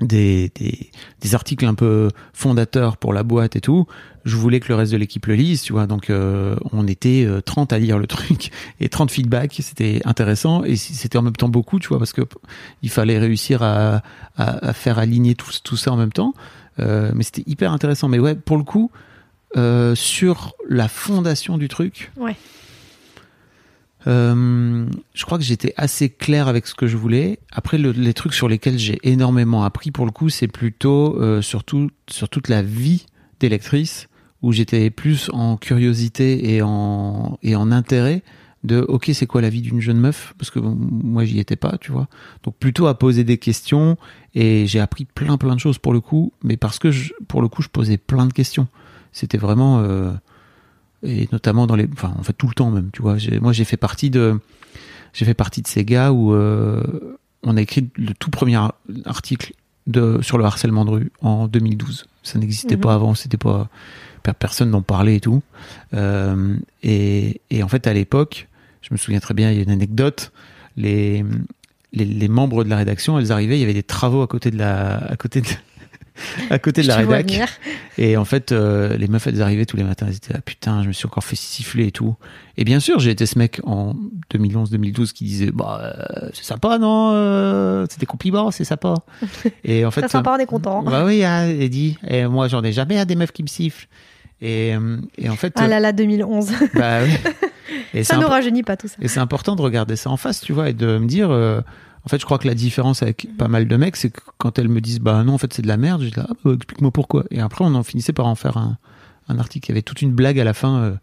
des, 0.00 0.50
des, 0.54 0.90
des 1.20 1.34
articles 1.34 1.64
un 1.64 1.74
peu 1.74 2.10
fondateurs 2.32 2.96
pour 2.96 3.12
la 3.12 3.22
boîte 3.22 3.56
et 3.56 3.60
tout, 3.60 3.86
je 4.24 4.36
voulais 4.36 4.58
que 4.60 4.68
le 4.68 4.74
reste 4.74 4.92
de 4.92 4.96
l'équipe 4.96 5.26
le 5.26 5.34
lise, 5.34 5.62
tu 5.62 5.72
vois. 5.72 5.86
Donc, 5.86 6.10
euh, 6.10 6.56
on 6.72 6.86
était 6.86 7.24
euh, 7.26 7.40
30 7.40 7.72
à 7.72 7.78
lire 7.78 7.98
le 7.98 8.06
truc 8.06 8.50
et 8.80 8.88
30 8.88 9.10
feedbacks. 9.10 9.56
C'était 9.60 10.00
intéressant 10.04 10.64
et 10.64 10.76
c'était 10.76 11.18
en 11.18 11.22
même 11.22 11.36
temps 11.36 11.48
beaucoup, 11.48 11.78
tu 11.78 11.88
vois, 11.88 11.98
parce 11.98 12.12
que 12.12 12.22
il 12.82 12.90
fallait 12.90 13.18
réussir 13.18 13.62
à, 13.62 14.02
à, 14.36 14.68
à 14.68 14.72
faire 14.72 14.98
aligner 14.98 15.34
tout, 15.34 15.50
tout 15.62 15.76
ça 15.76 15.92
en 15.92 15.96
même 15.96 16.12
temps. 16.12 16.34
Euh, 16.80 17.12
mais 17.14 17.22
c'était 17.22 17.44
hyper 17.46 17.72
intéressant. 17.72 18.08
Mais 18.08 18.18
ouais, 18.18 18.34
pour 18.34 18.56
le 18.56 18.64
coup, 18.64 18.90
euh, 19.56 19.94
sur 19.94 20.54
la 20.68 20.88
fondation 20.88 21.58
du 21.58 21.68
truc, 21.68 22.10
Ouais. 22.16 22.34
Euh, 24.06 24.86
je 25.14 25.24
crois 25.24 25.38
que 25.38 25.44
j'étais 25.44 25.72
assez 25.76 26.08
clair 26.10 26.48
avec 26.48 26.66
ce 26.66 26.74
que 26.74 26.86
je 26.86 26.96
voulais. 26.96 27.38
Après, 27.52 27.78
le- 27.78 27.92
les 27.92 28.14
trucs 28.14 28.34
sur 28.34 28.48
lesquels 28.48 28.78
j'ai 28.78 28.98
énormément 29.02 29.64
appris, 29.64 29.90
pour 29.90 30.04
le 30.06 30.12
coup, 30.12 30.28
c'est 30.28 30.48
plutôt 30.48 31.20
euh, 31.20 31.40
sur 31.42 31.64
toute 31.64 32.48
la 32.48 32.62
vie 32.62 33.06
des 33.40 33.48
lectrices, 33.48 34.08
où 34.42 34.52
j'étais 34.52 34.90
plus 34.90 35.30
en 35.32 35.56
curiosité 35.56 36.54
et 36.54 36.60
en, 36.62 37.38
et 37.42 37.56
en 37.56 37.72
intérêt 37.72 38.22
de 38.62 38.80
ok 38.88 39.10
c'est 39.12 39.26
quoi 39.26 39.42
la 39.42 39.50
vie 39.50 39.60
d'une 39.60 39.80
jeune 39.82 39.98
meuf? 39.98 40.34
Parce 40.38 40.50
que 40.50 40.58
moi 40.58 41.24
j'y 41.26 41.38
étais 41.38 41.56
pas 41.56 41.76
tu 41.78 41.92
vois. 41.92 42.08
Donc 42.44 42.56
plutôt 42.56 42.86
à 42.86 42.98
poser 42.98 43.22
des 43.22 43.36
questions 43.36 43.98
et 44.34 44.66
j'ai 44.66 44.80
appris 44.80 45.04
plein 45.04 45.36
plein 45.36 45.54
de 45.54 45.60
choses 45.60 45.76
pour 45.78 45.92
le 45.92 46.00
coup. 46.00 46.32
Mais 46.42 46.56
parce 46.56 46.78
que 46.78 46.88
pour 47.28 47.42
le 47.42 47.48
coup 47.48 47.60
je 47.60 47.68
posais 47.68 47.98
plein 47.98 48.24
de 48.24 48.32
questions. 48.32 48.66
C'était 49.12 49.36
vraiment 49.36 49.80
euh, 49.80 50.12
et 51.04 51.28
notamment 51.32 51.66
dans 51.66 51.76
les 51.76 51.88
enfin 51.92 52.14
en 52.18 52.22
fait 52.22 52.32
tout 52.32 52.48
le 52.48 52.54
temps 52.54 52.70
même 52.70 52.90
tu 52.92 53.02
vois. 53.02 53.16
Moi 53.40 53.52
j'ai 53.52 53.64
fait 53.64 53.76
partie 53.76 54.10
de 54.10 54.38
j'ai 55.12 55.24
fait 55.24 55.34
partie 55.34 55.62
de 55.62 55.66
ces 55.68 55.84
gars 55.84 56.12
où 56.12 56.32
euh, 56.34 56.82
on 57.42 57.56
a 57.56 57.60
écrit 57.62 57.88
le 57.96 58.14
tout 58.14 58.30
premier 58.30 58.56
ar- 58.56 58.74
article 59.04 59.52
de 59.86 60.18
sur 60.22 60.38
le 60.38 60.44
harcèlement 60.44 60.84
de 60.84 60.90
rue 60.90 61.12
en 61.20 61.46
2012 61.46 62.06
ça 62.22 62.38
n'existait 62.38 62.76
Mhm. 62.76 62.80
pas 62.80 62.94
avant 62.94 63.14
c'était 63.14 63.36
pas 63.36 63.68
per- 64.22 64.32
personne 64.38 64.70
n'en 64.70 64.80
parlait 64.82 65.16
et 65.16 65.20
tout. 65.20 65.42
Euh, 65.92 66.56
et, 66.82 67.40
et 67.50 67.62
en 67.62 67.68
fait 67.68 67.86
à 67.86 67.92
l'époque 67.92 68.48
je 68.80 68.88
me 68.92 68.96
souviens 68.98 69.20
très 69.20 69.34
bien 69.34 69.50
il 69.50 69.56
y 69.56 69.60
a 69.60 69.62
une 69.62 69.70
anecdote. 69.70 70.32
Les 70.76 71.24
les, 71.92 72.04
les 72.04 72.28
membres 72.28 72.64
de 72.64 72.70
la 72.70 72.76
rédaction 72.76 73.18
elles 73.18 73.30
arrivaient 73.30 73.56
il 73.56 73.60
y 73.60 73.64
avait 73.64 73.74
des 73.74 73.82
travaux 73.84 74.22
à 74.22 74.26
côté 74.26 74.50
de 74.50 74.58
la 74.58 74.96
à 74.96 75.16
côté 75.16 75.40
de 75.42 75.46
à 76.50 76.58
côté 76.58 76.82
de 76.82 76.88
la 76.88 76.96
rédac. 76.96 77.40
Et 77.98 78.16
en 78.16 78.24
fait, 78.24 78.52
euh, 78.52 78.96
les 78.96 79.08
meufs, 79.08 79.26
elles 79.26 79.42
arrivaient 79.42 79.66
tous 79.66 79.76
les 79.76 79.84
matins, 79.84 80.06
elles 80.08 80.16
étaient 80.16 80.32
là, 80.34 80.40
putain, 80.40 80.82
je 80.82 80.88
me 80.88 80.92
suis 80.92 81.06
encore 81.06 81.24
fait 81.24 81.36
siffler 81.36 81.86
et 81.88 81.92
tout. 81.92 82.14
Et 82.56 82.64
bien 82.64 82.80
sûr, 82.80 82.98
j'ai 83.00 83.10
été 83.10 83.26
ce 83.26 83.38
mec 83.38 83.60
en 83.64 83.94
2011-2012 84.32 85.12
qui 85.12 85.24
disait, 85.24 85.50
bah, 85.52 85.80
euh, 85.82 86.28
c'est 86.32 86.44
sympa, 86.44 86.78
non 86.78 87.10
euh, 87.12 87.86
C'est 87.90 87.98
des 88.00 88.06
compliments, 88.06 88.50
c'est 88.50 88.64
sympa. 88.64 88.94
Et 89.64 89.84
en 89.84 89.90
fait, 89.90 90.02
C'est 90.02 90.10
sympa, 90.10 90.34
on 90.36 90.38
est 90.38 90.46
content. 90.46 90.82
bah 90.82 91.04
oui, 91.04 91.24
hein, 91.24 91.46
elle 91.48 91.68
dit, 91.70 91.98
et 92.06 92.26
moi, 92.26 92.48
j'en 92.48 92.62
ai 92.62 92.72
jamais 92.72 92.98
un 92.98 93.04
des 93.04 93.16
meufs 93.16 93.32
qui 93.32 93.42
me 93.42 93.48
sifflent. 93.48 93.86
Et, 94.40 94.74
euh, 94.74 94.98
et 95.18 95.28
en 95.30 95.36
fait, 95.36 95.52
Ah 95.56 95.68
là 95.68 95.80
là, 95.80 95.92
2011. 95.92 96.50
bah 96.74 96.98
oui. 97.04 97.10
Et 97.94 98.04
ça 98.04 98.18
impo- 98.18 98.26
rajeunit 98.26 98.62
pas 98.62 98.76
tout 98.76 98.88
ça. 98.88 98.96
et 99.00 99.08
c'est 99.08 99.20
important 99.20 99.56
de 99.56 99.62
regarder 99.62 99.96
ça 99.96 100.10
en 100.10 100.16
face, 100.16 100.40
tu 100.40 100.52
vois, 100.52 100.68
et 100.68 100.74
de 100.74 100.98
me 100.98 101.06
dire. 101.06 101.30
En 102.04 102.08
fait, 102.08 102.18
je 102.20 102.24
crois 102.26 102.38
que 102.38 102.46
la 102.46 102.54
différence 102.54 103.02
avec 103.02 103.28
pas 103.38 103.48
mal 103.48 103.66
de 103.66 103.76
mecs, 103.76 103.96
c'est 103.96 104.10
que 104.10 104.20
quand 104.36 104.58
elles 104.58 104.68
me 104.68 104.80
disent, 104.80 105.00
bah 105.00 105.24
non, 105.24 105.34
en 105.34 105.38
fait, 105.38 105.52
c'est 105.54 105.62
de 105.62 105.68
la 105.68 105.78
merde, 105.78 106.02
je 106.02 106.08
dis, 106.08 106.14
ah, 106.18 106.26
bah, 106.44 106.52
explique-moi 106.52 106.90
pourquoi. 106.90 107.24
Et 107.30 107.40
après, 107.40 107.64
on 107.64 107.74
en 107.74 107.82
finissait 107.82 108.12
par 108.12 108.26
en 108.26 108.34
faire 108.34 108.58
un, 108.58 108.76
un 109.28 109.38
article. 109.38 109.66
Il 109.66 109.68
y 109.70 109.72
avait 109.72 109.82
toute 109.82 110.02
une 110.02 110.12
blague 110.12 110.38
à 110.38 110.44
la 110.44 110.52
fin 110.52 110.76
euh, 110.76 110.94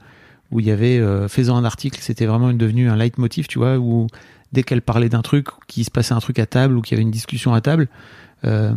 où 0.52 0.60
il 0.60 0.68
y 0.68 0.72
avait, 0.72 1.00
euh, 1.00 1.28
faisant 1.28 1.58
un 1.58 1.64
article, 1.64 2.00
c'était 2.02 2.26
vraiment 2.26 2.54
devenu 2.54 2.90
un 2.90 2.96
leitmotiv, 2.96 3.48
tu 3.48 3.58
vois, 3.58 3.78
où 3.78 4.08
dès 4.52 4.64
qu'elle 4.64 4.82
parlait 4.82 5.10
d'un 5.10 5.22
truc, 5.22 5.48
qu'il 5.68 5.86
se 5.86 5.92
passait 5.92 6.14
un 6.14 6.20
truc 6.20 6.38
à 6.38 6.46
table 6.46 6.78
ou 6.78 6.82
qu'il 6.82 6.96
y 6.96 6.96
avait 6.98 7.04
une 7.04 7.12
discussion 7.12 7.54
à 7.54 7.62
table, 7.62 7.88
euh, 8.46 8.74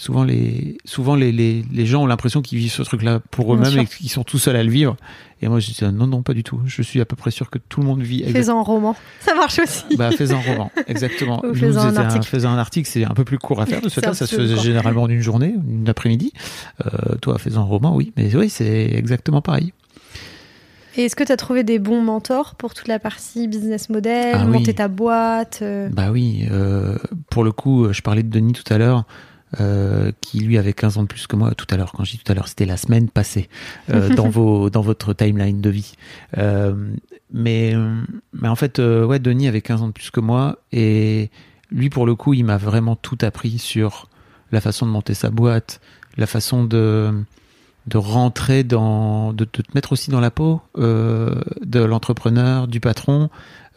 souvent 0.00 0.24
les 0.24 0.78
souvent 0.84 1.14
les, 1.14 1.32
les, 1.32 1.64
les 1.72 1.86
gens 1.86 2.02
ont 2.02 2.06
l'impression 2.06 2.42
qu'ils 2.42 2.58
vivent 2.58 2.72
ce 2.72 2.82
truc-là 2.82 3.20
pour 3.30 3.56
Bien 3.56 3.68
eux-mêmes 3.68 3.84
et 3.84 3.86
qu'ils 3.86 4.10
sont 4.10 4.24
tout 4.24 4.38
seuls 4.38 4.56
à 4.56 4.62
le 4.62 4.70
vivre. 4.70 4.96
Et 5.42 5.48
moi, 5.48 5.60
je 5.60 5.70
dis 5.70 5.78
non, 5.92 6.06
non, 6.06 6.22
pas 6.22 6.32
du 6.32 6.42
tout. 6.42 6.60
Je 6.64 6.80
suis 6.80 7.00
à 7.00 7.04
peu 7.04 7.16
près 7.16 7.30
sûr 7.30 7.50
que 7.50 7.58
tout 7.58 7.80
le 7.80 7.86
monde 7.86 8.00
vit 8.00 8.20
exactement 8.22 8.40
Faisant 8.40 8.58
un 8.60 8.62
roman. 8.62 8.96
Ça 9.20 9.34
marche 9.34 9.58
aussi. 9.58 9.84
bah, 9.96 10.10
fais-en 10.10 10.36
un 10.36 10.40
roman, 10.40 10.70
exactement. 10.86 11.42
Fais-en 11.54 11.78
un 11.80 11.96
article. 11.96 12.26
Fais-en 12.26 12.50
un 12.50 12.58
article, 12.58 12.88
c'est 12.90 13.04
un 13.04 13.14
peu 13.14 13.24
plus 13.24 13.38
court 13.38 13.60
à 13.60 13.66
faire 13.66 13.80
de 13.82 13.88
ce. 13.88 14.00
Ça 14.00 14.14
se 14.14 14.36
faisait 14.36 14.56
généralement 14.56 15.02
en 15.02 15.08
une 15.08 15.20
journée, 15.20 15.54
une 15.68 15.88
après-midi. 15.88 16.32
Euh, 16.86 17.16
toi, 17.20 17.38
fais-en 17.38 17.60
un 17.60 17.64
roman, 17.64 17.94
oui. 17.94 18.12
Mais 18.16 18.34
oui, 18.34 18.48
c'est 18.48 18.90
exactement 18.94 19.42
pareil. 19.42 19.72
Et 20.96 21.06
est-ce 21.06 21.16
que 21.16 21.24
tu 21.24 21.32
as 21.32 21.36
trouvé 21.36 21.64
des 21.64 21.78
bons 21.78 22.00
mentors 22.02 22.54
pour 22.54 22.72
toute 22.72 22.86
la 22.88 22.98
partie 23.00 23.48
business 23.48 23.90
model, 23.90 24.36
Ah 24.38 24.44
oui. 24.46 24.52
monter 24.52 24.74
ta 24.74 24.86
boîte 24.88 25.58
euh, 25.62 25.88
Bah 25.92 26.10
oui, 26.12 26.46
euh, 26.50 26.96
pour 27.30 27.42
le 27.42 27.50
coup, 27.52 27.92
je 27.92 28.00
parlais 28.00 28.22
de 28.22 28.28
Denis 28.30 28.52
tout 28.52 28.72
à 28.72 28.78
l'heure. 28.78 29.04
Euh, 29.60 30.12
qui 30.20 30.40
lui 30.40 30.58
avait 30.58 30.72
15 30.72 30.98
ans 30.98 31.02
de 31.02 31.08
plus 31.08 31.26
que 31.26 31.36
moi 31.36 31.54
tout 31.54 31.66
à 31.70 31.76
l'heure. 31.76 31.92
Quand 31.92 32.04
je 32.04 32.12
dis 32.12 32.18
tout 32.18 32.30
à 32.30 32.34
l'heure, 32.34 32.48
c'était 32.48 32.66
la 32.66 32.76
semaine 32.76 33.08
passée 33.08 33.48
euh, 33.90 34.08
dans 34.14 34.28
vos 34.28 34.70
dans 34.70 34.82
votre 34.82 35.12
timeline 35.12 35.60
de 35.60 35.70
vie. 35.70 35.94
Euh, 36.38 36.74
mais 37.32 37.74
mais 38.32 38.48
en 38.48 38.56
fait, 38.56 38.78
ouais, 38.78 39.18
Denis 39.18 39.48
avait 39.48 39.62
15 39.62 39.82
ans 39.82 39.88
de 39.88 39.92
plus 39.92 40.10
que 40.10 40.20
moi 40.20 40.58
et 40.72 41.30
lui 41.70 41.90
pour 41.90 42.06
le 42.06 42.14
coup, 42.14 42.34
il 42.34 42.44
m'a 42.44 42.56
vraiment 42.56 42.96
tout 42.96 43.18
appris 43.22 43.58
sur 43.58 44.08
la 44.52 44.60
façon 44.60 44.86
de 44.86 44.90
monter 44.90 45.14
sa 45.14 45.30
boîte, 45.30 45.80
la 46.16 46.26
façon 46.26 46.64
de 46.64 47.12
de 47.86 47.98
rentrer 47.98 48.64
dans 48.64 49.32
de, 49.32 49.44
de 49.44 49.62
te 49.62 49.70
mettre 49.74 49.92
aussi 49.92 50.10
dans 50.10 50.20
la 50.20 50.30
peau 50.30 50.62
euh, 50.78 51.42
de 51.62 51.80
l'entrepreneur, 51.80 52.66
du 52.66 52.80
patron, 52.80 53.28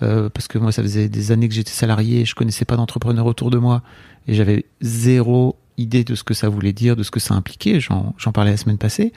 euh, 0.02 0.30
parce 0.30 0.48
que 0.48 0.58
moi 0.58 0.72
ça 0.72 0.82
faisait 0.82 1.10
des 1.10 1.32
années 1.32 1.50
que 1.50 1.54
j'étais 1.54 1.72
salarié, 1.72 2.24
je 2.26 2.36
connaissais 2.36 2.66
pas 2.66 2.78
d'entrepreneur 2.78 3.26
autour 3.26 3.50
de 3.50 3.58
moi 3.58 3.82
et 4.28 4.34
j'avais 4.34 4.66
zéro 4.82 5.58
idée 5.78 6.04
de 6.04 6.16
ce 6.16 6.24
que 6.24 6.34
ça 6.34 6.50
voulait 6.50 6.74
dire, 6.74 6.96
de 6.96 7.04
ce 7.04 7.12
que 7.12 7.20
ça 7.20 7.34
impliquait. 7.34 7.80
J'en 7.80 8.32
parlais 8.34 8.52
la 8.52 8.58
semaine 8.58 8.78
passée. 8.78 9.14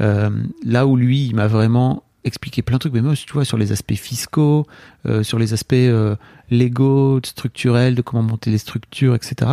Euh, 0.00 0.30
là 0.64 0.86
où 0.86 0.96
lui, 0.96 1.26
il 1.26 1.34
m'a 1.34 1.46
vraiment 1.46 2.02
expliqué 2.24 2.62
plein 2.62 2.76
de 2.76 2.80
trucs, 2.80 2.92
mais 2.92 3.02
moi, 3.02 3.14
tu 3.14 3.32
vois, 3.32 3.44
sur 3.44 3.56
les 3.56 3.72
aspects 3.72 3.94
fiscaux, 3.94 4.66
euh, 5.06 5.22
sur 5.22 5.38
les 5.38 5.52
aspects 5.52 5.74
euh, 5.74 6.16
légaux, 6.50 7.20
structurels, 7.24 7.94
de 7.94 8.02
comment 8.02 8.22
monter 8.22 8.50
les 8.50 8.58
structures, 8.58 9.14
etc. 9.14 9.52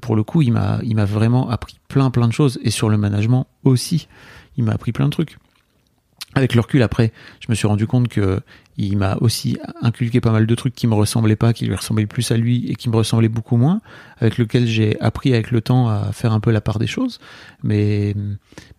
Pour 0.00 0.14
le 0.14 0.22
coup, 0.22 0.40
il 0.42 0.52
m'a 0.52 1.04
vraiment 1.04 1.50
appris 1.50 1.80
plein, 1.88 2.10
plein 2.10 2.28
de 2.28 2.32
choses, 2.32 2.60
et 2.62 2.70
sur 2.70 2.88
le 2.88 2.96
management 2.96 3.48
aussi, 3.64 4.06
il 4.56 4.62
m'a 4.62 4.72
appris 4.72 4.92
plein 4.92 5.06
de 5.06 5.10
trucs. 5.10 5.38
Avec 6.36 6.54
le 6.54 6.60
recul, 6.60 6.82
après, 6.82 7.12
je 7.40 7.46
me 7.48 7.54
suis 7.54 7.66
rendu 7.66 7.88
compte 7.88 8.08
que 8.08 8.40
il 8.78 8.96
m'a 8.98 9.16
aussi 9.20 9.58
inculqué 9.80 10.20
pas 10.20 10.30
mal 10.30 10.46
de 10.46 10.54
trucs 10.54 10.74
qui 10.74 10.86
me 10.86 10.94
ressemblaient 10.94 11.36
pas, 11.36 11.52
qui 11.52 11.64
lui 11.64 11.74
ressemblaient 11.74 12.06
plus 12.06 12.30
à 12.30 12.36
lui 12.36 12.70
et 12.70 12.74
qui 12.74 12.90
me 12.90 12.96
ressemblaient 12.96 13.28
beaucoup 13.28 13.56
moins, 13.56 13.80
avec 14.18 14.38
lequel 14.38 14.66
j'ai 14.66 15.00
appris 15.00 15.32
avec 15.32 15.50
le 15.50 15.60
temps 15.60 15.88
à 15.88 16.12
faire 16.12 16.32
un 16.32 16.40
peu 16.40 16.50
la 16.50 16.60
part 16.60 16.78
des 16.78 16.86
choses. 16.86 17.18
Mais, 17.62 18.14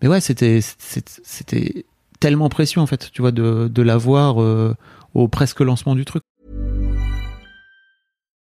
mais 0.01 0.08
ouais, 0.08 0.22
c'était, 0.22 0.60
c'était, 0.62 1.86
tellement 2.20 2.50
précieux 2.50 2.82
en 2.82 2.88
fait, 2.88 3.12
tu 3.12 3.21
vois, 3.21 3.32
de, 3.32 3.69
de 3.71 3.82
l'avoir 3.84 4.41
euh, 4.41 4.76
au 5.13 5.28
presque 5.28 5.62
lancement 5.62 5.93
du 5.93 6.04
truc. 6.04 6.24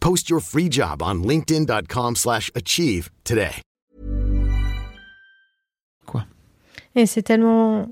Post 0.00 0.28
your 0.30 0.40
free 0.40 0.68
job 0.70 1.02
on 1.02 1.22
linkedin.com/achieve 1.26 2.16
slash 2.16 2.50
achieve 2.54 3.08
today. 3.24 3.50
Et 6.96 7.06
c'est 7.06 7.22
tellement 7.22 7.88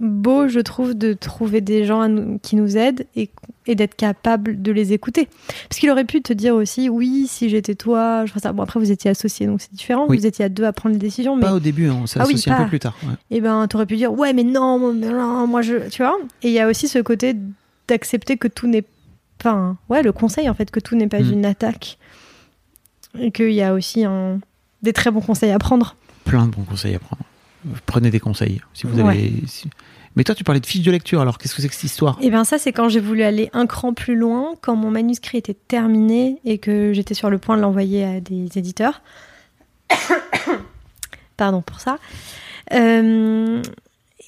beau, 0.00 0.48
je 0.48 0.60
trouve, 0.60 0.92
de 0.92 1.14
trouver 1.14 1.62
des 1.62 1.86
gens 1.86 2.06
nous- 2.08 2.38
qui 2.40 2.56
nous 2.56 2.76
aident 2.76 3.06
et, 3.16 3.30
et 3.66 3.74
d'être 3.74 3.94
capable 3.94 4.60
de 4.60 4.70
les 4.70 4.92
écouter. 4.92 5.28
Parce 5.70 5.78
qu'il 5.80 5.90
aurait 5.90 6.04
pu 6.04 6.20
te 6.20 6.34
dire 6.34 6.54
aussi, 6.54 6.90
oui, 6.90 7.26
si 7.26 7.48
j'étais 7.48 7.74
toi, 7.74 8.26
je 8.26 8.30
ferais 8.30 8.40
ça. 8.40 8.52
Bon, 8.52 8.62
après, 8.64 8.78
vous 8.78 8.90
étiez 8.90 9.10
associés, 9.12 9.46
donc 9.46 9.62
c'est 9.62 9.72
différent. 9.72 10.04
Oui. 10.08 10.18
Vous 10.18 10.26
étiez 10.26 10.44
à 10.44 10.50
deux 10.50 10.64
à 10.64 10.74
prendre 10.74 10.92
les 10.92 10.98
décisions. 10.98 11.36
Mais 11.36 11.42
Pas 11.42 11.54
au 11.54 11.60
début, 11.60 11.88
hein, 11.88 12.00
on 12.02 12.06
s'est 12.06 12.20
Ah 12.20 12.26
oui, 12.26 12.38
un 12.46 12.50
pas. 12.50 12.64
peu 12.64 12.68
plus 12.68 12.80
tard. 12.80 12.94
ouais. 13.04 13.14
eh 13.30 13.40
ben, 13.40 13.66
t'aurais 13.66 13.86
pu 13.86 13.96
dire, 13.96 14.12
ouais, 14.12 14.34
mais 14.34 14.44
non, 14.44 14.92
non, 14.92 15.46
moi, 15.46 15.62
je. 15.62 15.88
Tu 15.88 16.02
vois 16.02 16.18
Et 16.42 16.48
il 16.48 16.52
y 16.52 16.60
a 16.60 16.68
aussi 16.68 16.86
ce 16.86 16.98
côté 16.98 17.34
d'accepter 17.88 18.36
que 18.36 18.48
tout 18.48 18.66
n'est. 18.66 18.84
Enfin, 19.44 19.76
ouais, 19.90 20.02
le 20.02 20.12
conseil, 20.12 20.48
en 20.48 20.54
fait, 20.54 20.70
que 20.70 20.80
tout 20.80 20.96
n'est 20.96 21.06
pas 21.08 21.20
Mm. 21.20 21.32
une 21.32 21.44
attaque. 21.46 21.98
Et 23.18 23.30
qu'il 23.30 23.52
y 23.52 23.60
a 23.62 23.74
aussi 23.74 24.04
un... 24.04 24.40
des 24.82 24.92
très 24.94 25.10
bons 25.10 25.20
conseils 25.20 25.50
à 25.50 25.58
prendre. 25.58 25.96
Plein 26.24 26.46
de 26.46 26.50
bons 26.50 26.62
conseils 26.64 26.94
à 26.94 26.98
prendre. 26.98 27.22
Prenez 27.86 28.10
des 28.10 28.20
conseils. 28.20 28.60
Si 28.72 28.86
vous 28.86 28.98
Ouais. 29.00 29.08
avez. 29.10 29.32
si- 29.46 29.68
Mais 30.16 30.24
toi, 30.24 30.34
tu 30.34 30.44
parlais 30.44 30.60
de 30.60 30.66
fiches 30.66 30.82
de 30.82 30.90
lecture. 30.90 31.20
Alors, 31.20 31.36
qu'est-ce 31.38 31.54
que 31.54 31.60
c'est 31.62 31.68
que 31.68 31.74
cette 31.74 31.84
histoire? 31.84 32.16
Et 32.22 32.30
bien 32.30 32.44
ça, 32.44 32.56
c'est 32.58 32.72
quand 32.72 32.88
j'ai 32.88 33.00
voulu 33.00 33.22
aller 33.22 33.50
un 33.52 33.66
cran 33.66 33.92
plus 33.92 34.14
loin, 34.16 34.54
quand 34.62 34.76
mon 34.76 34.90
manuscrit 34.90 35.38
était 35.38 35.54
terminé 35.54 36.38
et 36.44 36.56
que 36.58 36.92
j'étais 36.94 37.14
sur 37.14 37.28
le 37.30 37.38
point 37.38 37.56
de 37.56 37.62
l'envoyer 37.62 38.04
à 38.04 38.20
des 38.20 38.48
éditeurs. 38.56 39.02
Pardon 41.36 41.62
pour 41.62 41.80
ça. 41.80 41.98
Euh, 42.72 43.60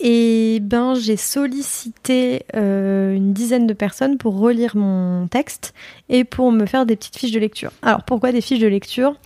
et 0.01 0.59
ben 0.61 0.95
j'ai 0.95 1.17
sollicité 1.17 2.45
euh, 2.55 3.15
une 3.15 3.33
dizaine 3.33 3.67
de 3.67 3.73
personnes 3.73 4.19
pour 4.19 4.39
relire 4.39 4.77
mon 4.77 5.27
texte 5.29 5.75
et 6.09 6.25
pour 6.25 6.53
me 6.53 6.67
faire 6.67 6.87
des 6.87 6.97
petites 6.97 7.17
fiches 7.17 7.33
de 7.33 7.41
lecture. 7.41 7.73
Alors 7.83 8.03
pourquoi 8.05 8.33
des 8.33 8.41
fiches 8.41 8.59
de 8.59 8.67
lecture? 8.67 9.19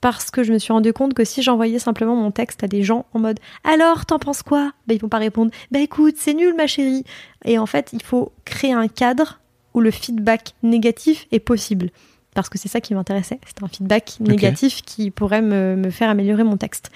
Parce 0.00 0.30
que 0.30 0.42
je 0.42 0.52
me 0.52 0.58
suis 0.58 0.72
rendu 0.72 0.92
compte 0.92 1.14
que 1.14 1.24
si 1.24 1.42
j'envoyais 1.42 1.78
simplement 1.78 2.14
mon 2.14 2.30
texte 2.30 2.62
à 2.62 2.68
des 2.68 2.82
gens 2.82 3.06
en 3.12 3.18
mode 3.20 3.38
alors 3.64 4.06
t'en 4.06 4.18
penses 4.18 4.42
quoi? 4.42 4.72
Ben 4.86 4.94
ils 4.94 5.00
vont 5.00 5.08
pas 5.08 5.18
répondre. 5.18 5.50
Ben 5.70 5.82
écoute 5.82 6.14
c'est 6.18 6.34
nul 6.34 6.54
ma 6.54 6.66
chérie. 6.66 7.04
Et 7.44 7.58
en 7.58 7.66
fait 7.66 7.90
il 7.92 8.02
faut 8.02 8.32
créer 8.44 8.72
un 8.72 8.88
cadre 8.88 9.40
où 9.74 9.80
le 9.80 9.90
feedback 9.90 10.54
négatif 10.62 11.26
est 11.32 11.40
possible. 11.40 11.90
Parce 12.34 12.48
que 12.48 12.58
c'est 12.58 12.68
ça 12.68 12.80
qui 12.80 12.94
m'intéressait. 12.94 13.38
C'était 13.46 13.62
un 13.62 13.68
feedback 13.68 14.16
négatif 14.20 14.82
qui 14.82 15.10
pourrait 15.10 15.42
me, 15.42 15.76
me 15.76 15.90
faire 15.90 16.10
améliorer 16.10 16.42
mon 16.42 16.56
texte. 16.56 16.90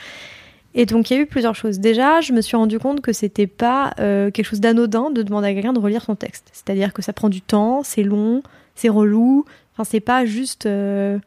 Et 0.79 0.87
donc 0.87 1.11
il 1.11 1.17
y 1.17 1.19
a 1.19 1.23
eu 1.23 1.27
plusieurs 1.27 1.57
choses. 1.57 1.81
Déjà, 1.81 2.21
je 2.21 2.33
me 2.33 2.41
suis 2.41 2.57
rendu 2.57 2.79
compte 2.79 3.01
que 3.01 3.13
c'était 3.13 3.49
pas 3.49 3.95
euh, 3.99 4.31
quelque 4.31 4.47
chose 4.47 4.61
d'anodin 4.61 5.11
de 5.11 5.25
demander 5.25 5.49
à 5.49 5.53
quelqu'un 5.53 5.73
de 5.73 5.81
relire 5.81 6.05
son 6.05 6.15
texte. 6.15 6.49
C'est-à-dire 6.53 6.93
que 6.93 7.03
ça 7.03 7.13
prend 7.13 7.29
du 7.29 7.41
temps, 7.41 7.83
c'est 7.83 8.05
long, 8.05 8.45
c'est 8.77 8.89
relou. 8.89 9.45
Enfin, 9.75 9.83
c'est 9.83 9.99
pas 9.99 10.25
juste 10.25 10.67
euh, 10.67 11.19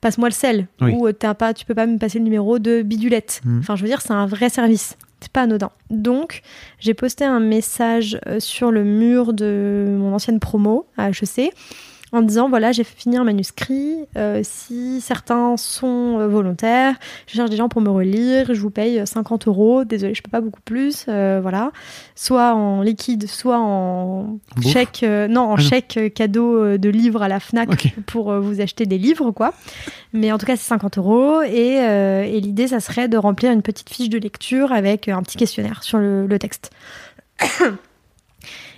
passe-moi 0.00 0.28
le 0.30 0.34
sel 0.34 0.68
Oui. 0.80 0.92
ou 0.94 1.06
euh, 1.06 1.12
t'as 1.12 1.34
pas, 1.34 1.52
tu 1.52 1.66
peux 1.66 1.74
pas 1.74 1.84
me 1.84 1.98
passer 1.98 2.18
le 2.18 2.24
numéro 2.24 2.58
de 2.58 2.80
bidulette. 2.80 3.42
Mhm. 3.44 3.58
Enfin, 3.58 3.76
je 3.76 3.82
veux 3.82 3.88
dire, 3.88 4.00
c'est 4.00 4.14
un 4.14 4.26
vrai 4.26 4.48
service. 4.48 4.96
C'est 5.20 5.32
pas 5.32 5.42
anodin. 5.42 5.70
Donc, 5.90 6.40
j'ai 6.80 6.94
posté 6.94 7.24
un 7.26 7.40
message 7.40 8.18
sur 8.38 8.70
le 8.70 8.84
mur 8.84 9.34
de 9.34 9.96
mon 9.98 10.14
ancienne 10.14 10.40
promo 10.40 10.86
à 10.96 11.10
HEC 11.10 11.52
en 12.12 12.22
disant 12.22 12.48
voilà, 12.48 12.72
j'ai 12.72 12.84
fini 12.84 13.16
un 13.18 13.24
manuscrit. 13.24 13.96
euh, 14.16 14.40
si 14.42 15.00
certains 15.02 15.56
sont 15.58 16.18
euh, 16.18 16.26
volontaires, 16.28 16.94
je 17.26 17.34
cherche 17.34 17.50
des 17.50 17.56
gens 17.56 17.68
pour 17.68 17.82
me 17.82 17.90
relire. 17.90 18.54
Je 18.54 18.60
vous 18.60 18.70
paye 18.70 19.02
50 19.06 19.46
euros. 19.46 19.84
Désolée, 19.84 20.14
je 20.14 20.22
peux 20.22 20.30
pas 20.30 20.40
beaucoup 20.40 20.62
plus. 20.62 21.04
euh, 21.08 21.38
voilà. 21.42 21.70
Soit 22.14 22.54
en 22.54 22.80
liquide, 22.82 23.28
soit 23.28 23.58
en 23.58 24.38
bouffe 24.56 24.72
chèque. 24.72 25.00
euh, 25.02 25.28
non, 25.28 25.42
en 25.42 25.54
Ah 25.56 25.60
chèque 25.60 25.96
euh, 25.98 26.08
cadeau 26.08 26.56
euh, 26.64 26.78
de 26.78 26.88
livres 26.88 27.22
à 27.22 27.28
la 27.28 27.40
Fnac 27.40 27.94
pour 28.06 28.30
euh, 28.32 28.40
vous 28.40 28.60
acheter 28.60 28.86
des 28.86 28.96
livres, 28.98 29.30
quoi. 29.30 29.52
Mais 30.14 30.32
en 30.32 30.38
tout 30.38 30.46
cas, 30.46 30.56
c'est 30.56 30.66
50 30.68 30.96
euros. 30.98 31.42
Et, 31.42 31.78
euh, 31.80 32.22
et 32.22 32.40
l'idée, 32.40 32.68
ça 32.68 32.80
serait 32.80 33.08
de 33.08 33.18
remplir 33.18 33.52
une 33.52 33.62
petite 33.62 33.90
fiche 33.90 34.08
de 34.08 34.18
lecture 34.18 34.72
avec 34.72 35.08
un 35.08 35.22
petit 35.22 35.36
questionnaire 35.36 35.82
sur 35.82 35.98
le, 35.98 36.26
le 36.26 36.38
texte. 36.38 36.70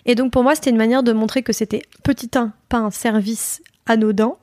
Et 0.06 0.14
donc 0.14 0.32
pour 0.32 0.42
moi, 0.42 0.54
c'était 0.54 0.70
une 0.70 0.76
manière 0.76 1.02
de 1.02 1.12
montrer 1.12 1.42
que 1.42 1.52
c'était 1.52 1.82
petit 2.02 2.30
1, 2.34 2.52
pas 2.68 2.78
un 2.78 2.90
service 2.90 3.62
anodin, 3.86 4.34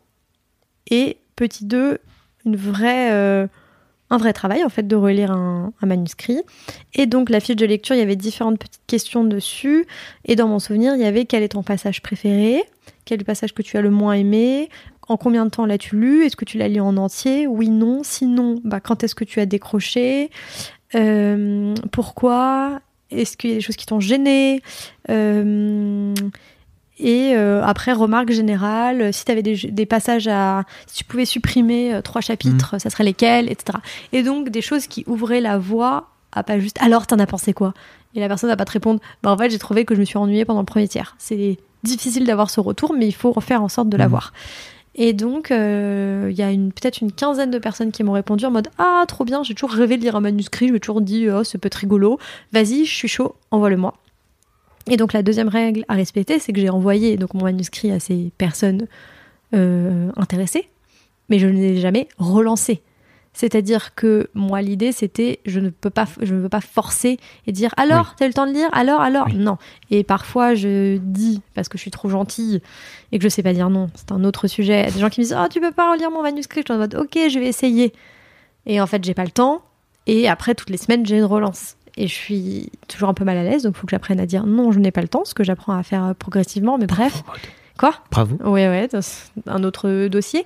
et 0.90 1.18
petit 1.36 1.66
2, 1.66 2.00
une 2.46 2.58
euh, 2.84 3.48
un 4.10 4.18
vrai 4.18 4.32
travail 4.32 4.64
en 4.64 4.70
fait 4.70 4.88
de 4.88 4.96
relire 4.96 5.32
un, 5.32 5.74
un 5.82 5.86
manuscrit. 5.86 6.42
Et 6.94 7.06
donc 7.06 7.30
la 7.30 7.40
fiche 7.40 7.56
de 7.56 7.66
lecture, 7.66 7.96
il 7.96 8.00
y 8.00 8.02
avait 8.02 8.16
différentes 8.16 8.60
petites 8.60 8.86
questions 8.88 9.24
dessus. 9.24 9.86
Et 10.26 10.36
dans 10.36 10.48
mon 10.48 10.60
souvenir, 10.60 10.96
il 10.96 11.02
y 11.02 11.06
avait 11.06 11.26
quel 11.26 11.44
est 11.44 11.50
ton 11.50 11.64
passage 11.64 12.02
préféré, 12.02 12.64
quel 13.06 13.16
est 13.16 13.20
le 13.20 13.26
passage 13.26 13.54
que 13.54 13.62
tu 13.62 13.78
as 13.78 13.82
le 13.82 13.90
moins 13.90 14.14
aimé, 14.14 14.70
en 15.08 15.18
combien 15.18 15.46
de 15.46 15.50
temps 15.50 15.66
l'as-tu 15.66 15.96
lu? 15.96 16.26
Est-ce 16.26 16.36
que 16.36 16.46
tu 16.46 16.58
l'as 16.58 16.68
lu 16.68 16.80
en 16.80 16.98
entier? 16.98 17.48
Oui, 17.48 17.70
non. 17.70 18.02
Sinon, 18.04 18.60
bah, 18.64 18.80
quand 18.80 19.04
est-ce 19.04 19.16
que 19.16 19.24
tu 19.24 19.40
as 19.40 19.46
décroché? 19.46 20.30
Euh, 20.96 21.74
Pourquoi? 21.92 22.82
Est-ce 23.12 23.38
qu'il 23.38 23.50
y 23.52 23.54
a 23.54 23.56
des 23.58 23.62
choses 23.62 23.76
qui 23.78 23.86
t'ont 23.86 24.00
gêné 24.00 24.62
Euh, 25.10 26.14
Et 27.00 27.34
euh, 27.36 27.64
après, 27.64 27.94
remarque 27.94 28.32
générale, 28.32 29.14
si 29.14 29.24
tu 29.24 29.32
avais 29.32 29.44
des, 29.44 29.56
des 29.56 29.86
passages 29.86 30.28
à... 30.28 30.64
Si 30.88 30.98
tu 30.98 31.04
pouvais 31.04 31.26
supprimer 31.26 31.94
euh, 31.94 32.02
trois 32.02 32.22
chapitres, 32.22 32.80
ça 32.80 32.90
serait 32.90 33.04
lesquels, 33.04 33.52
etc. 33.52 33.78
Et 34.14 34.24
donc, 34.24 34.50
des 34.50 34.62
choses 34.62 34.88
qui 34.88 35.04
ouvraient 35.08 35.42
la 35.42 35.58
voie 35.60 36.10
à 36.32 36.44
pas 36.44 36.60
juste... 36.60 36.78
Alors, 36.82 37.06
t'en 37.08 37.20
as 37.20 37.28
pensé 37.28 37.54
quoi? 37.54 37.74
Et 38.16 38.20
la 38.20 38.28
personne 38.28 38.50
va 38.50 38.58
pas 38.58 38.66
te 38.66 38.72
répondre, 38.72 39.00
bah 39.22 39.32
en 39.32 39.38
fait, 39.38 39.52
j'ai 39.52 39.60
trouvé 39.60 39.86
que 39.86 39.94
je 39.94 40.00
me 40.00 40.06
suis 40.06 40.18
ennuyée 40.18 40.44
pendant 40.44 40.62
le 40.62 40.66
premier 40.66 40.88
tiers. 40.88 41.16
C'est 41.20 41.58
difficile 41.84 42.26
d'avoir 42.26 42.50
ce 42.50 42.60
retour, 42.60 42.94
mais 42.98 43.08
il 43.08 43.14
faut 43.14 43.40
faire 43.42 43.62
en 43.62 43.70
sorte 43.70 43.90
de 43.90 43.98
l'avoir. 43.98 44.34
Et 45.00 45.14
donc, 45.14 45.52
euh, 45.52 46.28
il 46.32 46.38
y 46.38 46.42
a 46.42 46.48
peut-être 46.48 47.02
une 47.02 47.12
quinzaine 47.12 47.52
de 47.52 47.60
personnes 47.60 47.92
qui 47.92 48.04
m'ont 48.04 48.14
répondu 48.14 48.46
en 48.46 48.52
mode 48.52 48.70
Ah, 48.80 49.06
trop 49.08 49.26
bien, 49.26 49.44
j'ai 49.44 49.54
toujours 49.54 49.72
rêvé 49.72 49.98
de 49.98 50.02
lire 50.02 50.16
un 50.16 50.22
manuscrit, 50.22 50.68
je 50.68 50.74
me 50.74 50.80
toujours 50.80 51.02
dit 51.02 51.30
Oh, 51.30 51.44
c'est 51.44 51.60
peut 51.60 51.68
être 51.68 51.76
rigolo, 51.76 52.18
vas-y, 52.52 52.86
je 52.86 52.94
suis 52.94 53.08
chaud, 53.08 53.36
envoie-le-moi. 53.52 53.94
Et 54.90 54.98
donc, 54.98 55.14
la 55.14 55.22
deuxième 55.22 55.50
règle 55.50 55.86
à 55.88 55.94
respecter, 55.94 56.40
c'est 56.40 56.52
que 56.52 56.60
j'ai 56.60 56.70
envoyé 56.70 57.18
donc, 57.18 57.36
mon 57.36 57.44
manuscrit 57.44 57.92
à 57.92 58.00
ces 58.00 58.32
personnes 58.38 58.88
euh, 59.54 60.10
intéressées, 60.18 60.68
mais 61.30 61.38
je 61.38 61.48
ne 61.48 61.54
l'ai 61.54 61.78
jamais 61.78 62.08
relancé. 62.18 62.82
C'est-à-dire 63.38 63.94
que 63.94 64.32
moi, 64.34 64.64
l'idée, 64.64 64.92
c'était 64.92 65.42
je 65.46 65.60
ne 65.60 65.70
peux 65.70 65.92
pas, 65.92 66.08
je 66.24 66.34
ne 66.34 66.40
veux 66.40 66.50
pas 66.50 66.60
forcer 66.60 67.20
et 67.46 67.52
dire 67.52 67.72
alors, 67.78 68.16
t'as 68.18 68.26
eu 68.26 68.30
le 68.30 68.34
temps 68.34 68.48
de 68.48 68.52
lire 68.52 68.68
Alors, 68.72 69.00
alors 69.00 69.28
Oui. 69.28 69.36
Non. 69.36 69.60
Et 69.92 70.04
parfois, 70.04 70.56
je 70.56 70.98
dis, 70.98 71.44
parce 71.54 71.70
que 71.70 71.78
je 71.78 71.84
suis 71.84 71.92
trop 71.92 72.10
gentille 72.10 72.62
et 73.12 73.20
que 73.20 73.24
je 73.24 73.30
sais 73.30 73.44
pas 73.44 73.54
dire 73.54 73.70
non, 73.70 73.92
c'est 73.94 74.12
un 74.12 74.24
autre 74.24 74.48
sujet. 74.48 74.82
Il 74.82 74.86
y 74.86 74.90
a 74.90 74.92
des 74.92 75.00
gens 75.00 75.10
qui 75.10 75.20
me 75.20 75.26
disent 75.26 75.38
Oh, 75.40 75.46
tu 75.52 75.62
peux 75.62 75.72
pas 75.72 75.92
relire 75.92 76.10
mon 76.10 76.24
manuscrit 76.24 76.62
Je 76.62 76.66
suis 76.66 76.74
en 76.74 76.80
mode 76.80 76.96
Ok, 76.96 77.16
je 77.30 77.38
vais 77.38 77.46
essayer. 77.46 77.94
Et 78.66 78.82
en 78.82 78.88
fait, 78.88 79.04
j'ai 79.04 79.14
pas 79.14 79.24
le 79.24 79.30
temps. 79.30 79.62
Et 80.08 80.28
après, 80.28 80.56
toutes 80.56 80.72
les 80.72 80.78
semaines, 80.78 81.06
j'ai 81.06 81.18
une 81.18 81.26
relance. 81.26 81.76
Et 81.96 82.08
je 82.08 82.14
suis 82.14 82.72
toujours 82.88 83.10
un 83.10 83.14
peu 83.14 83.24
mal 83.24 83.38
à 83.38 83.44
l'aise, 83.44 83.62
donc 83.62 83.76
il 83.76 83.80
faut 83.80 83.86
que 83.86 83.92
j'apprenne 83.92 84.20
à 84.20 84.26
dire 84.26 84.48
non, 84.48 84.72
je 84.72 84.80
n'ai 84.80 84.92
pas 84.92 85.02
le 85.02 85.08
temps, 85.08 85.26
ce 85.26 85.36
que 85.36 85.44
j'apprends 85.44 85.78
à 85.78 85.84
faire 85.84 86.04
euh, 86.06 86.14
progressivement. 86.16 86.80
Mais 86.80 86.88
bref. 86.88 87.24
Quoi 87.78 87.94
Bravo. 88.12 88.38
Ouais, 88.44 88.68
ouais, 88.68 88.90
un 89.46 89.64
autre 89.64 90.08
dossier. 90.08 90.46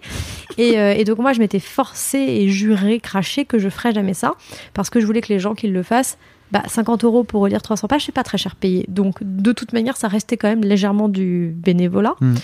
Et, 0.57 0.77
euh, 0.79 0.93
et 0.93 1.03
donc, 1.03 1.19
moi, 1.19 1.33
je 1.33 1.39
m'étais 1.39 1.59
forcée 1.59 2.19
et 2.19 2.49
jurée, 2.49 2.99
crachée 2.99 3.45
que 3.45 3.57
je 3.57 3.69
ferais 3.69 3.93
jamais 3.93 4.13
ça, 4.13 4.33
parce 4.73 4.89
que 4.89 4.99
je 4.99 5.05
voulais 5.05 5.21
que 5.21 5.31
les 5.31 5.39
gens 5.39 5.55
qui 5.55 5.67
le 5.67 5.83
fassent, 5.83 6.17
bah, 6.51 6.63
50 6.67 7.05
euros 7.05 7.23
pour 7.23 7.41
relire 7.41 7.61
300 7.61 7.87
pages, 7.87 8.05
c'est 8.05 8.11
pas 8.11 8.23
très 8.23 8.37
cher 8.37 8.55
payé. 8.55 8.85
Donc, 8.89 9.19
de 9.21 9.53
toute 9.53 9.71
manière, 9.71 9.95
ça 9.95 10.07
restait 10.07 10.35
quand 10.35 10.49
même 10.49 10.63
légèrement 10.63 11.07
du 11.07 11.53
bénévolat. 11.55 12.15
Mm. 12.19 12.35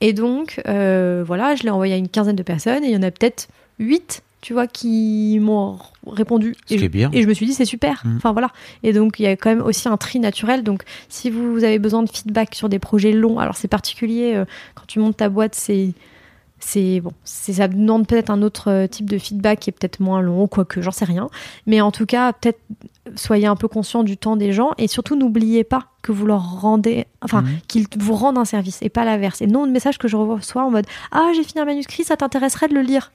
Et 0.00 0.12
donc, 0.12 0.60
euh, 0.68 1.24
voilà, 1.26 1.56
je 1.56 1.64
l'ai 1.64 1.70
envoyé 1.70 1.94
à 1.94 1.96
une 1.96 2.08
quinzaine 2.08 2.36
de 2.36 2.42
personnes, 2.44 2.84
et 2.84 2.88
il 2.88 2.94
y 2.94 2.96
en 2.96 3.02
a 3.02 3.10
peut-être 3.10 3.48
8, 3.80 4.22
tu 4.40 4.52
vois, 4.52 4.66
qui 4.66 5.38
m'ont 5.40 5.78
répondu. 6.06 6.54
Ce 6.66 6.74
et, 6.74 6.76
qui 6.76 6.78
je- 6.80 6.84
est 6.86 6.88
bien. 6.88 7.10
et 7.12 7.22
je 7.22 7.26
me 7.28 7.34
suis 7.34 7.46
dit, 7.46 7.54
c'est 7.54 7.64
super. 7.64 8.02
Mm. 8.04 8.16
Enfin, 8.18 8.32
voilà. 8.32 8.50
Et 8.82 8.92
donc, 8.92 9.18
il 9.18 9.24
y 9.24 9.26
a 9.26 9.36
quand 9.36 9.50
même 9.50 9.62
aussi 9.62 9.88
un 9.88 9.96
tri 9.96 10.20
naturel. 10.20 10.62
Donc, 10.62 10.82
si 11.08 11.28
vous 11.30 11.64
avez 11.64 11.78
besoin 11.78 12.02
de 12.02 12.08
feedback 12.10 12.54
sur 12.54 12.68
des 12.68 12.78
projets 12.78 13.12
longs, 13.12 13.38
alors 13.38 13.56
c'est 13.56 13.68
particulier, 13.68 14.34
euh, 14.36 14.44
quand 14.74 14.84
tu 14.86 14.98
montes 15.00 15.16
ta 15.16 15.28
boîte, 15.28 15.54
c'est. 15.54 15.92
C'est 16.60 16.98
bon, 17.00 17.12
c'est 17.22 17.52
ça 17.52 17.68
demande 17.68 18.08
peut-être 18.08 18.30
un 18.30 18.42
autre 18.42 18.68
euh, 18.68 18.86
type 18.88 19.08
de 19.08 19.16
feedback 19.16 19.60
qui 19.60 19.70
est 19.70 19.72
peut-être 19.72 20.00
moins 20.00 20.20
long, 20.20 20.48
quoique 20.48 20.80
j'en 20.80 20.90
sais 20.90 21.04
rien. 21.04 21.28
Mais 21.66 21.80
en 21.80 21.92
tout 21.92 22.04
cas, 22.04 22.32
peut-être 22.32 22.58
soyez 23.14 23.46
un 23.46 23.54
peu 23.54 23.68
conscient 23.68 24.02
du 24.02 24.16
temps 24.16 24.34
des 24.34 24.52
gens 24.52 24.72
et 24.76 24.88
surtout 24.88 25.14
n'oubliez 25.14 25.62
pas 25.62 25.86
que 26.02 26.10
vous 26.10 26.26
leur 26.26 26.60
rendez, 26.60 27.06
enfin, 27.22 27.42
Mhm. 27.42 27.48
qu'ils 27.68 27.86
vous 28.00 28.12
rendent 28.14 28.38
un 28.38 28.44
service 28.44 28.80
et 28.82 28.88
pas 28.88 29.04
l'inverse. 29.04 29.40
Et 29.40 29.46
non, 29.46 29.66
le 29.66 29.70
message 29.70 29.98
que 29.98 30.08
je 30.08 30.16
reçois 30.16 30.64
en 30.64 30.72
mode 30.72 30.86
Ah, 31.12 31.30
j'ai 31.32 31.44
fini 31.44 31.60
un 31.60 31.64
manuscrit, 31.64 32.02
ça 32.02 32.16
t'intéresserait 32.16 32.66
de 32.66 32.74
le 32.74 32.82
lire? 32.82 33.12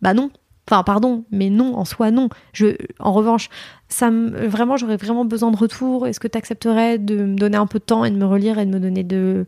Bah 0.00 0.14
non. 0.14 0.30
Enfin, 0.70 0.82
pardon, 0.82 1.24
mais 1.30 1.50
non, 1.50 1.76
en 1.76 1.84
soi, 1.84 2.10
non. 2.10 2.28
Je, 2.54 2.68
en 2.98 3.12
revanche, 3.12 3.50
ça 3.88 4.10
me, 4.10 4.46
vraiment, 4.46 4.76
j'aurais 4.78 4.96
vraiment 4.96 5.24
besoin 5.26 5.50
de 5.50 5.56
retour. 5.56 6.06
Est-ce 6.06 6.18
que 6.20 6.28
tu 6.28 6.38
accepterais 6.38 6.98
de 6.98 7.16
me 7.16 7.36
donner 7.36 7.56
un 7.58 7.66
peu 7.66 7.78
de 7.78 7.84
temps 7.84 8.04
et 8.04 8.10
de 8.10 8.16
me 8.16 8.24
relire 8.24 8.58
et 8.58 8.64
de 8.64 8.70
me 8.70 8.80
donner 8.80 9.04
de 9.04 9.46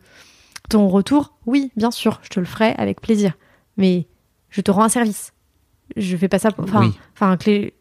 ton 0.68 0.88
retour? 0.88 1.33
Oui, 1.46 1.70
bien 1.76 1.90
sûr, 1.90 2.20
je 2.22 2.29
te 2.29 2.38
le 2.40 2.44
ferai 2.46 2.74
avec 2.76 3.00
plaisir. 3.00 3.33
Mais 3.79 4.07
je 4.50 4.61
te 4.61 4.70
rends 4.70 4.83
un 4.85 4.88
service. 4.90 5.33
Je 5.96 6.16
fais 6.16 6.29
pas 6.29 6.38
ça 6.40 6.50
pour. 6.50 6.66
Enfin, 7.14 7.37
tu 7.38 7.72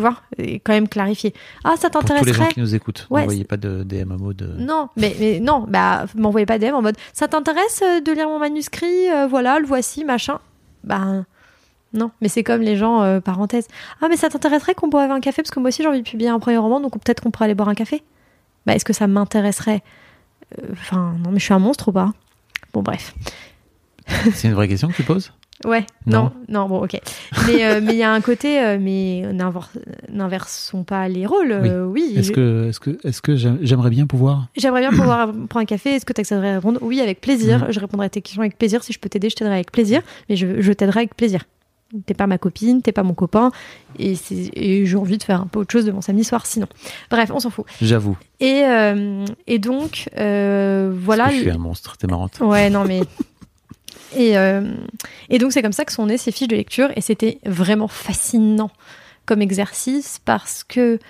vois, 0.00 0.16
et 0.38 0.60
quand 0.60 0.72
même 0.74 0.86
clarifier. 0.86 1.32
Ah, 1.64 1.74
ça 1.76 1.88
Pour 1.90 2.04
tous 2.04 2.12
les 2.12 2.18
gens 2.18 2.24
t'intéresserait? 2.24 2.52
qui 2.52 2.60
nous 2.60 2.74
écoutent, 2.74 3.06
Ouais, 3.10 3.22
n'envoyez 3.22 3.44
pas 3.44 3.56
de 3.56 3.82
DM 3.82 4.12
à 4.12 4.16
mode. 4.18 4.54
non, 4.58 4.88
mais, 4.96 5.16
mais 5.18 5.40
non, 5.40 5.64
bah 5.66 6.04
m'envoyez 6.14 6.44
pas 6.46 6.58
DM 6.58 6.74
en 6.74 6.82
mode 6.82 6.96
ça 7.14 7.26
t'intéresse 7.26 7.80
euh, 7.82 8.00
de 8.02 8.12
lire 8.12 8.28
mon 8.28 8.38
manuscrit 8.38 9.08
Euh, 9.10 9.26
Voilà, 9.26 9.58
le 9.60 9.66
voici, 9.66 10.04
machin? 10.04 10.38
Bah 10.84 11.24
non, 11.94 12.10
mais 12.20 12.28
c'est 12.28 12.42
comme 12.42 12.60
les 12.60 12.76
gens, 12.76 13.02
euh, 13.02 13.20
parenthèse. 13.20 13.66
Ah, 14.02 14.08
mais 14.10 14.16
ça 14.16 14.28
t'intéresserait 14.28 14.74
qu'on 14.74 14.88
boive 14.88 15.10
un 15.10 15.20
café? 15.20 15.42
Parce 15.42 15.50
que 15.50 15.60
moi 15.60 15.68
aussi 15.68 15.82
j'ai 15.82 15.88
envie 15.88 16.02
de 16.02 16.08
publier 16.08 16.28
un 16.28 16.38
premier 16.40 16.58
roman, 16.58 16.80
donc 16.80 16.92
peut-être 16.92 17.22
qu'on 17.22 17.30
pourrait 17.30 17.46
aller 17.46 17.54
boire 17.54 17.68
un 17.70 17.74
café 17.74 18.02
Bah 18.66 18.74
est-ce 18.74 18.84
que 18.84 18.92
ça 18.92 19.06
m'intéresserait? 19.06 19.82
Euh, 20.58 20.66
Enfin, 20.72 21.14
non, 21.24 21.30
mais 21.30 21.38
je 21.38 21.44
suis 21.44 21.54
un 21.54 21.58
monstre 21.58 21.88
ou 21.88 21.92
pas? 21.92 22.12
Bon, 22.74 22.82
bref. 22.82 23.14
C'est 24.34 24.48
une 24.48 24.54
vraie 24.54 24.68
question 24.68 24.88
que 24.88 24.94
tu 24.96 25.02
poses? 25.02 25.32
Ouais, 25.64 25.86
non, 26.06 26.32
non, 26.48 26.66
bon, 26.68 26.82
ok. 26.84 27.00
Mais 27.46 27.64
euh, 27.64 27.80
mais 27.80 27.92
il 27.94 27.98
y 27.98 28.02
a 28.02 28.12
un 28.12 28.20
côté, 28.20 28.60
euh, 28.60 28.76
mais 28.78 29.22
n'inversons 30.10 30.84
pas 30.84 31.08
les 31.08 31.26
rôles. 31.26 31.52
euh, 31.52 31.86
oui, 31.86 32.12
Est-ce 32.16 32.28
je- 32.28 32.32
que, 32.32 32.66
est-ce 32.68 32.80
que, 32.80 32.98
est-ce 33.06 33.22
que 33.22 33.36
j'aim- 33.36 33.58
j'aimerais 33.62 33.90
bien 33.90 34.06
pouvoir? 34.06 34.48
J'aimerais 34.56 34.80
bien 34.80 34.90
pouvoir 34.90 35.28
prendre 35.48 35.62
un 35.62 35.64
café. 35.64 35.90
Est-ce 35.94 36.04
que 36.04 36.12
tu 36.12 36.20
accepterais 36.20 36.50
à 36.50 36.54
répondre? 36.56 36.80
Oui, 36.82 37.00
avec 37.00 37.20
plaisir. 37.20 37.60
Mhm. 37.64 37.72
Je 37.72 37.80
répondrai 37.80 38.06
à 38.06 38.10
tes 38.10 38.20
questions 38.20 38.42
avec 38.42 38.58
plaisir. 38.58 38.82
Si 38.82 38.92
je 38.92 38.98
peux 38.98 39.08
t'aider, 39.08 39.30
je 39.30 39.36
t'aiderai 39.36 39.54
avec 39.54 39.70
plaisir. 39.72 40.02
Mais 40.28 40.36
je, 40.36 40.60
je 40.60 40.72
t'aiderai 40.72 41.00
avec 41.00 41.16
plaisir. 41.16 41.44
T'es 42.06 42.14
pas 42.14 42.26
ma 42.26 42.38
copine, 42.38 42.82
t'es 42.82 42.92
pas 42.92 43.02
mon 43.02 43.14
copain. 43.14 43.50
Et, 43.98 44.16
j'ai 44.16 44.96
envie 44.96 45.18
de 45.18 45.22
faire 45.22 45.40
un 45.40 45.46
peu 45.46 45.60
autre 45.60 45.72
chose 45.72 45.84
de 45.84 45.92
mon 45.92 46.00
samedi 46.00 46.24
soir 46.24 46.46
sinon. 46.46 46.66
Bref, 47.10 47.30
on 47.32 47.40
s'en 47.40 47.50
fout. 47.50 47.66
J'avoue. 47.80 48.16
Et, 48.40 48.62
euh, 48.64 49.24
et 49.46 49.58
donc, 49.58 50.08
euh, 50.18 50.92
voilà. 50.94 51.24
Parce 51.24 51.34
que 51.34 51.38
je 51.40 51.48
suis 51.48 51.52
un 51.52 51.58
monstre, 51.58 51.96
t'es 51.96 52.06
marrante. 52.06 52.40
Ouais, 52.40 52.70
non, 52.70 52.84
mais. 52.84 53.00
Et, 54.16 54.38
euh, 54.38 54.62
et 55.28 55.38
donc, 55.38 55.50
c'est 55.50 55.60
comme 55.60 55.72
ça 55.72 55.84
que 55.84 55.90
sont 55.90 56.06
nées 56.06 56.18
ces 56.18 56.30
fiches 56.30 56.46
de 56.46 56.54
lecture. 56.54 56.88
Et 56.94 57.00
c'était 57.00 57.40
vraiment 57.44 57.88
fascinant 57.88 58.70
comme 59.26 59.42
exercice 59.42 60.20
parce 60.24 60.62
que, 60.62 61.00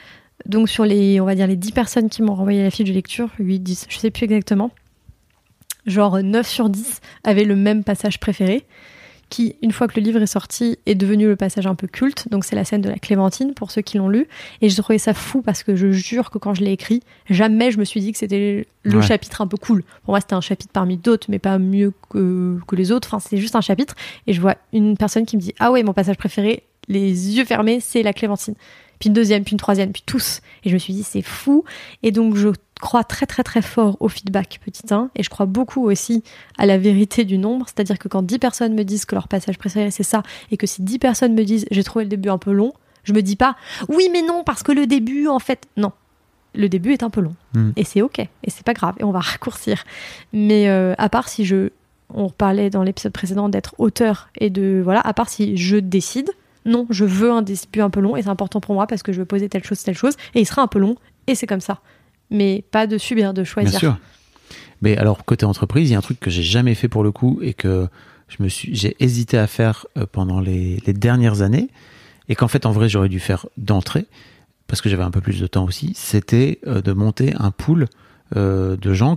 donc, 0.46 0.70
sur 0.70 0.86
les, 0.86 1.20
on 1.20 1.26
va 1.26 1.34
dire, 1.34 1.46
les 1.46 1.56
10 1.56 1.72
personnes 1.72 2.08
qui 2.08 2.22
m'ont 2.22 2.34
renvoyé 2.34 2.62
la 2.62 2.70
fiche 2.70 2.88
de 2.88 2.94
lecture, 2.94 3.28
8, 3.38 3.60
10, 3.60 3.86
je 3.90 3.98
sais 3.98 4.10
plus 4.10 4.24
exactement, 4.24 4.70
genre 5.86 6.22
9 6.22 6.46
sur 6.46 6.70
10 6.70 7.00
avaient 7.24 7.44
le 7.44 7.56
même 7.56 7.84
passage 7.84 8.18
préféré 8.18 8.64
qui, 9.34 9.56
une 9.62 9.72
fois 9.72 9.88
que 9.88 9.98
le 9.98 10.04
livre 10.04 10.22
est 10.22 10.26
sorti, 10.26 10.78
est 10.86 10.94
devenu 10.94 11.26
le 11.26 11.34
passage 11.34 11.66
un 11.66 11.74
peu 11.74 11.86
culte. 11.88 12.28
Donc 12.30 12.44
c'est 12.44 12.54
la 12.54 12.64
scène 12.64 12.80
de 12.82 12.88
la 12.88 12.98
Clémentine, 12.98 13.52
pour 13.54 13.70
ceux 13.72 13.82
qui 13.82 13.98
l'ont 13.98 14.08
lu. 14.08 14.28
Et 14.60 14.68
j'ai 14.68 14.76
trouvé 14.80 14.98
ça 14.98 15.12
fou 15.14 15.42
parce 15.42 15.62
que 15.64 15.74
je 15.74 15.90
jure 15.90 16.30
que 16.30 16.38
quand 16.38 16.54
je 16.54 16.62
l'ai 16.62 16.70
écrit, 16.72 17.02
jamais 17.28 17.70
je 17.72 17.78
me 17.78 17.84
suis 17.84 18.00
dit 18.00 18.12
que 18.12 18.18
c'était 18.18 18.66
le 18.84 18.96
Ouais. 18.98 19.02
chapitre 19.02 19.40
un 19.40 19.46
peu 19.46 19.56
cool. 19.56 19.82
Pour 20.04 20.12
moi, 20.12 20.20
c'était 20.20 20.34
un 20.34 20.40
chapitre 20.40 20.70
parmi 20.72 20.96
d'autres, 20.96 21.26
mais 21.30 21.38
pas 21.40 21.58
mieux 21.58 21.92
que, 22.10 22.58
que 22.68 22.76
les 22.76 22.92
autres. 22.92 23.08
Enfin, 23.12 23.18
c'est 23.28 23.36
juste 23.38 23.56
un 23.56 23.60
chapitre. 23.60 23.94
Et 24.28 24.32
je 24.32 24.40
vois 24.40 24.54
une 24.72 24.96
personne 24.96 25.26
qui 25.26 25.36
me 25.36 25.42
dit 25.42 25.54
Ah 25.58 25.72
ouais, 25.72 25.82
mon 25.82 25.92
passage 25.92 26.16
préféré, 26.16 26.62
les 26.88 27.36
yeux 27.36 27.44
fermés, 27.44 27.80
c'est 27.80 28.02
la 28.02 28.12
Clémentine. 28.12 28.54
Puis 29.04 29.10
une 29.10 29.14
deuxième, 29.14 29.44
puis 29.44 29.52
une 29.52 29.58
troisième, 29.58 29.92
puis 29.92 30.02
tous. 30.06 30.40
Et 30.64 30.70
je 30.70 30.74
me 30.74 30.78
suis 30.78 30.94
dit 30.94 31.02
C'est 31.02 31.20
fou. 31.20 31.62
Et 32.02 32.10
donc, 32.10 32.36
je 32.36 32.48
crois 32.80 33.04
très 33.04 33.26
très 33.26 33.42
très 33.42 33.60
fort 33.60 33.98
au 34.00 34.08
feedback 34.08 34.60
petit 34.64 34.82
1 34.90 35.10
et 35.14 35.22
je 35.22 35.28
crois 35.28 35.44
beaucoup 35.44 35.84
aussi 35.84 36.22
à 36.56 36.64
la 36.64 36.78
vérité 36.78 37.26
du 37.26 37.36
nombre, 37.36 37.66
c'est-à-dire 37.66 37.98
que 37.98 38.08
quand 38.08 38.22
10 38.22 38.38
personnes 38.38 38.72
me 38.74 38.82
disent 38.82 39.04
que 39.04 39.14
leur 39.14 39.28
passage 39.28 39.58
préféré 39.58 39.90
c'est 39.90 40.02
ça 40.02 40.22
et 40.50 40.56
que 40.56 40.66
si 40.66 40.82
10 40.82 40.98
personnes 40.98 41.34
me 41.34 41.44
disent 41.44 41.66
j'ai 41.70 41.84
trouvé 41.84 42.04
le 42.04 42.08
début 42.08 42.30
un 42.30 42.38
peu 42.38 42.52
long, 42.52 42.72
je 43.04 43.12
me 43.12 43.22
dis 43.22 43.36
pas 43.36 43.56
oui 43.88 44.08
mais 44.12 44.22
non 44.22 44.42
parce 44.44 44.62
que 44.62 44.72
le 44.72 44.86
début 44.86 45.28
en 45.28 45.38
fait 45.38 45.66
non. 45.76 45.92
Le 46.54 46.68
début 46.68 46.92
est 46.92 47.02
un 47.02 47.10
peu 47.10 47.20
long 47.20 47.36
Mm. 47.54 47.70
et 47.76 47.84
c'est 47.84 48.02
OK 48.02 48.18
et 48.18 48.28
c'est 48.48 48.64
pas 48.64 48.74
grave 48.74 48.94
et 48.98 49.04
on 49.04 49.12
va 49.12 49.20
raccourcir. 49.32 49.84
Mais 50.32 50.68
euh, 50.68 50.94
à 50.98 51.08
part 51.08 51.28
si 51.28 51.44
je 51.44 51.70
on 52.12 52.28
parlait 52.28 52.70
dans 52.70 52.82
l'épisode 52.82 53.12
précédent 53.12 53.48
d'être 53.48 53.74
auteur 53.78 54.28
et 54.38 54.50
de 54.50 54.80
voilà, 54.82 55.00
à 55.00 55.12
part 55.14 55.28
si 55.28 55.56
je 55.56 55.76
décide 55.76 56.30
non, 56.64 56.86
je 56.90 57.04
veux 57.04 57.30
un 57.30 57.42
début 57.42 57.80
un 57.80 57.90
peu 57.90 58.00
long 58.00 58.16
et 58.16 58.22
c'est 58.22 58.28
important 58.28 58.60
pour 58.60 58.74
moi 58.74 58.86
parce 58.86 59.02
que 59.02 59.12
je 59.12 59.18
veux 59.18 59.26
poser 59.26 59.48
telle 59.48 59.64
chose 59.64 59.82
telle 59.82 59.96
chose 59.96 60.14
et 60.34 60.40
il 60.40 60.46
sera 60.46 60.62
un 60.62 60.66
peu 60.66 60.78
long 60.78 60.96
et 61.26 61.34
c'est 61.34 61.46
comme 61.46 61.60
ça 61.60 61.80
mais 62.30 62.64
pas 62.70 62.86
de 62.86 62.98
subir, 62.98 63.32
de 63.32 63.42
Bien 63.42 63.50
choisir. 63.50 63.78
sûr. 63.78 63.96
Mais 64.82 64.96
alors, 64.96 65.24
côté 65.24 65.46
entreprise, 65.46 65.88
il 65.88 65.92
y 65.92 65.94
a 65.94 65.98
un 65.98 66.02
truc 66.02 66.20
que 66.20 66.30
j'ai 66.30 66.42
jamais 66.42 66.74
fait 66.74 66.88
pour 66.88 67.02
le 67.02 67.12
coup 67.12 67.38
et 67.42 67.54
que 67.54 67.88
je 68.28 68.42
me 68.42 68.48
suis, 68.48 68.74
j'ai 68.74 68.96
hésité 69.00 69.38
à 69.38 69.46
faire 69.46 69.86
euh, 69.96 70.04
pendant 70.10 70.40
les, 70.40 70.80
dernières 70.86 71.42
années 71.42 71.68
et 72.28 72.34
qu'en 72.34 72.48
fait, 72.48 72.66
en 72.66 72.72
vrai, 72.72 72.88
j'aurais 72.88 73.08
dû 73.08 73.20
faire 73.20 73.46
d'entrée 73.56 74.06
parce 74.66 74.80
que 74.80 74.88
j'avais 74.88 75.02
un 75.02 75.10
peu 75.10 75.20
plus 75.20 75.40
de 75.40 75.46
temps 75.46 75.64
aussi. 75.64 75.92
C'était 75.94 76.58
euh, 76.66 76.82
de 76.82 76.92
monter 76.92 77.34
un 77.38 77.50
pool 77.50 77.86
euh, 78.36 78.76
de 78.76 78.92
gens 78.92 79.16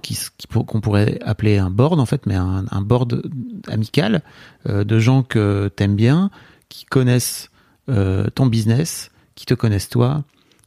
qu'on 0.53 0.81
pourrait 0.81 1.19
appeler 1.21 1.57
un 1.57 1.69
board 1.69 1.99
en 1.99 2.05
fait, 2.05 2.25
mais 2.25 2.36
un, 2.36 2.81
board 2.81 3.23
amical 3.67 4.21
de 4.65 4.99
gens 4.99 5.23
que 5.23 5.71
t'aimes 5.75 5.95
bien, 5.95 6.29
qui 6.69 6.86
connaissent 6.86 7.49
euh, 7.89 8.27
ton 8.34 8.45
business, 8.47 9.12
qui 9.36 9.45
te 9.45 9.53
connaissent 9.53 9.89
toi, 9.89 10.23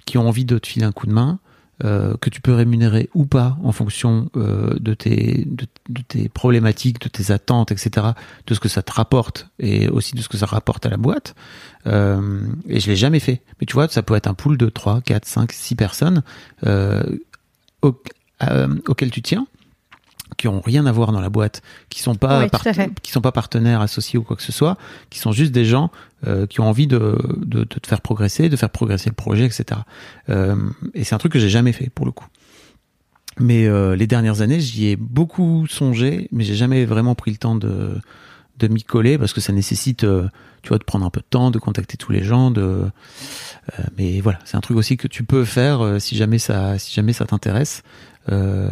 qui 0.07 0.19
ont 0.19 0.27
envie 0.27 0.45
de 0.45 0.59
te 0.59 0.67
filer 0.67 0.87
un 0.87 0.93
coup 0.93 1.07
de 1.07 1.13
main, 1.13 1.39
euh, 1.85 2.17
que 2.21 2.29
tu 2.29 2.41
peux 2.41 2.53
rémunérer 2.53 3.09
ou 3.15 3.25
pas 3.25 3.57
en 3.63 3.73
fonction 3.73 4.31
euh, 4.37 4.75
de, 4.81 4.93
tes, 4.93 5.47
problématiques, 6.35 7.01
de 7.01 7.09
tes 7.09 7.31
attentes, 7.31 7.73
etc., 7.73 8.09
de 8.47 8.55
ce 8.55 8.61
que 8.61 8.69
ça 8.69 8.83
te 8.83 8.93
rapporte 8.93 9.49
et 9.59 9.89
aussi 9.89 10.15
de 10.15 10.21
ce 10.21 10.29
que 10.29 10.37
ça 10.37 10.47
rapporte 10.47 10.85
à 10.87 10.91
la 10.91 10.97
boîte. 10.97 11.35
Et 11.87 12.81
je 12.81 12.87
l'ai 12.87 12.97
jamais 12.97 13.21
fait. 13.21 13.43
Mais 13.61 13.67
tu 13.67 13.75
vois, 13.75 13.89
ça 13.89 14.03
peut 14.03 14.15
être 14.15 14.27
un 14.27 14.35
pool 14.35 14.59
de 14.59 14.69
3, 14.69 15.01
4, 15.01 15.25
5, 15.27 15.53
6 15.53 15.75
personnes 15.75 16.23
au, 17.83 18.03
auxquelles 18.87 19.11
tu 19.11 19.23
tiens 19.23 19.47
qui 20.37 20.49
ont 20.49 20.61
rien 20.61 20.87
à 20.87 20.93
voir 20.93 21.13
dans 21.13 21.21
la 21.21 21.29
boîte, 21.29 21.63
qui 21.89 22.01
sont 22.01 22.15
pas 22.15 22.45
Oui, 22.45 22.51
qui 23.03 23.13
sont 23.13 23.21
pas 23.21 23.33
partenaires 23.33 23.81
associés 23.81 24.19
ou 24.19 24.23
quoi 24.23 24.37
que 24.37 24.43
ce 24.43 24.53
soit, 24.53 24.77
qui 25.11 25.19
sont 25.19 25.33
juste 25.33 25.53
des 25.53 25.65
gens 25.65 25.91
euh, 26.27 26.47
qui 26.47 26.61
ont 26.61 26.69
envie 26.69 26.87
de, 26.87 27.19
de, 27.39 27.61
de 27.61 27.65
te 27.65 27.87
faire 27.87 28.01
progresser, 28.01 28.49
de 28.49 28.57
faire 28.57 28.71
progresser 28.71 29.11
le 29.11 29.15
projet, 29.15 29.45
etc. 29.45 29.81
Euh, 30.29 30.57
et 30.95 31.05
c'est 31.05 31.15
un 31.15 31.19
truc 31.19 31.33
que 31.33 31.39
j'ai 31.39 31.49
jamais 31.49 31.73
fait 31.73 31.91
pour 31.91 32.07
le 32.07 32.13
coup. 32.13 32.27
Mais 33.39 33.67
euh, 33.67 33.97
les 33.97 34.07
dernières 34.07 34.43
années, 34.43 34.61
j'y 34.61 34.89
ai 34.89 34.97
beaucoup 34.97 35.67
songé, 35.69 36.29
mais 36.33 36.45
j'ai 36.45 36.57
jamais 36.57 36.85
vraiment 36.85 37.15
pris 37.15 37.31
le 37.31 37.37
temps 37.39 37.55
de 37.55 38.01
de 38.61 38.69
m'y 38.69 38.83
coller 38.83 39.19
parce 39.19 39.33
que 39.33 39.41
ça 39.41 39.53
nécessite, 39.53 40.05
euh, 40.05 40.29
tu 40.63 40.69
vois, 40.69 40.79
de 40.79 40.85
prendre 40.85 41.05
un 41.05 41.11
peu 41.11 41.21
de 41.21 41.27
temps, 41.29 41.51
de 41.51 41.59
contacter 41.59 41.97
tous 41.97 42.13
les 42.13 42.23
gens, 42.23 42.51
de. 42.51 42.61
euh, 42.61 43.85
mais 43.97 44.21
voilà, 44.21 44.39
c'est 44.45 44.57
un 44.57 44.61
truc 44.61 44.77
aussi 44.77 44.97
que 44.97 45.09
tu 45.09 45.25
peux 45.25 45.45
faire 45.45 45.81
euh, 45.81 45.99
si 45.99 46.17
jamais 46.17 46.39
ça, 46.39 46.79
si 46.79 46.95
jamais 46.95 47.13
ça 47.13 47.25
t'intéresse. 47.25 47.83
Euh, 48.31 48.71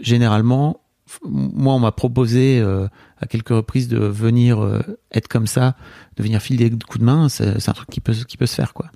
généralement, 0.00 0.80
moi, 1.22 1.74
on 1.74 1.78
m'a 1.78 1.92
proposé 1.92 2.58
euh, 2.60 2.88
à 3.20 3.26
quelques 3.26 3.50
reprises 3.50 3.88
de 3.88 3.98
venir 3.98 4.62
euh, 4.62 4.80
être 5.12 5.28
comme 5.28 5.46
ça, 5.46 5.76
de 6.16 6.22
venir 6.22 6.40
filer 6.40 6.70
des 6.70 6.84
coups 6.84 7.00
de 7.00 7.04
main. 7.04 7.28
C'est 7.28 7.68
un 7.68 7.72
truc 7.72 7.88
qui 7.90 8.00
peut, 8.00 8.12
qui 8.12 8.36
peut 8.36 8.46
se 8.46 8.54
faire, 8.54 8.74
quoi. 8.74 8.86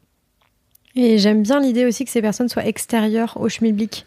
Et 0.97 1.19
j'aime 1.19 1.43
bien 1.43 1.61
l'idée 1.61 1.85
aussi 1.85 2.05
que 2.05 2.11
ces 2.11 2.21
personnes 2.21 2.49
soient 2.49 2.67
extérieures 2.67 3.37
au 3.41 3.49
schmilblick. 3.49 4.07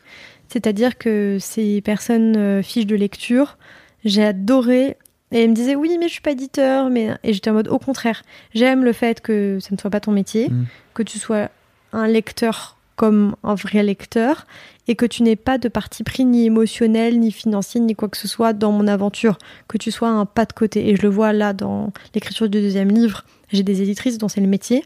C'est-à-dire 0.50 0.98
que 0.98 1.38
ces 1.40 1.82
personnes 1.82 2.36
euh, 2.36 2.62
fiches 2.62 2.86
de 2.86 2.96
lecture, 2.96 3.58
j'ai 4.04 4.24
adoré. 4.24 4.98
Et 5.32 5.44
elle 5.44 5.50
me 5.52 5.56
disait 5.56 5.76
oui, 5.76 5.98
mais 5.98 6.08
je 6.08 6.14
suis 6.14 6.22
pas 6.22 6.32
éditeur. 6.32 6.90
Mais... 6.90 7.16
Et 7.24 7.34
j'étais 7.34 7.50
en 7.50 7.54
mode 7.54 7.70
au 7.70 7.80
contraire. 7.80 8.22
J'aime 8.54 8.84
le 8.84 8.92
fait 8.92 9.22
que 9.22 9.60
ça 9.62 9.70
ne 9.72 9.78
soit 9.80 9.90
pas 9.90 10.02
ton 10.02 10.12
métier, 10.12 10.50
Mm. 10.50 10.66
que 10.94 11.04
tu 11.04 11.20
sois 11.20 11.50
un 11.94 12.08
lecteur 12.08 12.78
comme 12.96 13.36
un 13.44 13.56
vrai 13.56 13.84
lecteur 13.84 14.46
et 14.88 14.96
que 14.96 15.06
tu 15.06 15.24
n'aies 15.24 15.36
pas 15.36 15.58
de 15.58 15.68
parti 15.70 16.04
pris 16.04 16.26
ni 16.26 16.46
émotionnel, 16.46 17.20
ni 17.20 17.32
financier, 17.32 17.80
ni 17.82 17.96
quoi 17.96 18.10
que 18.10 18.18
ce 18.18 18.28
soit 18.28 18.54
dans 18.54 18.72
mon 18.72 18.88
aventure. 18.88 19.38
Que 19.68 19.78
tu 19.78 19.92
sois 19.92 20.10
un 20.10 20.26
pas 20.26 20.46
de 20.46 20.54
côté. 20.54 20.90
Et 20.90 20.96
je 20.96 21.02
le 21.02 21.10
vois 21.10 21.34
là 21.34 21.54
dans 21.54 21.92
l'écriture 22.14 22.50
du 22.50 22.62
deuxième 22.62 22.90
livre. 22.90 23.24
J'ai 23.52 23.64
des 23.64 23.82
éditrices 23.82 24.18
dont 24.18 24.28
c'est 24.28 24.42
le 24.42 24.48
métier 24.48 24.84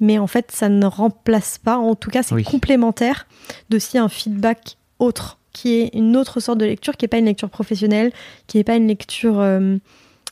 mais 0.00 0.18
en 0.18 0.26
fait, 0.26 0.50
ça 0.50 0.68
ne 0.68 0.84
remplace 0.86 1.56
pas. 1.56 1.78
En 1.78 1.94
tout 1.94 2.10
cas, 2.10 2.24
c'est 2.24 2.34
Oui. 2.34 2.42
complémentaire 2.42 3.26
d'aussi 3.70 3.96
un 3.96 4.08
feedback 4.08 4.76
autre, 4.98 5.38
qui 5.52 5.74
est 5.76 5.90
une 5.94 6.16
autre 6.16 6.40
sorte 6.40 6.58
de 6.58 6.64
lecture, 6.66 6.96
qui 6.96 7.04
n'est 7.04 7.08
pas 7.08 7.18
une 7.18 7.26
lecture 7.26 7.48
professionnelle, 7.48 8.10
qui 8.48 8.56
n'est 8.58 8.64
pas 8.64 8.74
une 8.74 8.88
lecture 8.88 9.38
euh, 9.40 9.76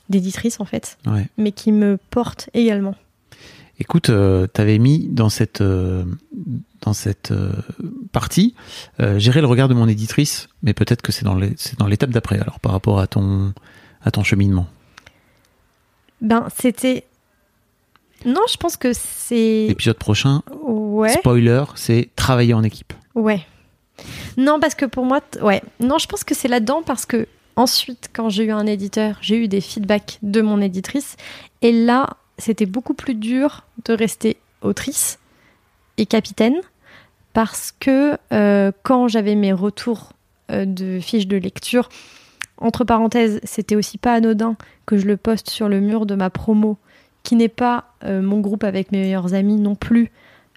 d'éditrice 0.09 0.59
en 0.59 0.65
fait, 0.65 0.97
Ouais. 1.07 1.27
mais 1.37 1.53
qui 1.53 1.71
me 1.71 1.97
porte 2.09 2.49
également. 2.53 2.93
Écoute, 3.79 4.09
euh, 4.09 4.47
t'avais 4.47 4.77
mis 4.79 5.07
dans 5.09 5.29
cette 5.29 5.61
euh, 5.61 6.03
dans 6.83 6.93
cette 6.93 7.31
euh, 7.31 7.53
partie 8.11 8.55
euh, 8.99 9.17
gérer 9.19 9.41
le 9.41 9.47
regard 9.47 9.67
de 9.67 9.73
mon 9.73 9.87
éditrice, 9.87 10.47
mais 10.61 10.73
peut-être 10.73 11.01
que 11.01 11.11
c'est 11.11 11.25
dans 11.25 11.87
l'étape 11.87 12.09
d'après. 12.11 12.39
Alors 12.39 12.59
par 12.59 12.71
rapport 12.71 12.99
à 12.99 13.07
ton 13.07 13.53
à 14.03 14.11
ton 14.11 14.23
cheminement. 14.23 14.67
Ben, 16.21 16.47
c'était. 16.57 17.05
Non, 18.25 18.41
je 18.49 18.57
pense 18.57 18.77
que 18.77 18.93
c'est. 18.93 19.67
L'épisode 19.67 19.97
prochain, 19.97 20.41
Ouais. 20.61 21.09
spoiler, 21.09 21.63
c'est 21.75 22.09
travailler 22.15 22.53
en 22.53 22.63
équipe. 22.63 22.93
Ouais. 23.15 23.45
Non, 24.37 24.59
parce 24.59 24.75
que 24.75 24.85
pour 24.85 25.05
moi, 25.05 25.21
ouais. 25.41 25.61
Non, 25.79 25.97
je 25.97 26.07
pense 26.07 26.23
que 26.23 26.33
c'est 26.33 26.47
là-dedans 26.47 26.81
parce 26.85 27.05
que 27.05 27.27
ensuite, 27.55 28.09
quand 28.13 28.29
j'ai 28.29 28.45
eu 28.45 28.51
un 28.51 28.65
éditeur, 28.65 29.17
j'ai 29.21 29.37
eu 29.37 29.47
des 29.47 29.61
feedbacks 29.61 30.19
de 30.21 30.41
mon 30.41 30.61
éditrice. 30.61 31.15
Et 31.61 31.71
là, 31.71 32.17
c'était 32.37 32.65
beaucoup 32.65 32.93
plus 32.93 33.15
dur 33.15 33.63
de 33.85 33.93
rester 33.93 34.37
autrice 34.61 35.19
et 35.97 36.05
capitaine 36.05 36.55
parce 37.33 37.73
que 37.79 38.17
euh, 38.31 38.71
quand 38.83 39.07
j'avais 39.07 39.35
mes 39.35 39.53
retours 39.53 40.13
euh, 40.51 40.65
de 40.65 40.99
fiches 40.99 41.27
de 41.27 41.37
lecture, 41.37 41.89
entre 42.57 42.83
parenthèses, 42.83 43.39
c'était 43.43 43.75
aussi 43.75 43.97
pas 43.97 44.13
anodin 44.13 44.55
que 44.85 44.97
je 44.97 45.05
le 45.05 45.17
poste 45.17 45.49
sur 45.49 45.67
le 45.69 45.79
mur 45.79 46.05
de 46.05 46.15
ma 46.15 46.29
promo, 46.29 46.77
qui 47.23 47.35
n'est 47.35 47.47
pas 47.49 47.85
euh, 48.03 48.21
mon 48.21 48.39
groupe 48.39 48.63
avec 48.63 48.91
mes 48.91 48.99
meilleurs 49.01 49.33
amis 49.33 49.55
non 49.57 49.75
plus, 49.75 50.11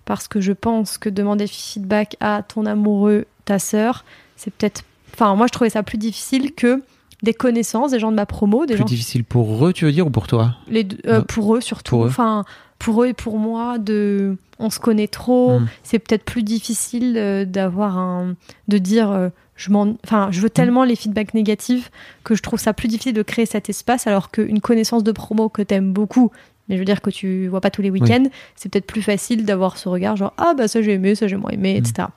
parce 0.04 0.28
que 0.28 0.40
je 0.40 0.52
pense 0.52 0.98
que 0.98 1.08
demander 1.08 1.46
feedback 1.46 2.16
à 2.20 2.42
ton 2.42 2.66
amoureux, 2.66 3.24
ta 3.44 3.58
sœur, 3.58 4.04
c'est 4.36 4.52
peut-être. 4.52 4.82
Enfin, 5.14 5.34
moi, 5.34 5.46
je 5.46 5.52
trouvais 5.52 5.70
ça 5.70 5.82
plus 5.82 5.98
difficile 5.98 6.52
que 6.54 6.82
des 7.22 7.32
connaissances, 7.32 7.92
des 7.92 7.98
gens 7.98 8.10
de 8.10 8.16
ma 8.16 8.26
promo, 8.26 8.66
des 8.66 8.74
Plus 8.74 8.80
gens 8.80 8.84
difficile 8.84 9.24
pour 9.24 9.66
eux, 9.66 9.72
tu 9.72 9.86
veux 9.86 9.92
dire, 9.92 10.06
ou 10.06 10.10
pour 10.10 10.26
toi? 10.26 10.54
Les 10.68 10.84
deux- 10.84 10.98
euh, 11.06 11.22
pour 11.22 11.56
eux 11.56 11.60
surtout. 11.62 11.96
Pour 11.96 12.04
eux. 12.04 12.08
Enfin, 12.08 12.44
pour 12.78 13.02
eux 13.02 13.08
et 13.08 13.14
pour 13.14 13.38
moi, 13.38 13.78
de, 13.78 14.36
on 14.58 14.70
se 14.70 14.78
connaît 14.78 15.08
trop. 15.08 15.60
Mm. 15.60 15.68
C'est 15.82 15.98
peut-être 15.98 16.24
plus 16.24 16.42
difficile 16.42 17.16
euh, 17.16 17.44
d'avoir 17.44 17.98
un, 17.98 18.36
de 18.68 18.78
dire, 18.78 19.10
euh, 19.10 19.28
je 19.56 19.70
m'en, 19.70 19.94
enfin, 20.04 20.28
je 20.30 20.40
veux 20.40 20.50
tellement 20.50 20.84
les 20.84 20.96
feedbacks 20.96 21.34
négatifs 21.34 21.90
que 22.24 22.34
je 22.34 22.42
trouve 22.42 22.60
ça 22.60 22.72
plus 22.72 22.88
difficile 22.88 23.14
de 23.14 23.22
créer 23.22 23.46
cet 23.46 23.68
espace, 23.68 24.06
alors 24.06 24.30
qu'une 24.30 24.60
connaissance 24.60 25.02
de 25.02 25.12
promo 25.12 25.48
que 25.48 25.62
t'aimes 25.62 25.92
beaucoup. 25.92 26.30
Mais 26.68 26.74
je 26.74 26.80
veux 26.80 26.84
dire 26.84 27.00
que 27.00 27.10
tu 27.10 27.46
vois 27.46 27.60
pas 27.60 27.70
tous 27.70 27.82
les 27.82 27.90
week-ends, 27.90 28.24
c'est 28.56 28.68
peut-être 28.68 28.86
plus 28.86 29.02
facile 29.02 29.44
d'avoir 29.44 29.78
ce 29.78 29.88
regard 29.88 30.16
genre 30.16 30.32
ah 30.36 30.52
bah 30.58 30.66
ça 30.66 30.82
j'ai 30.82 30.94
aimé, 30.94 31.14
ça 31.14 31.28
j'ai 31.28 31.36
moins 31.36 31.52
aimé, 31.52 31.76
etc. 31.76 32.08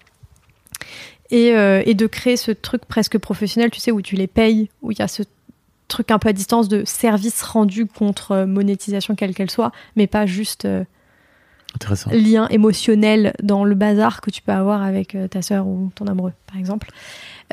Et, 1.29 1.53
euh, 1.53 1.83
et 1.85 1.93
de 1.93 2.07
créer 2.07 2.35
ce 2.35 2.49
truc 2.51 2.83
presque 2.85 3.19
professionnel, 3.19 3.69
tu 3.69 3.79
sais, 3.79 3.91
où 3.91 4.01
tu 4.01 4.15
les 4.15 4.25
payes, 4.25 4.69
où 4.81 4.91
il 4.91 4.97
y 4.97 5.03
a 5.03 5.07
ce 5.07 5.21
truc 5.89 6.11
un 6.11 6.19
peu 6.19 6.29
à 6.29 6.33
distance 6.33 6.69
de 6.69 6.85
service 6.85 7.41
rendu 7.41 7.85
contre 7.85 8.31
euh, 8.31 8.45
monétisation 8.45 9.15
quelle 9.15 9.33
qu'elle 9.33 9.51
soit, 9.51 9.71
mais 9.95 10.07
pas 10.07 10.25
juste 10.25 10.65
euh, 10.65 10.83
lien 12.11 12.47
émotionnel 12.47 13.33
dans 13.43 13.63
le 13.63 13.75
bazar 13.75 14.21
que 14.21 14.31
tu 14.31 14.41
peux 14.41 14.51
avoir 14.51 14.83
avec 14.83 15.15
euh, 15.15 15.27
ta 15.27 15.41
sœur 15.41 15.67
ou 15.67 15.91
ton 15.95 16.07
amoureux, 16.07 16.33
par 16.47 16.57
exemple. 16.57 16.89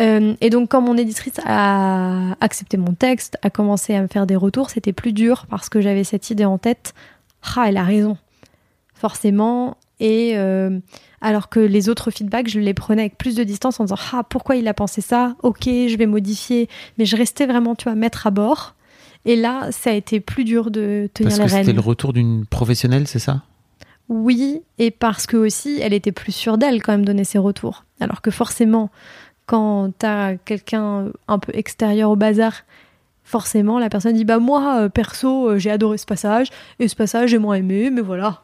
Euh, 0.01 0.35
et 0.41 0.51
donc, 0.51 0.71
quand 0.71 0.81
mon 0.81 0.97
éditrice 0.97 1.39
a 1.45 2.33
accepté 2.41 2.77
mon 2.77 2.95
texte, 2.95 3.39
a 3.43 3.51
commencé 3.51 3.95
à 3.95 4.03
me 4.03 4.07
faire 4.07 4.27
des 4.27 4.37
retours, 4.37 4.71
c'était 4.71 4.93
plus 4.93 5.13
dur 5.13 5.47
parce 5.49 5.69
que 5.69 5.81
j'avais 5.81 6.05
cette 6.05 6.31
idée 6.31 6.45
en 6.45 6.59
tête. 6.59 6.95
Ah, 7.57 7.65
elle 7.69 7.77
a 7.77 7.85
raison, 7.85 8.17
forcément. 8.95 9.77
Et 10.01 10.33
euh, 10.37 10.79
alors 11.21 11.49
que 11.49 11.61
les 11.61 11.89
autres 11.89 12.11
feedbacks, 12.11 12.49
je 12.49 12.61
les 12.61 12.75
prenais 12.75 13.03
avec 13.03 13.19
plus 13.19 13.35
de 13.35 13.45
distance 13.45 13.81
en 13.81 13.85
disant 13.85 13.97
Ah, 14.13 14.23
pourquoi 14.25 14.57
il 14.57 14.69
a 14.69 14.75
pensé 14.75 15.01
ça? 15.01 15.37
Ok, 15.43 15.65
je 15.65 15.97
vais 15.97 16.07
modifier. 16.07 16.69
Mais 16.99 17.07
je 17.07 17.17
restais 17.17 17.47
vraiment, 17.47 17.75
tu 17.75 17.85
vois, 17.85 17.95
mettre 17.95 18.27
à 18.27 18.31
bord. 18.31 18.75
Et 19.25 19.35
là, 19.37 19.73
ça 19.73 19.91
a 19.91 19.93
été 19.95 20.21
plus 20.21 20.45
dur 20.45 20.71
de 20.71 21.09
tenir 21.15 21.31
Parce 21.31 21.39
les 21.39 21.45
que 21.45 21.51
c'était 21.51 21.63
rênes. 21.67 21.75
le 21.77 21.81
retour 21.81 22.13
d'une 22.13 22.47
professionnelle, 22.47 23.09
c'est 23.09 23.19
ça? 23.19 23.43
Oui, 24.09 24.63
et 24.79 24.93
parce 24.93 25.27
que 25.27 25.37
aussi, 25.37 25.81
elle 25.83 25.93
était 25.93 26.13
plus 26.13 26.31
sûre 26.33 26.59
d'elle 26.59 26.81
quand 26.83 26.93
même 26.93 27.05
donner 27.05 27.25
ses 27.25 27.39
retours. 27.39 27.85
Alors 27.99 28.21
que 28.23 28.31
forcément, 28.31 28.91
quand 29.47 29.91
t'as 29.99 30.37
quelqu'un 30.37 31.07
un 31.27 31.39
peu 31.41 31.51
extérieur 31.57 32.11
au 32.11 32.17
bazar, 32.17 32.53
forcément 33.25 33.81
la 33.81 33.89
personne 33.89 34.15
dit 34.15 34.25
bah 34.25 34.39
moi 34.39 34.83
euh, 34.83 34.89
perso 34.89 35.49
euh, 35.51 35.59
j'ai 35.59 35.73
adoré 35.73 35.99
ce 35.99 36.07
passage 36.07 36.49
et 36.79 36.87
ce 36.87 36.95
passage 36.95 37.31
j'ai 37.31 37.39
moins 37.39 37.57
aimé, 37.57 37.91
mais 37.91 38.01
voilà. 38.03 38.43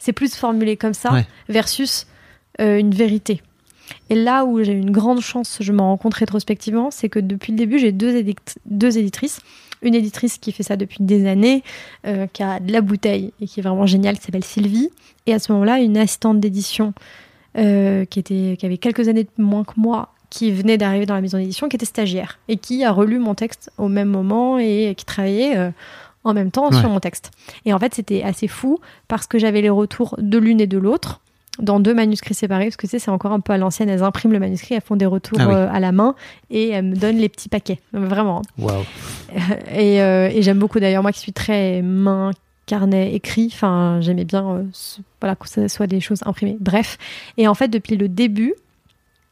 C'est 0.00 0.12
plus 0.12 0.34
formulé 0.34 0.76
comme 0.76 0.94
ça 0.94 1.12
Ouais. 1.12 1.26
versus 1.48 2.06
euh, 2.60 2.78
une 2.78 2.90
vérité. 2.90 3.42
Et 4.08 4.14
là 4.16 4.44
où 4.44 4.60
j'ai 4.62 4.72
eu 4.72 4.78
une 4.80 4.90
grande 4.90 5.20
chance, 5.20 5.58
je 5.60 5.72
m'en 5.72 5.88
rends 5.90 5.96
compte 5.96 6.14
rétrospectivement, 6.14 6.90
c'est 6.90 7.08
que 7.08 7.18
depuis 7.20 7.52
le 7.52 7.58
début 7.58 7.78
j'ai 7.78 7.92
deux, 7.92 8.16
édict- 8.16 8.56
deux 8.66 8.98
éditrices. 8.98 9.40
Une 9.82 9.94
éditrice 9.94 10.36
qui 10.38 10.52
fait 10.52 10.62
ça 10.62 10.76
depuis 10.76 10.98
des 11.00 11.26
années, 11.26 11.62
euh, 12.06 12.26
qui 12.32 12.42
a 12.42 12.60
de 12.60 12.70
la 12.72 12.82
bouteille 12.82 13.32
et 13.40 13.46
qui 13.46 13.60
est 13.60 13.62
vraiment 13.62 13.86
géniale, 13.86 14.18
qui 14.18 14.24
s'appelle 14.26 14.44
Sylvie. 14.44 14.90
Et 15.26 15.32
à 15.32 15.38
ce 15.38 15.50
moment-là, 15.52 15.78
une 15.80 15.96
assistante 15.96 16.38
d'édition 16.40 16.92
euh, 17.56 18.04
qui, 18.04 18.18
était, 18.20 18.56
qui 18.58 18.66
avait 18.66 18.76
quelques 18.78 19.08
années 19.08 19.24
de 19.24 19.42
moins 19.42 19.64
que 19.64 19.72
moi, 19.76 20.10
qui 20.28 20.52
venait 20.52 20.76
d'arriver 20.78 21.06
dans 21.06 21.14
la 21.14 21.20
maison 21.22 21.38
d'édition, 21.38 21.68
qui 21.68 21.76
était 21.76 21.86
stagiaire 21.86 22.38
et 22.48 22.56
qui 22.58 22.84
a 22.84 22.92
relu 22.92 23.18
mon 23.18 23.34
texte 23.34 23.70
au 23.78 23.88
même 23.88 24.08
moment 24.08 24.58
et 24.58 24.94
qui 24.96 25.04
travaillait 25.04 25.56
euh, 25.56 25.70
en 26.24 26.34
même 26.34 26.50
temps 26.50 26.70
Ouais. 26.70 26.78
sur 26.78 26.88
mon 26.88 27.00
texte. 27.00 27.30
Et 27.64 27.72
en 27.72 27.78
fait, 27.78 27.94
c'était 27.94 28.22
assez 28.22 28.46
fou 28.48 28.78
parce 29.08 29.26
que 29.26 29.38
j'avais 29.38 29.62
les 29.62 29.70
retours 29.70 30.14
de 30.18 30.38
l'une 30.38 30.60
et 30.60 30.66
de 30.66 30.78
l'autre 30.78 31.20
dans 31.58 31.78
deux 31.80 31.92
manuscrits 31.92 32.32
séparés, 32.34 32.66
parce 32.66 32.76
que 32.76 32.86
tu 32.86 32.90
sais, 32.92 32.98
c'est 32.98 33.10
encore 33.10 33.32
un 33.32 33.40
peu 33.40 33.52
à 33.52 33.58
l'ancienne, 33.58 33.88
elles 33.90 34.02
impriment 34.02 34.32
le 34.32 34.38
manuscrit, 34.38 34.74
elles 34.76 34.80
font 34.80 34.96
des 34.96 35.04
retours 35.04 35.38
Ah 35.40 35.48
oui. 35.48 35.54
euh, 35.54 35.68
à 35.70 35.78
la 35.80 35.92
main 35.92 36.14
et 36.50 36.68
elles 36.70 36.84
me 36.86 36.96
donnent 36.96 37.18
les 37.18 37.28
petits 37.28 37.48
paquets. 37.50 37.80
Vraiment. 37.92 38.40
hein. 38.66 38.82
Et, 39.74 40.00
euh, 40.00 40.28
et 40.32 40.42
j'aime 40.42 40.58
beaucoup 40.58 40.80
d'ailleurs, 40.80 41.02
moi 41.02 41.12
qui 41.12 41.18
suis 41.20 41.32
très 41.34 41.82
main, 41.82 42.30
carnet, 42.66 43.12
écrit, 43.14 43.50
enfin 43.52 43.98
j'aimais 44.00 44.24
bien 44.24 44.48
euh, 44.48 44.62
ce- 44.72 45.00
voilà, 45.20 45.34
que 45.36 45.48
ce 45.48 45.68
soit 45.68 45.86
des 45.86 46.00
choses 46.00 46.20
imprimées. 46.24 46.56
Bref. 46.60 46.96
Et 47.36 47.46
en 47.48 47.54
fait, 47.54 47.68
depuis 47.68 47.96
le 47.96 48.08
début, 48.08 48.54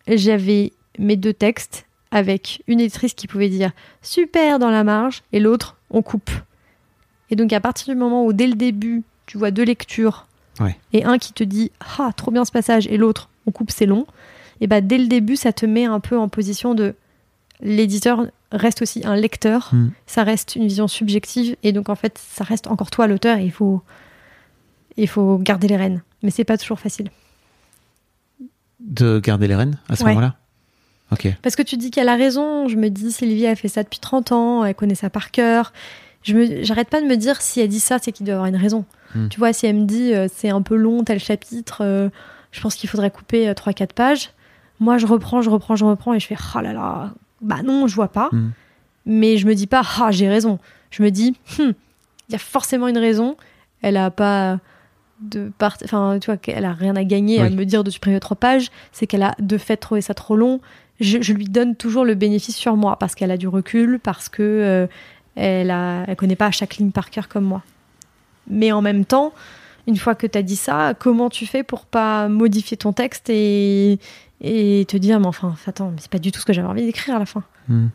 j'avais 0.06 0.72
mes 0.98 1.16
deux 1.16 1.32
textes 1.32 1.86
avec 2.10 2.62
une 2.66 2.80
éditrice 2.80 3.14
qui 3.14 3.26
pouvait 3.26 3.48
dire 3.48 3.70
super 4.02 4.58
dans 4.58 4.70
la 4.70 4.84
marge 4.84 5.22
et 5.32 5.40
l'autre 5.40 5.76
on 5.90 6.02
coupe. 6.02 6.30
Et 7.30 7.36
donc 7.36 7.52
à 7.52 7.60
partir 7.60 7.92
du 7.92 7.98
moment 7.98 8.24
où 8.24 8.32
dès 8.32 8.46
le 8.46 8.54
début 8.54 9.02
tu 9.26 9.36
vois 9.38 9.50
deux 9.50 9.64
lectures 9.64 10.26
Ouais. 10.60 10.76
et 10.92 11.04
un 11.04 11.18
qui 11.18 11.32
te 11.32 11.44
dit 11.44 11.70
ah 11.98 12.10
trop 12.16 12.30
bien 12.32 12.44
ce 12.44 12.50
passage 12.50 12.88
et 12.88 12.96
l'autre 12.96 13.28
on 13.46 13.52
coupe 13.52 13.70
c'est 13.70 13.86
long, 13.86 14.06
et 14.60 14.66
bah 14.66 14.80
dès 14.80 14.98
le 14.98 15.06
début 15.06 15.36
ça 15.36 15.52
te 15.52 15.64
met 15.66 15.84
un 15.84 16.00
peu 16.00 16.18
en 16.18 16.28
position 16.28 16.74
de 16.74 16.94
l'éditeur 17.60 18.26
reste 18.50 18.82
aussi 18.82 19.02
un 19.04 19.14
lecteur, 19.14 19.70
Mm. 19.72 19.90
ça 20.06 20.24
reste 20.24 20.56
une 20.56 20.64
vision 20.66 20.88
subjective 20.88 21.56
et 21.62 21.72
donc 21.72 21.88
en 21.90 21.94
fait 21.94 22.18
ça 22.18 22.42
reste 22.44 22.66
encore 22.66 22.90
toi 22.90 23.06
l'auteur 23.06 23.38
et 23.38 23.44
il 23.44 23.52
faut 23.52 23.82
il 24.96 25.06
faut 25.06 25.38
garder 25.38 25.68
les 25.68 25.76
rênes. 25.76 26.02
Mais 26.24 26.30
c'est 26.32 26.42
pas 26.44 26.58
toujours 26.58 26.80
facile. 26.80 27.10
De 28.80 29.18
garder 29.20 29.46
les 29.48 29.54
rênes 29.54 29.78
à 29.88 29.96
ce 29.96 30.02
Ouais. 30.04 30.10
moment-là? 30.10 30.36
Ok. 31.12 31.28
Parce 31.42 31.56
que 31.56 31.62
tu 31.62 31.76
dis 31.76 31.90
qu'elle 31.90 32.08
a 32.08 32.16
raison. 32.16 32.68
Je 32.68 32.76
me 32.76 32.88
dis, 32.90 33.12
Sylvie 33.12 33.46
a 33.46 33.54
fait 33.56 33.68
ça 33.68 33.82
depuis 33.82 33.98
30 33.98 34.32
ans, 34.32 34.64
elle 34.64 34.74
connaît 34.74 34.94
ça 34.94 35.08
par 35.10 35.30
cœur. 35.30 35.72
Je 36.22 36.34
me, 36.34 36.62
j'arrête 36.62 36.88
pas 36.88 37.00
de 37.00 37.06
me 37.06 37.16
dire, 37.16 37.40
si 37.40 37.60
elle 37.60 37.68
dit 37.68 37.80
ça, 37.80 37.98
c'est 38.00 38.12
qu'il 38.12 38.26
doit 38.26 38.32
y 38.32 38.34
avoir 38.34 38.48
une 38.48 38.56
raison. 38.56 38.84
Hmm. 39.14 39.28
Tu 39.28 39.38
vois, 39.38 39.52
si 39.52 39.66
elle 39.66 39.76
me 39.76 39.86
dit, 39.86 40.12
euh, 40.12 40.26
c'est 40.32 40.50
un 40.50 40.62
peu 40.62 40.76
long, 40.76 41.04
tel 41.04 41.20
chapitre, 41.20 41.82
euh, 41.82 42.08
je 42.50 42.60
pense 42.60 42.74
qu'il 42.74 42.88
faudrait 42.88 43.10
couper 43.10 43.50
3-4 43.52 43.92
pages. 43.94 44.30
Moi, 44.80 44.98
je 44.98 45.06
reprends, 45.06 45.42
je 45.42 45.50
reprends, 45.50 45.76
je 45.76 45.84
reprends 45.84 46.14
et 46.14 46.20
je 46.20 46.26
fais, 46.26 46.36
oh 46.54 46.60
là 46.60 46.72
là, 46.72 47.12
bah 47.40 47.62
non, 47.64 47.86
je 47.86 47.94
vois 47.94 48.08
pas. 48.08 48.28
Hmm. 48.32 48.50
Mais 49.06 49.38
je 49.38 49.46
me 49.46 49.54
dis 49.54 49.66
pas, 49.66 49.82
ah, 50.00 50.10
j'ai 50.10 50.28
raison. 50.28 50.58
Je 50.90 51.02
me 51.02 51.10
dis, 51.10 51.36
Hmm, 51.58 51.72
il 52.28 52.32
y 52.32 52.34
a 52.34 52.38
forcément 52.38 52.88
une 52.88 52.98
raison. 52.98 53.36
Elle 53.82 53.96
a 53.96 54.10
pas 54.10 54.58
de 55.20 55.50
part... 55.58 55.76
enfin, 55.84 56.18
tu 56.20 56.26
vois, 56.26 56.36
qu'elle 56.36 56.64
a 56.64 56.72
rien 56.72 56.94
à 56.96 57.04
gagner 57.04 57.40
à 57.40 57.50
me 57.50 57.64
dire 57.64 57.84
de 57.84 57.90
supprimer 57.90 58.20
trois 58.20 58.36
pages. 58.36 58.70
C'est 58.92 59.06
qu'elle 59.06 59.22
a 59.22 59.34
de 59.38 59.58
fait 59.58 59.76
trouvé 59.76 60.00
ça 60.00 60.14
trop 60.14 60.36
long. 60.36 60.60
Je, 61.00 61.22
je 61.22 61.32
lui 61.32 61.44
donne 61.44 61.76
toujours 61.76 62.04
le 62.04 62.14
bénéfice 62.14 62.56
sur 62.56 62.76
moi 62.76 62.96
parce 62.98 63.14
qu'elle 63.14 63.30
a 63.30 63.36
du 63.36 63.48
recul, 63.48 64.00
parce 64.00 64.28
que 64.28 64.42
euh, 64.42 64.86
elle 65.38 65.70
elle 65.70 66.16
connaît 66.16 66.36
pas 66.36 66.50
chaque 66.50 66.76
ligne 66.76 66.90
par 66.90 67.10
cœur 67.10 67.28
comme 67.28 67.44
moi. 67.44 67.62
Mais 68.48 68.72
en 68.72 68.82
même 68.82 69.04
temps, 69.04 69.32
une 69.86 69.96
fois 69.96 70.14
que 70.14 70.26
tu 70.26 70.38
as 70.38 70.42
dit 70.42 70.56
ça, 70.56 70.94
comment 70.98 71.30
tu 71.30 71.46
fais 71.46 71.62
pour 71.62 71.86
pas 71.86 72.28
modifier 72.28 72.76
ton 72.76 72.92
texte 72.92 73.30
et, 73.30 73.98
et 74.40 74.84
te 74.86 74.96
dire, 74.96 75.20
mais 75.20 75.26
enfin, 75.26 75.54
attends, 75.66 75.90
mais 75.90 75.98
c'est 76.00 76.10
pas 76.10 76.18
du 76.18 76.32
tout 76.32 76.40
ce 76.40 76.46
que 76.46 76.52
j'avais 76.52 76.68
envie 76.68 76.84
d'écrire 76.84 77.16
à 77.16 77.18
la 77.18 77.26
fin. 77.26 77.42
Hmm. 77.68 77.88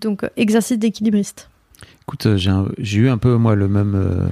Donc, 0.00 0.24
euh, 0.24 0.28
exercice 0.36 0.78
d'équilibriste. 0.78 1.48
Écoute, 2.02 2.26
euh, 2.26 2.68
j'ai 2.78 2.98
eu 2.98 3.08
un 3.08 3.18
peu, 3.18 3.36
moi, 3.36 3.54
le 3.54 3.68
même, 3.68 3.94
euh, 3.94 4.28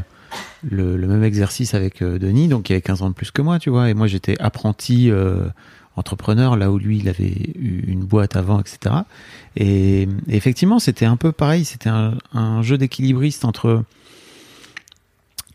le, 0.62 0.96
le 0.96 1.06
même 1.06 1.24
exercice 1.24 1.74
avec 1.74 2.02
euh, 2.02 2.18
Denis, 2.18 2.48
donc 2.48 2.68
il 2.70 2.74
avait 2.74 2.82
15 2.82 3.02
ans 3.02 3.08
de 3.08 3.14
plus 3.14 3.30
que 3.30 3.42
moi, 3.42 3.58
tu 3.58 3.70
vois, 3.70 3.90
et 3.90 3.94
moi 3.94 4.06
j'étais 4.06 4.40
apprenti 4.40 5.10
euh, 5.10 5.46
entrepreneur, 5.96 6.56
là 6.56 6.70
où 6.70 6.78
lui, 6.78 6.98
il 6.98 7.08
avait 7.08 7.52
eu 7.54 7.84
une 7.86 8.04
boîte 8.04 8.36
avant, 8.36 8.60
etc. 8.60 8.94
Et, 9.56 10.08
effectivement, 10.28 10.78
c'était 10.78 11.06
un 11.06 11.16
peu 11.16 11.32
pareil, 11.32 11.64
c'était 11.64 11.90
un, 11.90 12.14
un 12.32 12.62
jeu 12.62 12.78
d'équilibriste 12.78 13.44
entre 13.44 13.84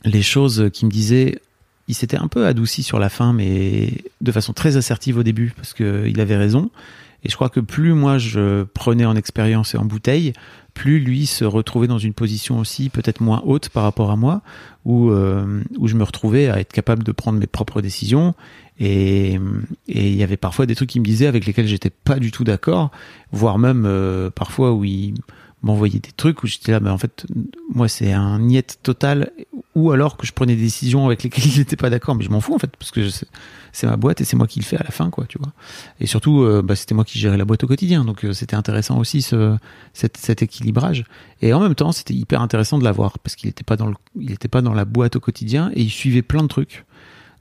les 0.05 0.21
choses 0.21 0.69
qui 0.73 0.85
me 0.85 0.91
disaient, 0.91 1.41
il 1.87 1.95
s'était 1.95 2.17
un 2.17 2.27
peu 2.27 2.45
adouci 2.45 2.83
sur 2.83 2.99
la 2.99 3.09
fin, 3.09 3.33
mais 3.33 3.91
de 4.21 4.31
façon 4.31 4.53
très 4.53 4.77
assertive 4.77 5.17
au 5.17 5.23
début, 5.23 5.51
parce 5.55 5.73
qu'il 5.73 6.19
avait 6.19 6.37
raison. 6.37 6.69
Et 7.23 7.29
je 7.29 7.35
crois 7.35 7.49
que 7.49 7.59
plus 7.59 7.93
moi 7.93 8.17
je 8.17 8.63
prenais 8.63 9.05
en 9.05 9.15
expérience 9.15 9.73
et 9.73 9.77
en 9.77 9.85
bouteille, 9.85 10.33
plus 10.79 11.01
lui 11.01 11.25
se 11.25 11.43
retrouvait 11.43 11.87
dans 11.87 11.97
une 11.97 12.13
position 12.13 12.57
aussi 12.57 12.87
peut-être 12.87 13.19
moins 13.19 13.41
haute 13.45 13.67
par 13.67 13.83
rapport 13.83 14.11
à 14.11 14.15
moi, 14.15 14.41
où, 14.85 15.09
euh, 15.09 15.61
où 15.77 15.89
je 15.89 15.95
me 15.95 16.05
retrouvais 16.05 16.47
à 16.47 16.61
être 16.61 16.71
capable 16.71 17.03
de 17.03 17.11
prendre 17.11 17.37
mes 17.37 17.47
propres 17.47 17.81
décisions. 17.81 18.33
Et 18.79 19.37
et 19.89 20.07
il 20.07 20.15
y 20.15 20.23
avait 20.23 20.37
parfois 20.37 20.65
des 20.65 20.75
trucs 20.75 20.91
qu'il 20.91 21.01
me 21.01 21.05
disait 21.05 21.27
avec 21.27 21.45
lesquels 21.45 21.67
j'étais 21.67 21.89
pas 21.89 22.17
du 22.17 22.31
tout 22.31 22.45
d'accord, 22.45 22.91
voire 23.33 23.59
même 23.59 23.83
euh, 23.85 24.29
parfois 24.29 24.71
où 24.71 24.85
il 24.85 25.15
m'envoyait 25.61 25.99
des 25.99 26.11
trucs 26.11 26.43
où 26.43 26.47
j'étais 26.47 26.71
là, 26.71 26.79
mais 26.79 26.89
en 26.89 26.97
fait, 26.97 27.25
moi 27.73 27.87
c'est 27.87 28.13
un 28.13 28.39
niet 28.39 28.79
total, 28.81 29.31
ou 29.75 29.91
alors 29.91 30.15
que 30.15 30.25
je 30.25 30.31
prenais 30.31 30.55
des 30.55 30.61
décisions 30.61 31.05
avec 31.05 31.23
lesquelles 31.23 31.45
il 31.53 31.57
n'était 31.59 31.75
pas 31.75 31.89
d'accord, 31.89 32.15
mais 32.15 32.23
je 32.23 32.29
m'en 32.29 32.39
fous 32.39 32.55
en 32.55 32.59
fait, 32.59 32.71
parce 32.77 32.91
que 32.91 33.09
c'est 33.71 33.87
ma 33.87 33.97
boîte 33.97 34.21
et 34.21 34.23
c'est 34.23 34.37
moi 34.37 34.47
qui 34.47 34.59
le 34.59 34.65
fais 34.65 34.77
à 34.77 34.83
la 34.83 34.91
fin, 34.91 35.09
quoi, 35.09 35.25
tu 35.27 35.37
vois. 35.37 35.51
Et 35.99 36.07
surtout, 36.07 36.43
euh, 36.43 36.61
bah, 36.61 36.75
c'était 36.75 36.95
moi 36.95 37.03
qui 37.03 37.19
gérais 37.19 37.37
la 37.37 37.45
boîte 37.45 37.63
au 37.63 37.67
quotidien, 37.67 38.05
donc 38.05 38.23
euh, 38.23 38.33
c'était 38.33 38.55
intéressant 38.55 38.97
aussi 38.99 39.21
ce, 39.21 39.57
cet, 39.93 40.41
équilibrage. 40.41 41.03
Et 41.41 41.53
en 41.53 41.59
même 41.59 41.75
temps, 41.75 41.91
c'était 41.91 42.13
hyper 42.13 42.41
intéressant 42.41 42.77
de 42.77 42.83
l'avoir 42.83 43.19
parce 43.19 43.35
qu'il 43.35 43.47
n'était 43.47 43.63
pas 43.63 43.75
dans 43.75 43.93
pas 44.51 44.61
dans 44.61 44.73
la 44.73 44.85
boîte 44.85 45.15
au 45.15 45.19
quotidien 45.19 45.71
et 45.73 45.81
il 45.81 45.89
suivait 45.89 46.21
plein 46.21 46.41
de 46.41 46.47
trucs. 46.47 46.85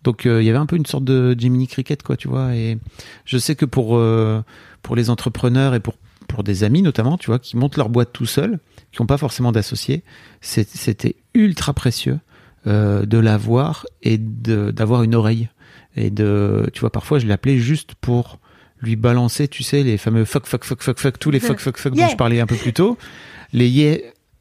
Donc 0.04 0.26
euh, 0.26 0.42
il 0.42 0.46
y 0.46 0.50
avait 0.50 0.58
un 0.58 0.66
peu 0.66 0.76
une 0.76 0.86
sorte 0.86 1.04
de 1.04 1.34
Jiminy 1.38 1.66
Cricket, 1.68 2.02
quoi, 2.02 2.16
tu 2.16 2.28
vois. 2.28 2.54
Et 2.54 2.78
je 3.24 3.38
sais 3.38 3.54
que 3.54 3.64
pour 3.64 4.00
pour 4.82 4.96
les 4.96 5.10
entrepreneurs 5.10 5.74
et 5.74 5.80
pour 5.80 5.94
pour 6.28 6.44
des 6.44 6.62
amis 6.62 6.82
notamment, 6.82 7.18
tu 7.18 7.26
vois, 7.26 7.38
qui 7.40 7.56
montent 7.56 7.76
leur 7.76 7.88
boîte 7.88 8.10
tout 8.12 8.26
seuls, 8.26 8.60
qui 8.92 9.02
n'ont 9.02 9.06
pas 9.06 9.18
forcément 9.18 9.50
d'associés, 9.50 10.04
c'était 10.40 11.16
ultra 11.34 11.72
précieux 11.74 12.18
euh, 12.66 13.04
de 13.06 13.18
l'avoir 13.18 13.86
et 14.02 14.18
de- 14.18 14.70
d'avoir 14.70 15.02
une 15.02 15.14
oreille. 15.14 15.48
Et 15.96 16.10
de, 16.10 16.68
tu 16.72 16.80
vois, 16.80 16.90
parfois 16.90 17.18
je 17.18 17.26
l'appelais 17.26 17.58
juste 17.58 17.94
pour 18.00 18.38
lui 18.80 18.94
balancer, 18.94 19.48
tu 19.48 19.62
sais, 19.64 19.82
les 19.82 19.96
fameux 19.98 20.24
fuck, 20.24 20.46
fuck, 20.46 20.64
fuck, 20.64 20.82
fuck, 20.82 20.98
fuck, 21.00 21.18
tous 21.18 21.30
les 21.30 21.40
fuck, 21.40 21.58
fuck, 21.58 21.76
fuck 21.78 21.94
dont 21.94 22.02
je 22.12 22.16
parlais 22.16 22.40
un 22.40 22.46
peu 22.46 22.54
plus 22.56 22.72
tôt. 22.72 22.96
Les 23.52 23.68
yeah, 23.68 23.96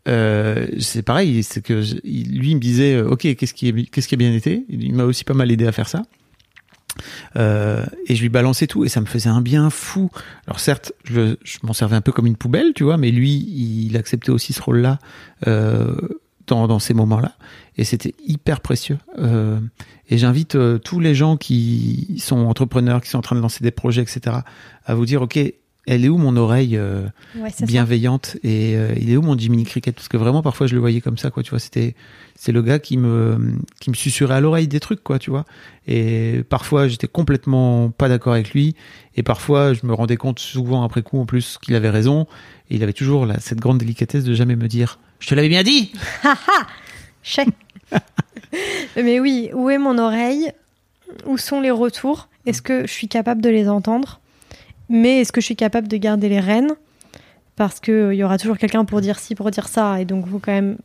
euh, 0.08 0.67
c'est 0.80 1.02
pareil, 1.04 1.41
c'est 1.43 1.63
que 1.63 1.82
je- 1.82 1.95
lui 2.04 2.52
il 2.52 2.56
me 2.56 2.60
disait, 2.62 2.95
euh, 2.95 3.10
ok, 3.10 3.21
qu'est-ce 3.36 3.54
qui, 3.54 3.69
est- 3.69 3.89
qu'est-ce 3.89 4.08
qui 4.08 4.15
a 4.15 4.17
bien 4.17 4.34
été? 4.34 4.65
Il 4.69 4.93
m'a 4.93 5.06
aussi 5.06 5.23
pas 5.23 5.34
mal 5.34 5.50
aidé 5.52 5.65
à 5.65 5.71
faire 5.71 5.88
ça. 5.89 6.04
Euh, 7.36 7.86
et 8.07 8.15
je 8.15 8.21
lui 8.21 8.29
balançais 8.29 8.67
tout 8.67 8.86
et 8.86 8.89
ça 8.89 9.01
me 9.01 9.05
faisait 9.05 9.29
un 9.29 9.41
bien 9.41 9.69
fou. 9.69 10.10
Alors 10.45 10.60
certes, 10.60 10.93
je, 11.03 11.36
m'en 11.63 11.73
servais 11.73 11.95
un 11.95 12.01
peu 12.01 12.12
comme 12.12 12.27
une 12.27 12.36
poubelle, 12.36 12.73
tu 12.75 12.83
vois, 12.83 12.97
mais 12.97 13.12
lui, 13.12 13.31
il 13.33 13.95
acceptait 13.97 14.31
aussi 14.31 14.53
ce 14.53 14.62
rôle-là 14.62 14.99
euh, 15.47 15.95
dans, 16.47 16.79
ces 16.79 16.93
moments-là. 16.93 17.33
Et 17.77 17.83
c'était 17.83 18.15
hyper 18.25 18.62
précieux. 18.62 18.97
Euh, 19.19 19.60
et 20.10 20.17
j'invite 20.17 20.57
tous 20.83 20.99
les 20.99 21.13
gens 21.13 21.36
qui 21.38 22.15
sont 22.19 22.38
entrepreneurs, 22.38 23.01
qui 23.01 23.10
sont 23.10 23.17
en 23.17 23.21
train 23.21 23.36
de 23.36 23.41
lancer 23.41 23.63
des 23.63 23.71
projets, 23.71 24.01
etc., 24.01 24.38
à 24.86 24.95
vous 24.95 25.05
dire, 25.05 25.21
ok, 25.21 25.38
elle 25.88 26.06
est 26.06 26.10
où 26.10 26.17
mon 26.17 26.36
oreille 26.36 26.78
euh, 26.78 27.02
Ouais, 27.36 27.50
c'est 27.50 27.60
ça. 27.62 27.65
bienveillante 27.65 28.38
et 28.43 28.76
euh, 28.76 28.93
il 28.97 29.10
est 29.10 29.17
où 29.17 29.21
mon 29.21 29.38
Jiminy 29.38 29.63
Cricket? 29.63 29.95
Parce 29.95 30.08
que 30.10 30.17
vraiment 30.17 30.43
parfois 30.43 30.67
je 30.67 30.76
le 30.76 30.82
voyais 30.82 31.02
comme 31.02 31.17
ça 31.17 31.32
quoi 31.32 31.43
tu 31.43 31.50
vois. 31.52 31.60
C'était 31.60 31.95
c'est 32.36 32.52
le 32.52 32.62
gars 32.62 32.78
qui 32.78 32.97
me 32.97 33.56
qui 33.80 33.89
me 33.89 33.95
susurrait 33.95 34.36
à 34.36 34.41
l'oreille 34.41 34.67
des 34.67 34.80
trucs 34.80 35.04
quoi 35.04 35.17
tu 35.17 35.30
vois. 35.30 35.45
Et 35.88 36.43
parfois 36.50 36.88
j'étais 36.88 37.08
complètement 37.08 37.89
pas 37.89 38.10
d'accord 38.10 38.34
avec 38.34 38.52
lui. 38.52 38.76
Et 39.15 39.23
parfois 39.23 39.73
je 39.73 39.86
me 39.86 39.93
rendais 39.93 40.17
compte 40.17 40.39
souvent 40.39 40.84
après 40.84 41.02
coup 41.02 41.19
en 41.19 41.26
plus 41.26 41.58
qu'il 41.62 41.73
avait 41.73 41.89
raison. 41.89 42.28
Et 42.69 42.76
il 42.76 42.84
avait 42.84 42.93
toujours 42.93 43.26
cette 43.39 43.60
grande 43.60 43.78
délicatesse 43.78 44.26
de 44.26 44.34
jamais 44.34 44.58
me 44.58 44.67
dire 44.67 45.00
je 45.19 45.28
te 45.30 45.36
l'avais 45.36 45.50
bien 45.50 45.63
dit. 45.63 45.93
Mais 48.95 49.19
oui, 49.19 49.50
où 49.54 49.69
est 49.69 49.78
mon 49.78 49.97
oreille? 49.97 50.52
Où 51.26 51.38
sont 51.38 51.62
les 51.62 51.71
retours? 51.71 52.28
Est-ce 52.45 52.62
que 52.62 52.86
je 52.88 52.91
suis 52.91 53.08
capable 53.08 53.41
de 53.41 53.50
les 53.50 53.69
entendre? 53.69 54.19
Mais 54.89 55.21
est-ce 55.21 55.32
que 55.32 55.41
je 55.41 55.45
suis 55.45 55.56
capable 55.56 55.88
de 55.88 55.97
garder 55.97 56.30
les 56.30 56.39
rênes? 56.39 56.71
Parce 57.56 57.80
qu'il 57.80 58.13
y 58.13 58.23
aura 58.23 58.38
toujours 58.38 58.58
quelqu'un 58.58 58.86
pour 58.86 59.02
dire 59.02 59.17
ci, 59.19 59.34
pour 59.36 59.50
dire 59.52 59.67
ça. 59.67 60.00
Et 60.00 60.06
donc, 60.06 60.26
il 60.28 60.32
faut 60.32 60.39
quand 60.39 60.52
même 60.52 60.78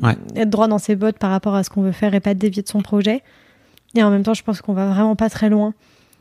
Ouais. 0.00 0.16
être 0.36 0.48
droit 0.48 0.68
dans 0.68 0.78
ses 0.78 0.96
bottes 0.96 1.18
par 1.18 1.30
rapport 1.30 1.54
à 1.54 1.62
ce 1.64 1.68
qu'on 1.70 1.82
veut 1.82 1.92
faire 1.92 2.14
et 2.14 2.20
pas 2.20 2.32
dévier 2.34 2.62
de 2.62 2.68
son 2.68 2.80
projet. 2.80 3.22
Et 3.94 4.02
en 4.02 4.10
même 4.10 4.22
temps, 4.22 4.32
je 4.34 4.42
pense 4.42 4.62
qu'on 4.62 4.72
va 4.72 4.86
vraiment 4.86 5.16
pas 5.16 5.28
très 5.28 5.50
loin 5.50 5.74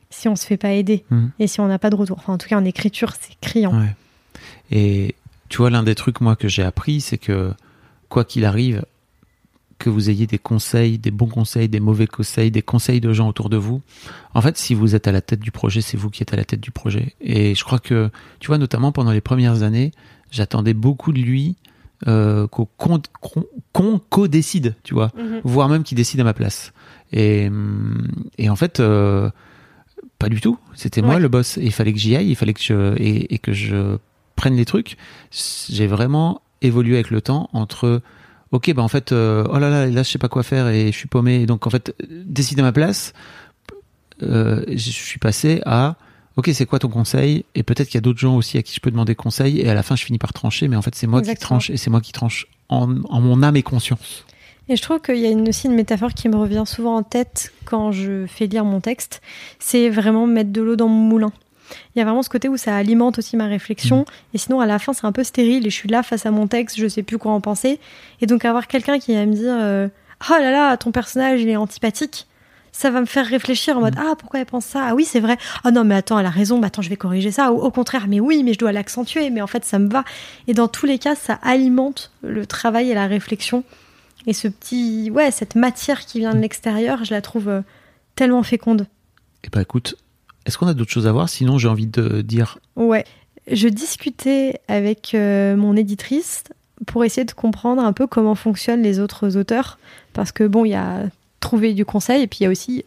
si 0.09 0.27
on 0.27 0.35
se 0.35 0.45
fait 0.45 0.57
pas 0.57 0.71
aider 0.71 1.05
Mhm. 1.09 1.31
et 1.39 1.47
si 1.47 1.61
on 1.61 1.67
n'a 1.67 1.79
pas 1.79 1.89
de 1.89 1.95
retour. 1.95 2.17
Enfin, 2.19 2.33
en 2.33 2.37
tout 2.37 2.49
cas, 2.49 2.57
en 2.57 2.65
écriture, 2.65 3.13
c'est 3.17 3.33
criant. 3.39 3.73
Ouais. 3.79 3.95
Et 4.71 5.15
tu 5.47 5.57
vois, 5.59 5.69
l'un 5.69 5.83
des 5.83 5.95
trucs, 5.95 6.19
moi, 6.19 6.35
que 6.35 6.49
j'ai 6.49 6.63
appris, 6.63 6.99
c'est 6.99 7.17
que 7.17 7.53
quoi 8.09 8.25
qu'il 8.25 8.43
arrive, 8.43 8.83
que 9.81 9.89
vous 9.89 10.09
ayez 10.09 10.27
des 10.27 10.37
conseils, 10.37 10.97
des 10.99 11.11
bons 11.11 11.27
conseils, 11.27 11.67
des 11.67 11.79
mauvais 11.79 12.07
conseils, 12.07 12.51
des 12.51 12.61
conseils 12.61 13.01
de 13.01 13.11
gens 13.13 13.27
autour 13.27 13.49
de 13.49 13.57
vous, 13.57 13.81
en 14.33 14.41
fait, 14.41 14.57
si 14.57 14.73
vous 14.75 14.95
êtes 14.95 15.07
à 15.07 15.11
la 15.11 15.21
tête 15.21 15.39
du 15.39 15.51
projet, 15.51 15.81
c'est 15.81 15.97
vous 15.97 16.09
qui 16.09 16.21
êtes 16.23 16.33
à 16.33 16.37
la 16.37 16.45
tête 16.45 16.61
du 16.61 16.71
projet. 16.71 17.15
Et 17.19 17.55
je 17.55 17.63
crois 17.63 17.79
que, 17.79 18.09
tu 18.39 18.47
vois, 18.47 18.57
notamment 18.57 18.91
pendant 18.91 19.11
les 19.11 19.21
premières 19.21 19.63
années, 19.63 19.91
j'attendais 20.29 20.73
beaucoup 20.73 21.11
de 21.11 21.19
lui 21.19 21.57
euh, 22.07 22.47
qu'on 22.47 23.99
co-décide, 24.09 24.75
tu 24.83 24.93
vois 24.93 25.11
Mhm. 25.17 25.41
voire 25.43 25.69
même 25.69 25.83
qui 25.83 25.95
décide 25.95 26.19
à 26.19 26.23
ma 26.23 26.33
place. 26.33 26.73
Et, 27.11 27.47
hum, 27.47 28.07
et 28.37 28.49
en 28.49 28.55
fait, 28.55 28.79
euh, 28.79 29.29
pas 30.19 30.29
du 30.29 30.41
tout. 30.41 30.57
C'était 30.75 31.01
moi 31.01 31.19
le 31.19 31.27
boss. 31.27 31.57
Et 31.57 31.63
il 31.65 31.71
fallait 31.71 31.93
que 31.93 31.99
j'y 31.99 32.15
aille, 32.15 32.29
il 32.29 32.35
fallait 32.35 32.53
que 32.53 32.61
je, 32.63 32.95
et, 32.97 33.33
et 33.33 33.39
que 33.39 33.53
je 33.53 33.97
prenne 34.35 34.55
les 34.55 34.65
trucs. 34.65 34.97
J'ai 35.69 35.87
vraiment 35.87 36.41
évolué 36.61 36.93
avec 36.95 37.09
le 37.09 37.21
temps 37.21 37.49
entre, 37.53 38.01
ok, 38.51 38.73
bah 38.73 38.83
en 38.83 38.87
fait, 38.87 39.11
euh, 39.11 39.45
oh 39.49 39.59
là 39.59 39.69
là, 39.69 39.87
là 39.87 40.03
je 40.03 40.09
sais 40.09 40.19
pas 40.19 40.29
quoi 40.29 40.43
faire 40.43 40.67
et 40.67 40.87
je 40.87 40.97
suis 40.97 41.07
paumé. 41.07 41.45
Donc 41.45 41.67
en 41.67 41.69
fait, 41.69 41.95
décide 42.09 42.59
à 42.59 42.63
ma 42.63 42.71
place. 42.71 43.13
Euh, 44.23 44.63
je 44.67 44.91
suis 44.91 45.19
passé 45.19 45.61
à, 45.65 45.95
ok, 46.37 46.49
c'est 46.53 46.65
quoi 46.65 46.79
ton 46.79 46.89
conseil? 46.89 47.45
Et 47.55 47.63
peut-être 47.63 47.87
qu'il 47.87 47.95
y 47.95 47.97
a 47.97 48.01
d'autres 48.01 48.19
gens 48.19 48.35
aussi 48.35 48.57
à 48.57 48.63
qui 48.63 48.75
je 48.75 48.79
peux 48.79 48.91
demander 48.91 49.15
conseil. 49.15 49.59
Et 49.59 49.69
à 49.69 49.73
la 49.73 49.83
fin, 49.83 49.95
je 49.95 50.03
finis 50.03 50.19
par 50.19 50.33
trancher. 50.33 50.67
Mais 50.67 50.75
en 50.75 50.81
fait, 50.81 50.95
c'est 50.95 51.07
moi 51.07 51.21
qui 51.21 51.35
tranche 51.35 51.69
et 51.69 51.77
c'est 51.77 51.89
moi 51.89 52.01
qui 52.01 52.11
tranche 52.11 52.47
en, 52.69 53.03
en 53.05 53.21
mon 53.21 53.41
âme 53.43 53.55
et 53.55 53.63
conscience. 53.63 54.25
Et 54.69 54.75
je 54.75 54.81
trouve 54.81 55.01
qu'il 55.01 55.17
y 55.17 55.25
a 55.25 55.29
une, 55.29 55.49
aussi 55.49 55.67
une 55.67 55.75
métaphore 55.75 56.13
qui 56.13 56.29
me 56.29 56.37
revient 56.37 56.63
souvent 56.65 56.95
en 56.95 57.03
tête 57.03 57.51
quand 57.65 57.91
je 57.91 58.25
fais 58.27 58.47
lire 58.47 58.63
mon 58.63 58.79
texte, 58.79 59.21
c'est 59.59 59.89
vraiment 59.89 60.27
mettre 60.27 60.51
de 60.51 60.61
l'eau 60.61 60.75
dans 60.75 60.87
mon 60.87 61.03
moulin. 61.03 61.33
Il 61.95 61.99
y 61.99 62.01
a 62.01 62.05
vraiment 62.05 62.23
ce 62.23 62.29
côté 62.29 62.47
où 62.47 62.57
ça 62.57 62.75
alimente 62.75 63.17
aussi 63.17 63.37
ma 63.37 63.47
réflexion. 63.47 64.01
Mm. 64.01 64.05
Et 64.33 64.37
sinon, 64.37 64.59
à 64.59 64.65
la 64.65 64.79
fin, 64.79 64.93
c'est 64.93 65.05
un 65.05 65.11
peu 65.11 65.23
stérile 65.23 65.65
et 65.65 65.69
je 65.69 65.75
suis 65.75 65.89
là 65.89 66.03
face 66.03 66.25
à 66.25 66.31
mon 66.31 66.47
texte, 66.47 66.77
je 66.79 66.87
sais 66.87 67.03
plus 67.03 67.17
quoi 67.17 67.31
en 67.31 67.41
penser. 67.41 67.79
Et 68.21 68.25
donc, 68.25 68.45
avoir 68.45 68.67
quelqu'un 68.67 68.99
qui 68.99 69.13
va 69.13 69.25
me 69.25 69.33
dire 69.33 69.55
euh, 69.57 69.87
Oh 70.29 70.33
là 70.33 70.51
là, 70.51 70.77
ton 70.77 70.91
personnage, 70.91 71.41
il 71.41 71.49
est 71.49 71.55
antipathique. 71.55 72.27
Ça 72.73 72.89
va 72.89 73.01
me 73.01 73.05
faire 73.05 73.25
réfléchir 73.25 73.77
en 73.77 73.81
mode 73.81 73.95
Ah, 73.97 74.13
pourquoi 74.17 74.39
elle 74.39 74.45
pense 74.45 74.65
ça? 74.65 74.85
Ah 74.87 74.95
oui, 74.95 75.03
c'est 75.03 75.19
vrai. 75.19 75.37
Ah 75.63 75.71
non, 75.71 75.83
mais 75.83 75.95
attends, 75.95 76.17
elle 76.19 76.25
a 76.25 76.29
raison. 76.29 76.59
Mais 76.59 76.67
attends, 76.67 76.81
je 76.81 76.89
vais 76.89 76.95
corriger 76.95 77.31
ça. 77.31 77.51
Ou 77.51 77.57
au 77.57 77.71
contraire, 77.71 78.07
mais 78.07 78.19
oui, 78.19 78.43
mais 78.43 78.53
je 78.53 78.59
dois 78.59 78.71
l'accentuer. 78.71 79.29
Mais 79.29 79.41
en 79.41 79.47
fait, 79.47 79.65
ça 79.65 79.77
me 79.77 79.89
va. 79.89 80.05
Et 80.47 80.53
dans 80.53 80.67
tous 80.67 80.85
les 80.85 80.97
cas, 80.97 81.15
ça 81.15 81.37
alimente 81.41 82.11
le 82.21 82.45
travail 82.45 82.89
et 82.89 82.93
la 82.93 83.07
réflexion. 83.07 83.63
Et 84.27 84.33
ce 84.33 84.47
petit, 84.47 85.09
ouais, 85.11 85.31
cette 85.31 85.55
matière 85.55 86.05
qui 86.05 86.19
vient 86.19 86.33
de 86.33 86.39
l'extérieur, 86.39 87.03
je 87.03 87.13
la 87.13 87.21
trouve 87.21 87.49
euh, 87.49 87.61
tellement 88.15 88.43
féconde. 88.43 88.87
Eh 89.43 89.49
ben 89.49 89.61
écoute, 89.61 89.95
est-ce 90.45 90.57
qu'on 90.57 90.67
a 90.67 90.73
d'autres 90.73 90.91
choses 90.91 91.07
à 91.07 91.11
voir? 91.11 91.29
Sinon, 91.29 91.57
j'ai 91.57 91.67
envie 91.67 91.87
de 91.87 92.21
dire. 92.21 92.57
Ouais. 92.75 93.05
Je 93.51 93.67
discutais 93.67 94.59
avec 94.67 95.13
euh, 95.13 95.55
mon 95.55 95.75
éditrice 95.75 96.43
pour 96.87 97.03
essayer 97.03 97.25
de 97.25 97.31
comprendre 97.31 97.83
un 97.83 97.93
peu 97.93 98.07
comment 98.07 98.35
fonctionnent 98.35 98.81
les 98.81 98.99
autres 98.99 99.37
auteurs. 99.37 99.77
Parce 100.13 100.31
que 100.31 100.43
bon, 100.45 100.65
il 100.65 100.69
y 100.69 100.75
a 100.75 101.03
trouver 101.39 101.73
du 101.73 101.85
conseil 101.85 102.21
et 102.23 102.27
puis 102.27 102.39
il 102.41 102.43
y 102.43 102.47
a 102.47 102.49
aussi 102.49 102.83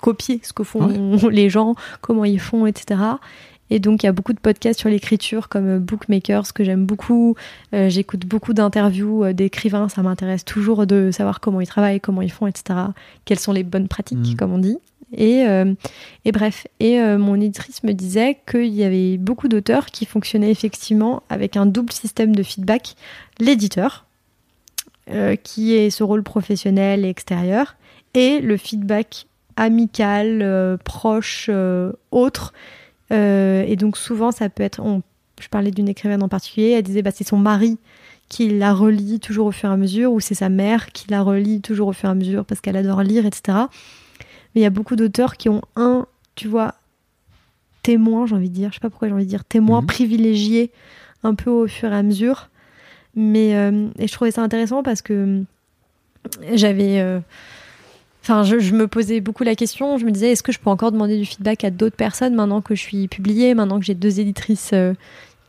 copier 0.00 0.40
ce 0.42 0.52
que 0.52 0.62
font 0.64 0.88
les 1.30 1.50
gens, 1.50 1.74
comment 2.00 2.24
ils 2.24 2.40
font, 2.40 2.66
etc. 2.66 3.00
Et 3.70 3.78
donc, 3.78 4.02
il 4.02 4.06
y 4.06 4.08
a 4.08 4.12
beaucoup 4.12 4.34
de 4.34 4.38
podcasts 4.40 4.80
sur 4.80 4.88
l'écriture, 4.90 5.48
comme 5.48 5.66
euh, 5.66 5.78
Bookmakers, 5.78 6.52
que 6.52 6.62
j'aime 6.62 6.84
beaucoup. 6.84 7.36
Euh, 7.74 7.88
J'écoute 7.88 8.26
beaucoup 8.26 8.52
d'interviews 8.52 9.32
d'écrivains. 9.32 9.88
Ça 9.88 10.02
m'intéresse 10.02 10.44
toujours 10.44 10.86
de 10.86 11.10
savoir 11.10 11.40
comment 11.40 11.60
ils 11.60 11.66
travaillent, 11.66 12.00
comment 12.00 12.20
ils 12.22 12.30
font, 12.32 12.46
etc. 12.46 12.78
Quelles 13.24 13.38
sont 13.38 13.52
les 13.52 13.62
bonnes 13.62 13.88
pratiques, 13.88 14.18
Mm. 14.18 14.36
comme 14.36 14.52
on 14.52 14.58
dit. 14.58 14.76
Et, 15.12 15.46
euh, 15.46 15.74
et 16.24 16.32
bref, 16.32 16.66
et 16.80 17.00
euh, 17.00 17.18
mon 17.18 17.34
éditrice 17.36 17.82
me 17.84 17.92
disait 17.92 18.38
qu'il 18.50 18.72
y 18.74 18.84
avait 18.84 19.18
beaucoup 19.18 19.48
d'auteurs 19.48 19.86
qui 19.86 20.06
fonctionnaient 20.06 20.50
effectivement 20.50 21.22
avec 21.28 21.56
un 21.56 21.66
double 21.66 21.92
système 21.92 22.34
de 22.34 22.42
feedback. 22.42 22.94
L'éditeur, 23.38 24.06
euh, 25.10 25.36
qui 25.36 25.74
est 25.74 25.90
ce 25.90 26.02
rôle 26.02 26.22
professionnel 26.22 27.04
et 27.04 27.08
extérieur, 27.08 27.76
et 28.14 28.40
le 28.40 28.56
feedback 28.56 29.26
amical, 29.56 30.78
proche, 30.84 31.50
autre. 32.10 32.52
Et 33.10 33.76
donc 33.78 33.96
souvent, 33.96 34.32
ça 34.32 34.48
peut 34.48 34.62
être... 34.62 34.80
on- 34.80 35.02
je 35.40 35.48
parlais 35.48 35.70
d'une 35.72 35.88
écrivaine 35.88 36.22
en 36.22 36.28
particulier, 36.28 36.70
elle 36.70 36.82
disait 36.84 37.02
bah, 37.02 37.10
c'est 37.12 37.26
son 37.26 37.36
mari 37.36 37.78
qui 38.28 38.48
la 38.48 38.72
relit 38.72 39.18
toujours 39.18 39.46
au 39.46 39.50
fur 39.52 39.68
et 39.68 39.72
à 39.72 39.76
mesure, 39.76 40.12
ou 40.12 40.20
c'est 40.20 40.34
sa 40.34 40.48
mère 40.48 40.92
qui 40.92 41.10
la 41.10 41.22
relit 41.22 41.60
toujours 41.60 41.88
au 41.88 41.92
fur 41.92 42.08
et 42.08 42.12
à 42.12 42.14
mesure 42.14 42.44
parce 42.44 42.60
qu'elle 42.60 42.76
adore 42.76 43.02
lire, 43.02 43.26
etc. 43.26 43.58
Mais 44.54 44.60
il 44.60 44.64
y 44.64 44.66
a 44.66 44.70
beaucoup 44.70 44.96
d'auteurs 44.96 45.36
qui 45.36 45.48
ont 45.48 45.62
un, 45.76 46.06
tu 46.34 46.48
vois, 46.48 46.74
témoin, 47.82 48.26
j'ai 48.26 48.34
envie 48.34 48.48
de 48.50 48.54
dire, 48.54 48.68
je 48.70 48.74
sais 48.74 48.80
pas 48.80 48.90
pourquoi 48.90 49.08
j'ai 49.08 49.14
envie 49.14 49.24
de 49.24 49.28
dire 49.30 49.44
témoin 49.44 49.80
Mhm. 49.80 49.86
privilégié 49.86 50.70
un 51.24 51.34
peu 51.34 51.50
au 51.50 51.66
fur 51.66 51.92
et 51.92 51.96
à 51.96 52.02
mesure. 52.02 52.48
Mais 53.14 53.54
euh, 53.56 53.88
et 53.98 54.06
je 54.08 54.12
trouvais 54.12 54.30
ça 54.30 54.42
intéressant 54.42 54.82
parce 54.82 55.02
que 55.02 55.42
j'avais. 56.52 57.00
euh, 57.00 57.20
Enfin, 58.24 58.44
je, 58.44 58.60
je 58.60 58.72
me 58.72 58.86
posais 58.86 59.20
beaucoup 59.20 59.42
la 59.42 59.56
question. 59.56 59.98
Je 59.98 60.04
me 60.06 60.12
disais, 60.12 60.30
est-ce 60.30 60.44
que 60.44 60.52
je 60.52 60.60
peux 60.60 60.70
encore 60.70 60.92
demander 60.92 61.18
du 61.18 61.24
feedback 61.26 61.64
à 61.64 61.70
d'autres 61.70 61.96
personnes 61.96 62.36
maintenant 62.36 62.60
que 62.60 62.76
je 62.76 62.80
suis 62.80 63.08
publiée, 63.08 63.52
maintenant 63.54 63.80
que 63.80 63.84
j'ai 63.84 63.96
deux 63.96 64.20
éditrices 64.20 64.70
euh, 64.74 64.94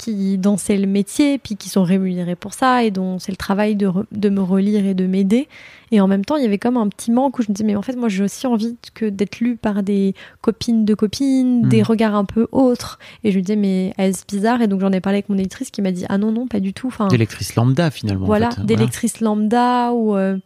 qui 0.03 0.37
dont 0.37 0.57
c'est 0.57 0.77
le 0.77 0.87
métier, 0.87 1.37
puis 1.37 1.55
qui 1.55 1.69
sont 1.69 1.83
rémunérées 1.83 2.35
pour 2.35 2.53
ça 2.53 2.83
et 2.83 2.91
dont 2.91 3.19
c'est 3.19 3.31
le 3.31 3.37
travail 3.37 3.75
de, 3.75 3.87
re- 3.87 4.05
de 4.11 4.29
me 4.29 4.41
relire 4.41 4.85
et 4.85 4.93
de 4.93 5.05
m'aider. 5.07 5.47
Et 5.91 6.01
en 6.01 6.07
même 6.07 6.25
temps, 6.25 6.35
il 6.37 6.43
y 6.43 6.45
avait 6.45 6.57
comme 6.57 6.75
un 6.77 6.87
petit 6.89 7.11
manque 7.11 7.37
où 7.39 7.41
je 7.43 7.49
me 7.49 7.53
disais, 7.53 7.65
mais 7.65 7.75
en 7.75 7.81
fait, 7.81 7.95
moi, 7.95 8.09
j'ai 8.09 8.23
aussi 8.23 8.47
envie 8.47 8.75
que 8.93 9.05
d'être 9.05 9.39
lue 9.39 9.55
par 9.55 9.83
des 9.83 10.15
copines 10.41 10.85
de 10.85 10.93
copines, 10.95 11.69
des 11.69 11.83
regards 11.83 12.15
un 12.15 12.25
peu 12.25 12.47
autres. 12.51 12.99
Et 13.23 13.31
je 13.31 13.37
me 13.37 13.41
disais, 13.43 13.55
mais 13.55 13.93
est-ce 13.97 14.25
bizarre? 14.27 14.61
Et 14.61 14.67
donc, 14.67 14.81
j'en 14.81 14.91
ai 14.91 14.99
parlé 15.01 15.17
avec 15.17 15.29
mon 15.29 15.37
éditrice 15.37 15.69
qui 15.69 15.81
m'a 15.81 15.91
dit, 15.91 16.05
ah 16.09 16.17
non, 16.17 16.31
non, 16.31 16.47
pas 16.47 16.59
du 16.59 16.73
tout. 16.73 16.87
Enfin, 16.87 17.07
Des 17.07 17.17
lectrices 17.17 17.55
lambda, 17.55 17.91
finalement. 17.91 18.23
en 18.23 18.27
voilà, 18.27 18.49
fait. 18.51 18.75
lectrices 18.75 19.21
lambda 19.21 19.93
ou, 19.93 20.15
euh, 20.15 20.37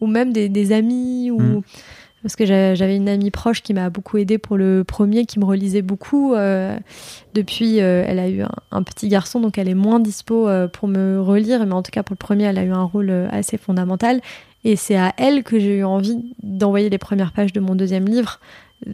ou 0.00 0.06
même 0.06 0.32
des, 0.32 0.48
des 0.48 0.72
amis. 0.72 1.30
Ou... 1.30 1.40
Mm. 1.40 1.62
Parce 2.24 2.34
que 2.36 2.46
j'a- 2.46 2.74
j'avais 2.74 2.96
une 2.96 3.08
amie 3.08 3.30
proche 3.30 3.62
qui 3.62 3.72
m'a 3.74 3.90
beaucoup 3.90 4.16
aidée 4.16 4.38
pour 4.38 4.56
le 4.56 4.82
premier, 4.82 5.26
qui 5.26 5.38
me 5.38 5.44
relisait 5.44 5.82
beaucoup. 5.82 6.34
euh, 6.34 6.76
depuis, 7.34 7.80
euh, 7.80 8.02
elle 8.06 8.18
a 8.18 8.28
eu 8.28 8.40
un, 8.42 8.50
un 8.72 8.82
petit 8.82 9.08
garçon, 9.08 9.40
donc 9.40 9.58
elle 9.58 9.68
est 9.68 9.74
moins 9.74 10.00
dispo 10.00 10.48
euh, 10.48 10.66
pour 10.66 10.88
me 10.88 11.20
relire. 11.20 11.64
Mais 11.66 11.72
en 11.74 11.82
tout 11.82 11.90
cas, 11.92 12.02
pour 12.02 12.14
le 12.14 12.18
premier, 12.18 12.44
elle 12.44 12.58
a 12.58 12.64
eu 12.64 12.70
un 12.72 12.82
rôle 12.84 13.10
assez 13.30 13.58
fondamental. 13.58 14.20
Et 14.64 14.74
c'est 14.76 14.96
à 14.96 15.12
elle 15.18 15.42
que 15.44 15.58
j'ai 15.60 15.76
eu 15.78 15.84
envie 15.84 16.24
d'envoyer 16.42 16.88
les 16.88 16.96
premières 16.98 17.32
pages 17.32 17.52
de 17.52 17.60
mon 17.60 17.74
deuxième 17.74 18.06
livre 18.06 18.40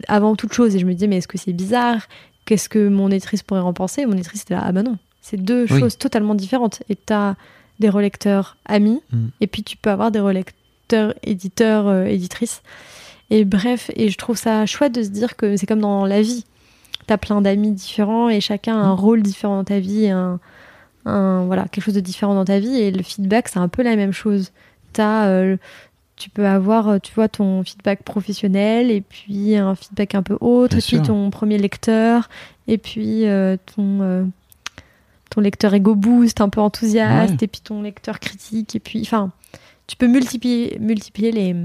avant 0.09 0.35
toute 0.35 0.51
chose. 0.53 0.75
Et 0.75 0.79
je 0.79 0.85
me 0.85 0.93
disais, 0.93 1.07
mais 1.07 1.17
est-ce 1.17 1.27
que 1.29 1.37
c'est 1.37 1.53
bizarre? 1.53 2.01
Qu'est-ce 2.45 2.67
que 2.67 2.89
mon 2.89 3.09
éditrice 3.09 3.43
pourrait 3.43 3.61
en 3.61 3.71
penser? 3.71 4.01
Et 4.01 4.05
Mon 4.05 4.13
éditrice 4.13 4.41
était 4.41 4.55
là, 4.55 4.63
ah 4.65 4.71
bah 4.73 4.83
non, 4.83 4.97
c'est 5.21 5.37
deux 5.41 5.65
Oui. 5.71 5.79
choses 5.79 5.97
totalement 5.97 6.35
différentes. 6.35 6.83
Et 6.89 6.95
t'as 6.97 7.35
des 7.79 7.87
relecteurs 7.89 8.57
amis, 8.65 9.01
Mm. 9.13 9.27
et 9.39 9.47
puis 9.47 9.63
tu 9.63 9.77
peux 9.77 9.89
avoir 9.89 10.11
des 10.11 10.19
relecteurs 10.19 11.13
éditeurs, 11.23 12.05
éditrices. 12.05 12.61
Et 13.31 13.45
bref, 13.45 13.89
et 13.95 14.09
je 14.09 14.17
trouve 14.17 14.37
ça 14.37 14.65
chouette 14.67 14.93
de 14.93 15.01
se 15.03 15.09
dire 15.09 15.35
que 15.37 15.55
c'est 15.57 15.65
comme 15.65 15.79
dans 15.79 16.05
la 16.05 16.21
vie. 16.21 16.43
T'as 17.07 17.17
plein 17.17 17.41
d'amis 17.41 17.71
différents 17.71 18.29
et 18.29 18.41
chacun 18.41 18.77
a 18.77 18.83
un 18.83 18.93
rôle 18.93 19.23
différent 19.23 19.55
dans 19.57 19.63
ta 19.63 19.79
vie, 19.79 20.07
un, 20.09 20.39
un- 21.05 21.45
voilà, 21.45 21.63
quelque 21.71 21.83
chose 21.83 21.93
de 21.95 21.99
différent 22.01 22.35
dans 22.35 22.45
ta 22.45 22.59
vie. 22.59 22.75
Et 22.75 22.91
le 22.91 23.01
feedback, 23.01 23.47
c'est 23.47 23.57
un 23.59 23.67
peu 23.69 23.81
la 23.83 23.95
même 23.95 24.11
chose. 24.11 24.51
T'as, 24.93 25.27
euh, 25.27 25.57
tu 26.17 26.29
peux 26.29 26.45
avoir, 26.45 26.89
euh, 26.89 26.97
tu 26.99 27.13
vois, 27.13 27.29
ton 27.29 27.63
feedback 27.63 28.03
professionnel 28.03 28.91
et 28.91 29.01
puis 29.01 29.55
un 29.55 29.73
feedback 29.75 30.13
un 30.13 30.21
peu 30.23 30.37
autre, 30.41 30.77
et 30.77 30.81
puis 30.81 31.01
ton 31.01 31.29
premier 31.31 31.57
lecteur, 31.57 32.29
et 32.67 32.77
puis 32.77 33.25
euh, 33.27 33.55
ton, 33.75 34.01
euh, 34.01 34.23
ton 35.29 35.41
lecteur 35.41 35.73
ego 35.73 35.95
boost, 35.95 36.41
un 36.41 36.49
peu 36.49 36.61
enthousiaste, 36.61 37.31
Ouais. 37.31 37.37
et 37.41 37.47
puis 37.47 37.61
ton 37.61 37.81
lecteur 37.81 38.19
critique, 38.19 38.75
et 38.75 38.79
puis, 38.79 39.01
enfin, 39.01 39.31
tu 39.87 39.95
peux 39.95 40.07
multiplier, 40.07 40.77
multiplier 40.79 41.31
les, 41.31 41.55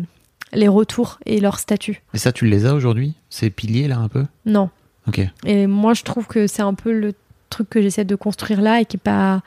les 0.53 0.69
retours 0.69 1.19
et 1.27 1.41
leur 1.41 1.59
statut. 1.59 2.03
Et 2.15 2.19
ça, 2.19 2.33
tu 2.33 2.47
les 2.47 2.67
as 2.67 2.75
aujourd'hui? 2.75 3.15
Ces 3.31 3.51
piliers, 3.51 3.89
là, 3.89 3.99
un 3.99 4.09
peu? 4.09 4.25
Non. 4.45 4.71
Ok. 5.09 5.21
Et 5.45 5.67
moi, 5.67 5.95
je 5.95 6.03
trouve 6.03 6.27
que 6.27 6.47
c'est 6.47 6.63
un 6.63 6.75
peu 6.75 6.93
le 6.93 7.15
truc 7.51 7.71
que 7.71 7.81
j'essaie 7.81 8.05
de 8.05 8.17
construire 8.17 8.61
là 8.61 8.81
et 8.81 8.85
qui 8.85 8.97
est 8.97 9.01
pas, 9.01 9.43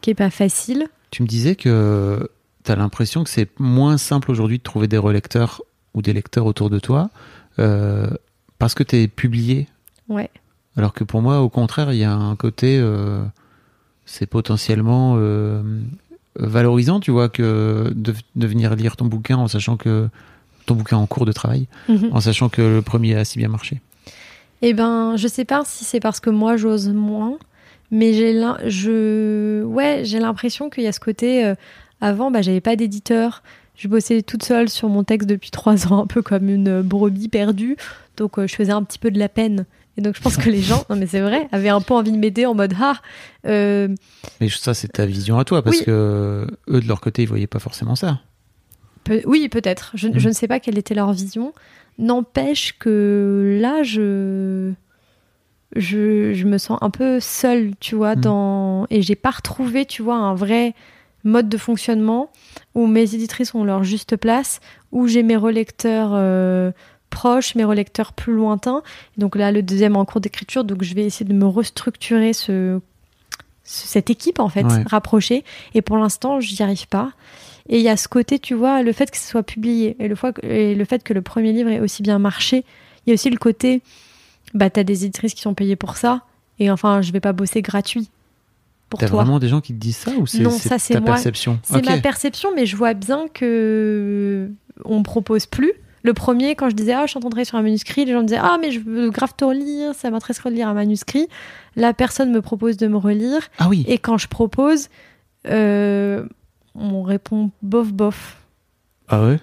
qui 0.00 0.10
est 0.10 0.14
pas 0.14 0.30
facile. 0.30 0.86
Tu 1.10 1.22
me 1.22 1.28
disais 1.28 1.56
que 1.56 2.30
tu 2.64 2.72
as 2.72 2.76
l'impression 2.76 3.24
que 3.24 3.30
c'est 3.30 3.48
moins 3.58 3.98
simple 3.98 4.30
aujourd'hui 4.30 4.58
de 4.58 4.62
trouver 4.62 4.88
des 4.88 4.98
relecteurs 4.98 5.62
ou 5.94 6.02
des 6.02 6.12
lecteurs 6.12 6.46
autour 6.46 6.70
de 6.70 6.78
toi 6.78 7.10
euh, 7.58 8.08
parce 8.58 8.74
que 8.74 8.82
tu 8.82 8.96
es 8.96 9.08
publié. 9.08 9.68
Ouais. 10.08 10.30
Alors 10.76 10.94
que 10.94 11.04
pour 11.04 11.20
moi, 11.20 11.40
au 11.40 11.48
contraire, 11.48 11.92
il 11.92 11.98
y 11.98 12.04
a 12.04 12.14
un 12.14 12.34
côté, 12.36 12.78
euh, 12.78 13.22
c'est 14.06 14.26
potentiellement 14.26 15.16
euh, 15.18 15.62
valorisant, 16.36 17.00
tu 17.00 17.10
vois, 17.10 17.28
que 17.28 17.92
de, 17.94 18.14
de 18.36 18.46
venir 18.46 18.74
lire 18.74 18.96
ton 18.96 19.06
bouquin 19.06 19.36
en 19.36 19.48
sachant 19.48 19.76
que 19.76 20.08
ton 20.66 20.74
bouquin 20.74 20.96
en 20.96 21.06
cours 21.06 21.26
de 21.26 21.32
travail, 21.32 21.66
Mhm. 21.88 22.10
en 22.12 22.20
sachant 22.20 22.48
que 22.48 22.62
le 22.62 22.82
premier 22.82 23.14
a 23.16 23.24
si 23.24 23.38
bien 23.38 23.48
marché. 23.48 23.80
Eh 24.62 24.74
ben, 24.74 25.16
je 25.16 25.26
sais 25.28 25.44
pas 25.44 25.62
si 25.64 25.84
c'est 25.84 25.98
parce 26.00 26.20
que 26.20 26.30
moi 26.30 26.56
j'ose 26.56 26.88
moins, 26.88 27.36
mais 27.90 28.12
j'ai 28.14 28.40
je 28.68 29.62
ouais, 29.64 30.02
j'ai 30.04 30.20
l'impression 30.20 30.70
qu'il 30.70 30.84
y 30.84 30.86
a 30.86 30.92
ce 30.92 31.00
côté 31.00 31.44
euh, 31.44 31.54
avant 32.00 32.30
bah 32.30 32.42
j'avais 32.42 32.60
pas 32.60 32.76
d'éditeur, 32.76 33.42
je 33.76 33.88
bossais 33.88 34.22
toute 34.22 34.44
seule 34.44 34.68
sur 34.68 34.88
mon 34.88 35.02
texte 35.02 35.28
depuis 35.28 35.50
trois 35.50 35.92
ans 35.92 36.02
un 36.02 36.06
peu 36.06 36.22
comme 36.22 36.48
une 36.48 36.80
brebis 36.82 37.28
perdue, 37.28 37.76
donc 38.16 38.38
euh, 38.38 38.46
je 38.46 38.54
faisais 38.54 38.72
un 38.72 38.84
petit 38.84 38.98
peu 39.00 39.10
de 39.10 39.18
la 39.18 39.28
peine. 39.28 39.66
Et 39.98 40.00
donc 40.00 40.16
je 40.16 40.22
pense 40.22 40.36
que 40.38 40.48
les 40.48 40.62
gens, 40.62 40.84
non 40.88 40.96
mais 40.96 41.06
c'est 41.06 41.20
vrai, 41.20 41.48
avaient 41.52 41.68
un 41.68 41.80
peu 41.82 41.92
envie 41.94 42.12
de 42.12 42.16
m'aider 42.16 42.46
en 42.46 42.54
mode 42.54 42.74
ah 42.80 42.96
euh, 43.46 43.88
Mais 44.40 44.48
ça, 44.48 44.72
c'est 44.72 44.88
ta 44.88 45.04
vision 45.06 45.38
à 45.38 45.44
toi, 45.44 45.62
parce 45.62 45.78
Oui. 45.80 45.84
que 45.84 46.46
eux, 46.68 46.80
de 46.80 46.88
leur 46.88 47.00
côté, 47.00 47.22
ils 47.22 47.28
voyaient 47.28 47.46
pas 47.46 47.58
forcément 47.58 47.94
ça. 47.94 48.20
Oui, 49.26 49.48
peut-être. 49.48 49.90
Je, 49.94 50.08
Mm. 50.08 50.18
je 50.18 50.28
ne 50.28 50.32
sais 50.32 50.48
pas 50.48 50.60
quelle 50.60 50.78
était 50.78 50.94
leur 50.94 51.12
vision. 51.12 51.52
N'empêche 51.98 52.78
que 52.78 53.58
là, 53.60 53.82
je, 53.82 54.72
je, 55.76 56.32
je 56.34 56.44
me 56.46 56.58
sens 56.58 56.78
un 56.80 56.90
peu 56.90 57.20
seule, 57.20 57.72
tu 57.80 57.94
vois, 57.94 58.16
Mm. 58.16 58.20
dans... 58.20 58.86
et 58.90 59.02
j'ai 59.02 59.14
pas 59.16 59.30
retrouvé, 59.30 59.86
tu 59.86 60.02
vois, 60.02 60.16
un 60.16 60.34
vrai 60.34 60.74
mode 61.24 61.48
de 61.48 61.56
fonctionnement 61.56 62.30
où 62.74 62.86
mes 62.86 63.14
éditrices 63.14 63.54
ont 63.54 63.62
leur 63.64 63.84
juste 63.84 64.16
place, 64.16 64.60
où 64.90 65.06
j'ai 65.06 65.22
mes 65.22 65.36
relecteurs 65.36 66.10
euh, 66.14 66.72
proches, 67.12 67.54
mes 67.54 67.64
relecteurs 67.64 68.12
plus 68.12 68.32
lointains. 68.32 68.82
Donc 69.18 69.36
là, 69.36 69.52
le 69.52 69.62
deuxième 69.62 69.94
en 69.96 70.04
cours 70.04 70.20
d'écriture, 70.20 70.64
donc 70.64 70.82
je 70.82 70.94
vais 70.94 71.04
essayer 71.04 71.24
de 71.26 71.34
me 71.34 71.46
restructurer 71.46 72.32
ce, 72.32 72.80
ce- 73.64 73.86
cette 73.86 74.10
équipe, 74.10 74.40
en 74.40 74.48
fait, 74.48 74.64
Ouais. 74.64 74.82
rapprochée. 74.86 75.44
Et 75.74 75.82
pour 75.82 75.96
l'instant, 75.98 76.40
j'y 76.40 76.60
arrive 76.62 76.88
pas. 76.88 77.12
Et 77.68 77.76
il 77.78 77.82
y 77.84 77.88
a 77.88 77.96
ce 77.96 78.08
côté, 78.08 78.38
tu 78.40 78.54
vois, 78.54 78.82
le 78.82 78.92
fait 78.92 79.08
que 79.10 79.16
ce 79.16 79.28
soit 79.28 79.44
publié 79.44 79.94
et 80.00 80.08
le, 80.08 80.16
fois 80.16 80.32
et 80.42 80.74
le 80.74 80.84
fait 80.84 81.04
que 81.04 81.12
le 81.14 81.22
premier 81.22 81.52
livre 81.52 81.70
ait 81.70 81.78
aussi 81.80 82.02
bien 82.02 82.18
marché, 82.18 82.64
il 83.06 83.10
y 83.10 83.12
a 83.12 83.14
aussi 83.14 83.30
le 83.30 83.36
côté, 83.38 83.82
bah, 84.54 84.68
t'as 84.70 84.82
des 84.82 85.04
éditrices 85.04 85.34
qui 85.34 85.42
sont 85.42 85.54
payées 85.54 85.76
pour 85.76 85.96
ça, 85.96 86.22
et 86.58 86.70
enfin, 86.72 87.02
je 87.02 87.12
vais 87.12 87.20
pas 87.20 87.32
bosser 87.32 87.62
gratuit 87.62 88.08
T'as 88.98 89.06
vraiment 89.06 89.38
des 89.38 89.48
gens 89.48 89.62
qui 89.62 89.72
te 89.72 89.78
disent 89.78 89.96
ça 89.96 90.10
ou 90.18 90.26
c'est 90.26 90.42
Non, 90.42 90.50
c'est 90.50 90.68
ça, 90.68 90.78
c'est 90.78 90.92
ta 90.92 91.00
moi. 91.00 91.12
perception? 91.12 91.58
C'est 91.62 91.82
ma 91.86 91.96
perception, 91.98 92.50
mais 92.54 92.66
je 92.66 92.76
vois 92.76 92.92
bien 92.92 93.26
que 93.32 94.50
on 94.84 94.98
me 94.98 95.02
propose 95.02 95.46
plus 95.46 95.72
Le 96.04 96.14
premier, 96.14 96.54
quand 96.56 96.68
je 96.68 96.74
disais 96.74 96.92
ah 96.92 97.06
je 97.06 97.12
travailler 97.18 97.44
sur 97.44 97.56
un 97.58 97.62
manuscrit, 97.62 98.04
les 98.04 98.12
gens 98.12 98.20
me 98.22 98.26
disaient 98.26 98.40
ah 98.40 98.56
mais 98.60 98.70
je 98.70 98.80
veux 98.80 99.10
grave 99.10 99.34
te 99.36 99.44
relire, 99.44 99.94
ça 99.94 100.10
m'intéresserait 100.10 100.50
de 100.50 100.56
lire 100.56 100.68
un 100.68 100.74
manuscrit. 100.74 101.28
La 101.76 101.92
personne 101.94 102.32
me 102.32 102.42
propose 102.42 102.76
de 102.76 102.86
me 102.88 102.96
relire 102.96 103.40
Ah 103.58 103.68
oui. 103.68 103.84
et 103.86 103.98
quand 103.98 104.18
je 104.18 104.28
propose, 104.28 104.88
euh, 105.48 106.24
on 106.74 107.02
répond 107.02 107.50
bof 107.62 107.92
bof. 107.92 108.36
Ah 109.08 109.22
ouais? 109.24 109.38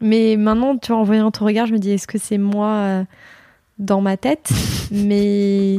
Mais 0.00 0.36
maintenant, 0.36 0.76
tu 0.76 0.92
vois, 0.92 1.00
en 1.00 1.04
voyant 1.04 1.30
ton 1.32 1.44
regard, 1.44 1.66
je 1.66 1.72
me 1.72 1.78
dis 1.78 1.90
est-ce 1.90 2.06
que 2.06 2.18
c'est 2.18 2.38
moi 2.38 2.68
euh, 2.68 3.04
dans 3.78 4.00
ma 4.00 4.16
tête? 4.16 4.50
Mais 4.92 5.76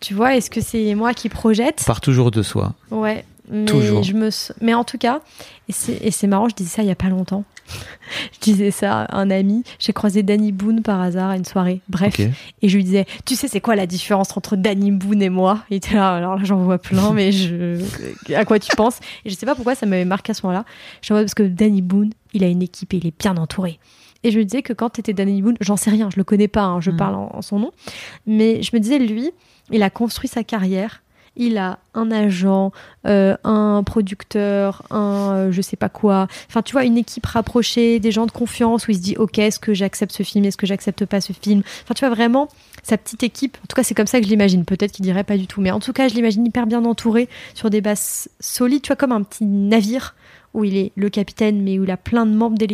tu 0.00 0.14
vois, 0.14 0.36
est-ce 0.36 0.50
que 0.50 0.60
c'est 0.60 0.94
moi 0.94 1.14
qui 1.14 1.28
projette? 1.28 1.82
Part 1.86 2.00
toujours 2.00 2.30
de 2.30 2.42
soi. 2.42 2.74
Ouais. 2.90 3.24
Mais 3.50 3.66
Toujours. 3.66 4.02
je 4.02 4.14
me 4.14 4.30
mais 4.62 4.72
en 4.72 4.84
tout 4.84 4.96
cas 4.96 5.20
et 5.68 5.72
c'est 5.72 5.98
et 6.02 6.10
c'est 6.10 6.26
marrant 6.26 6.48
je 6.48 6.54
disais 6.54 6.70
ça 6.76 6.82
il 6.82 6.88
y 6.88 6.90
a 6.90 6.94
pas 6.94 7.10
longtemps 7.10 7.44
je 8.32 8.40
disais 8.40 8.70
ça 8.70 9.02
à 9.02 9.18
un 9.18 9.30
ami. 9.30 9.64
J'ai 9.78 9.92
croisé 9.92 10.22
Danny 10.22 10.52
Boone 10.52 10.82
par 10.82 11.00
hasard 11.00 11.30
à 11.30 11.36
une 11.36 11.44
soirée. 11.44 11.80
Bref. 11.88 12.18
Et 12.62 12.68
je 12.68 12.76
lui 12.76 12.84
disais 12.84 13.06
tu 13.24 13.34
sais 13.36 13.48
c'est 13.48 13.60
quoi 13.60 13.76
la 13.76 13.86
différence 13.86 14.36
entre 14.36 14.56
Danny 14.56 14.90
Boone 14.90 15.22
et 15.22 15.30
moi? 15.30 15.64
Il 15.70 15.76
était 15.76 15.94
là 15.94 16.14
alors 16.14 16.36
là 16.36 16.44
j'en 16.44 16.58
vois 16.58 16.78
plein 16.78 17.12
mais 17.12 17.32
je 17.32 17.80
à 18.34 18.44
quoi 18.44 18.58
tu 18.58 18.74
penses? 18.76 18.98
Et 19.24 19.30
je 19.30 19.34
sais 19.34 19.46
pas 19.46 19.54
pourquoi 19.54 19.74
ça 19.74 19.86
m'avait 19.86 20.04
marqué 20.04 20.30
à 20.32 20.34
ce 20.34 20.44
moment-là. 20.46 20.64
Je 21.02 21.12
vois 21.12 21.22
parce 21.22 21.34
que 21.34 21.42
Danny 21.42 21.82
Boone 21.82 22.10
il 22.32 22.44
a 22.44 22.48
une 22.48 22.62
équipe 22.62 22.92
et 22.94 22.98
il 22.98 23.06
est 23.06 23.18
bien 23.18 23.36
entouré. 23.36 23.78
Et 24.26 24.30
je 24.30 24.38
me 24.38 24.44
disais 24.44 24.62
que 24.62 24.72
quand 24.72 24.88
tu 24.90 25.00
étais 25.00 25.12
Danny 25.12 25.42
Boone, 25.42 25.56
j'en 25.60 25.76
sais 25.76 25.90
rien, 25.90 26.08
je 26.10 26.16
le 26.16 26.24
connais 26.24 26.48
pas, 26.48 26.62
hein, 26.62 26.80
je 26.80 26.90
Mm. 26.90 26.96
parle 26.96 27.14
en, 27.14 27.30
en 27.34 27.42
son 27.42 27.58
nom, 27.58 27.72
mais 28.26 28.62
je 28.62 28.70
me 28.74 28.80
disais, 28.80 28.98
lui, 28.98 29.30
il 29.70 29.82
a 29.82 29.90
construit 29.90 30.28
sa 30.28 30.42
carrière, 30.42 31.02
il 31.36 31.58
a 31.58 31.78
un 31.94 32.10
agent, 32.10 32.72
euh, 33.06 33.36
un 33.44 33.82
producteur, 33.84 34.82
un 34.90 35.32
euh, 35.34 35.52
je 35.52 35.60
sais 35.62 35.76
pas 35.76 35.88
quoi, 35.88 36.28
enfin 36.48 36.62
tu 36.62 36.72
vois, 36.72 36.84
une 36.84 36.96
équipe 36.96 37.26
rapprochée, 37.26 38.00
des 38.00 38.12
gens 38.12 38.26
de 38.26 38.30
confiance 38.30 38.86
où 38.86 38.92
il 38.92 38.96
se 38.96 39.02
dit, 39.02 39.16
ok, 39.16 39.38
est-ce 39.38 39.58
que 39.58 39.74
j'accepte 39.74 40.12
ce 40.12 40.22
film, 40.22 40.44
est-ce 40.44 40.56
que 40.56 40.66
j'accepte 40.66 41.04
pas 41.06 41.20
ce 41.20 41.32
film, 41.32 41.62
enfin 41.82 41.94
tu 41.94 42.04
vois 42.04 42.14
vraiment 42.14 42.48
sa 42.82 42.96
petite 42.98 43.22
équipe, 43.22 43.56
en 43.62 43.66
tout 43.66 43.74
cas 43.74 43.82
c'est 43.82 43.94
comme 43.94 44.06
ça 44.06 44.18
que 44.20 44.26
je 44.26 44.30
l'imagine, 44.30 44.64
peut-être 44.64 44.92
qu'il 44.92 45.04
dirait 45.04 45.24
pas 45.24 45.36
du 45.36 45.46
tout, 45.46 45.60
mais 45.60 45.70
en 45.70 45.80
tout 45.80 45.92
cas 45.92 46.08
je 46.08 46.14
l'imagine 46.14 46.46
hyper 46.46 46.66
bien 46.66 46.84
entouré 46.84 47.28
sur 47.54 47.70
des 47.70 47.80
bases 47.80 48.28
solides, 48.40 48.82
tu 48.82 48.88
vois, 48.88 48.96
comme 48.96 49.12
un 49.12 49.22
petit 49.22 49.44
navire 49.44 50.14
où 50.52 50.64
il 50.64 50.76
est 50.76 50.92
le 50.94 51.10
capitaine, 51.10 51.62
mais 51.62 51.78
où 51.78 51.84
il 51.84 51.90
a 51.90 51.96
plein 51.96 52.26
de 52.26 52.34
membres 52.34 52.56
de 52.56 52.66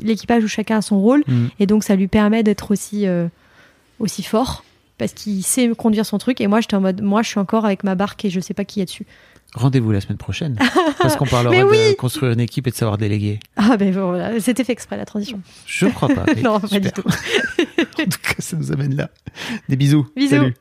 l'équipage 0.00 0.44
où 0.44 0.48
chacun 0.48 0.78
a 0.78 0.82
son 0.82 1.00
rôle. 1.00 1.24
Mm. 1.26 1.46
et 1.58 1.66
donc 1.66 1.82
ça 1.82 1.96
lui 1.96 2.06
permet 2.06 2.44
d'être 2.44 2.70
aussi 2.70 3.06
euh, 3.06 3.26
aussi 3.98 4.22
fort 4.22 4.62
parce 4.98 5.12
qu'il 5.12 5.42
sait 5.42 5.68
conduire 5.76 6.04
son 6.04 6.18
truc 6.18 6.40
et 6.40 6.46
moi 6.46 6.60
j'étais 6.60 6.76
en 6.76 6.80
mode 6.80 7.00
moi 7.02 7.22
je 7.22 7.28
suis 7.28 7.40
encore 7.40 7.64
avec 7.64 7.84
ma 7.84 7.94
barque 7.94 8.24
et 8.24 8.30
je 8.30 8.40
sais 8.40 8.54
pas 8.54 8.64
qui 8.64 8.80
est 8.80 8.84
dessus 8.84 9.06
Rendez-vous 9.54 9.92
la 9.92 10.02
semaine 10.02 10.18
prochaine. 10.18 10.58
Parce 10.98 11.16
qu'on 11.16 11.24
parlera 11.24 11.54
de 11.54 11.94
construire 11.94 12.32
une 12.32 12.40
équipe 12.40 12.66
et 12.66 12.70
de 12.70 12.76
savoir 12.76 12.98
déléguer. 12.98 13.40
ah 13.56 13.78
ben 13.78 13.92
voilà 13.92 14.38
c'était 14.40 14.62
fait 14.62 14.72
exprès 14.72 14.98
la 14.98 15.06
transition 15.06 15.40
Je 15.64 15.86
crois 15.86 16.08
pas. 16.08 16.26
non 16.42 16.60
pas 16.60 16.78
du 16.80 16.92
tout 16.92 17.02
En 17.78 18.04
tout 18.04 18.20
cas, 18.22 18.34
ça 18.38 18.56
nous 18.56 18.70
amène 18.72 18.94
là. 18.94 19.08
Des 19.68 19.76
bisous. 19.76 20.06
Bisous. 20.14 20.36
Salut. 20.36 20.54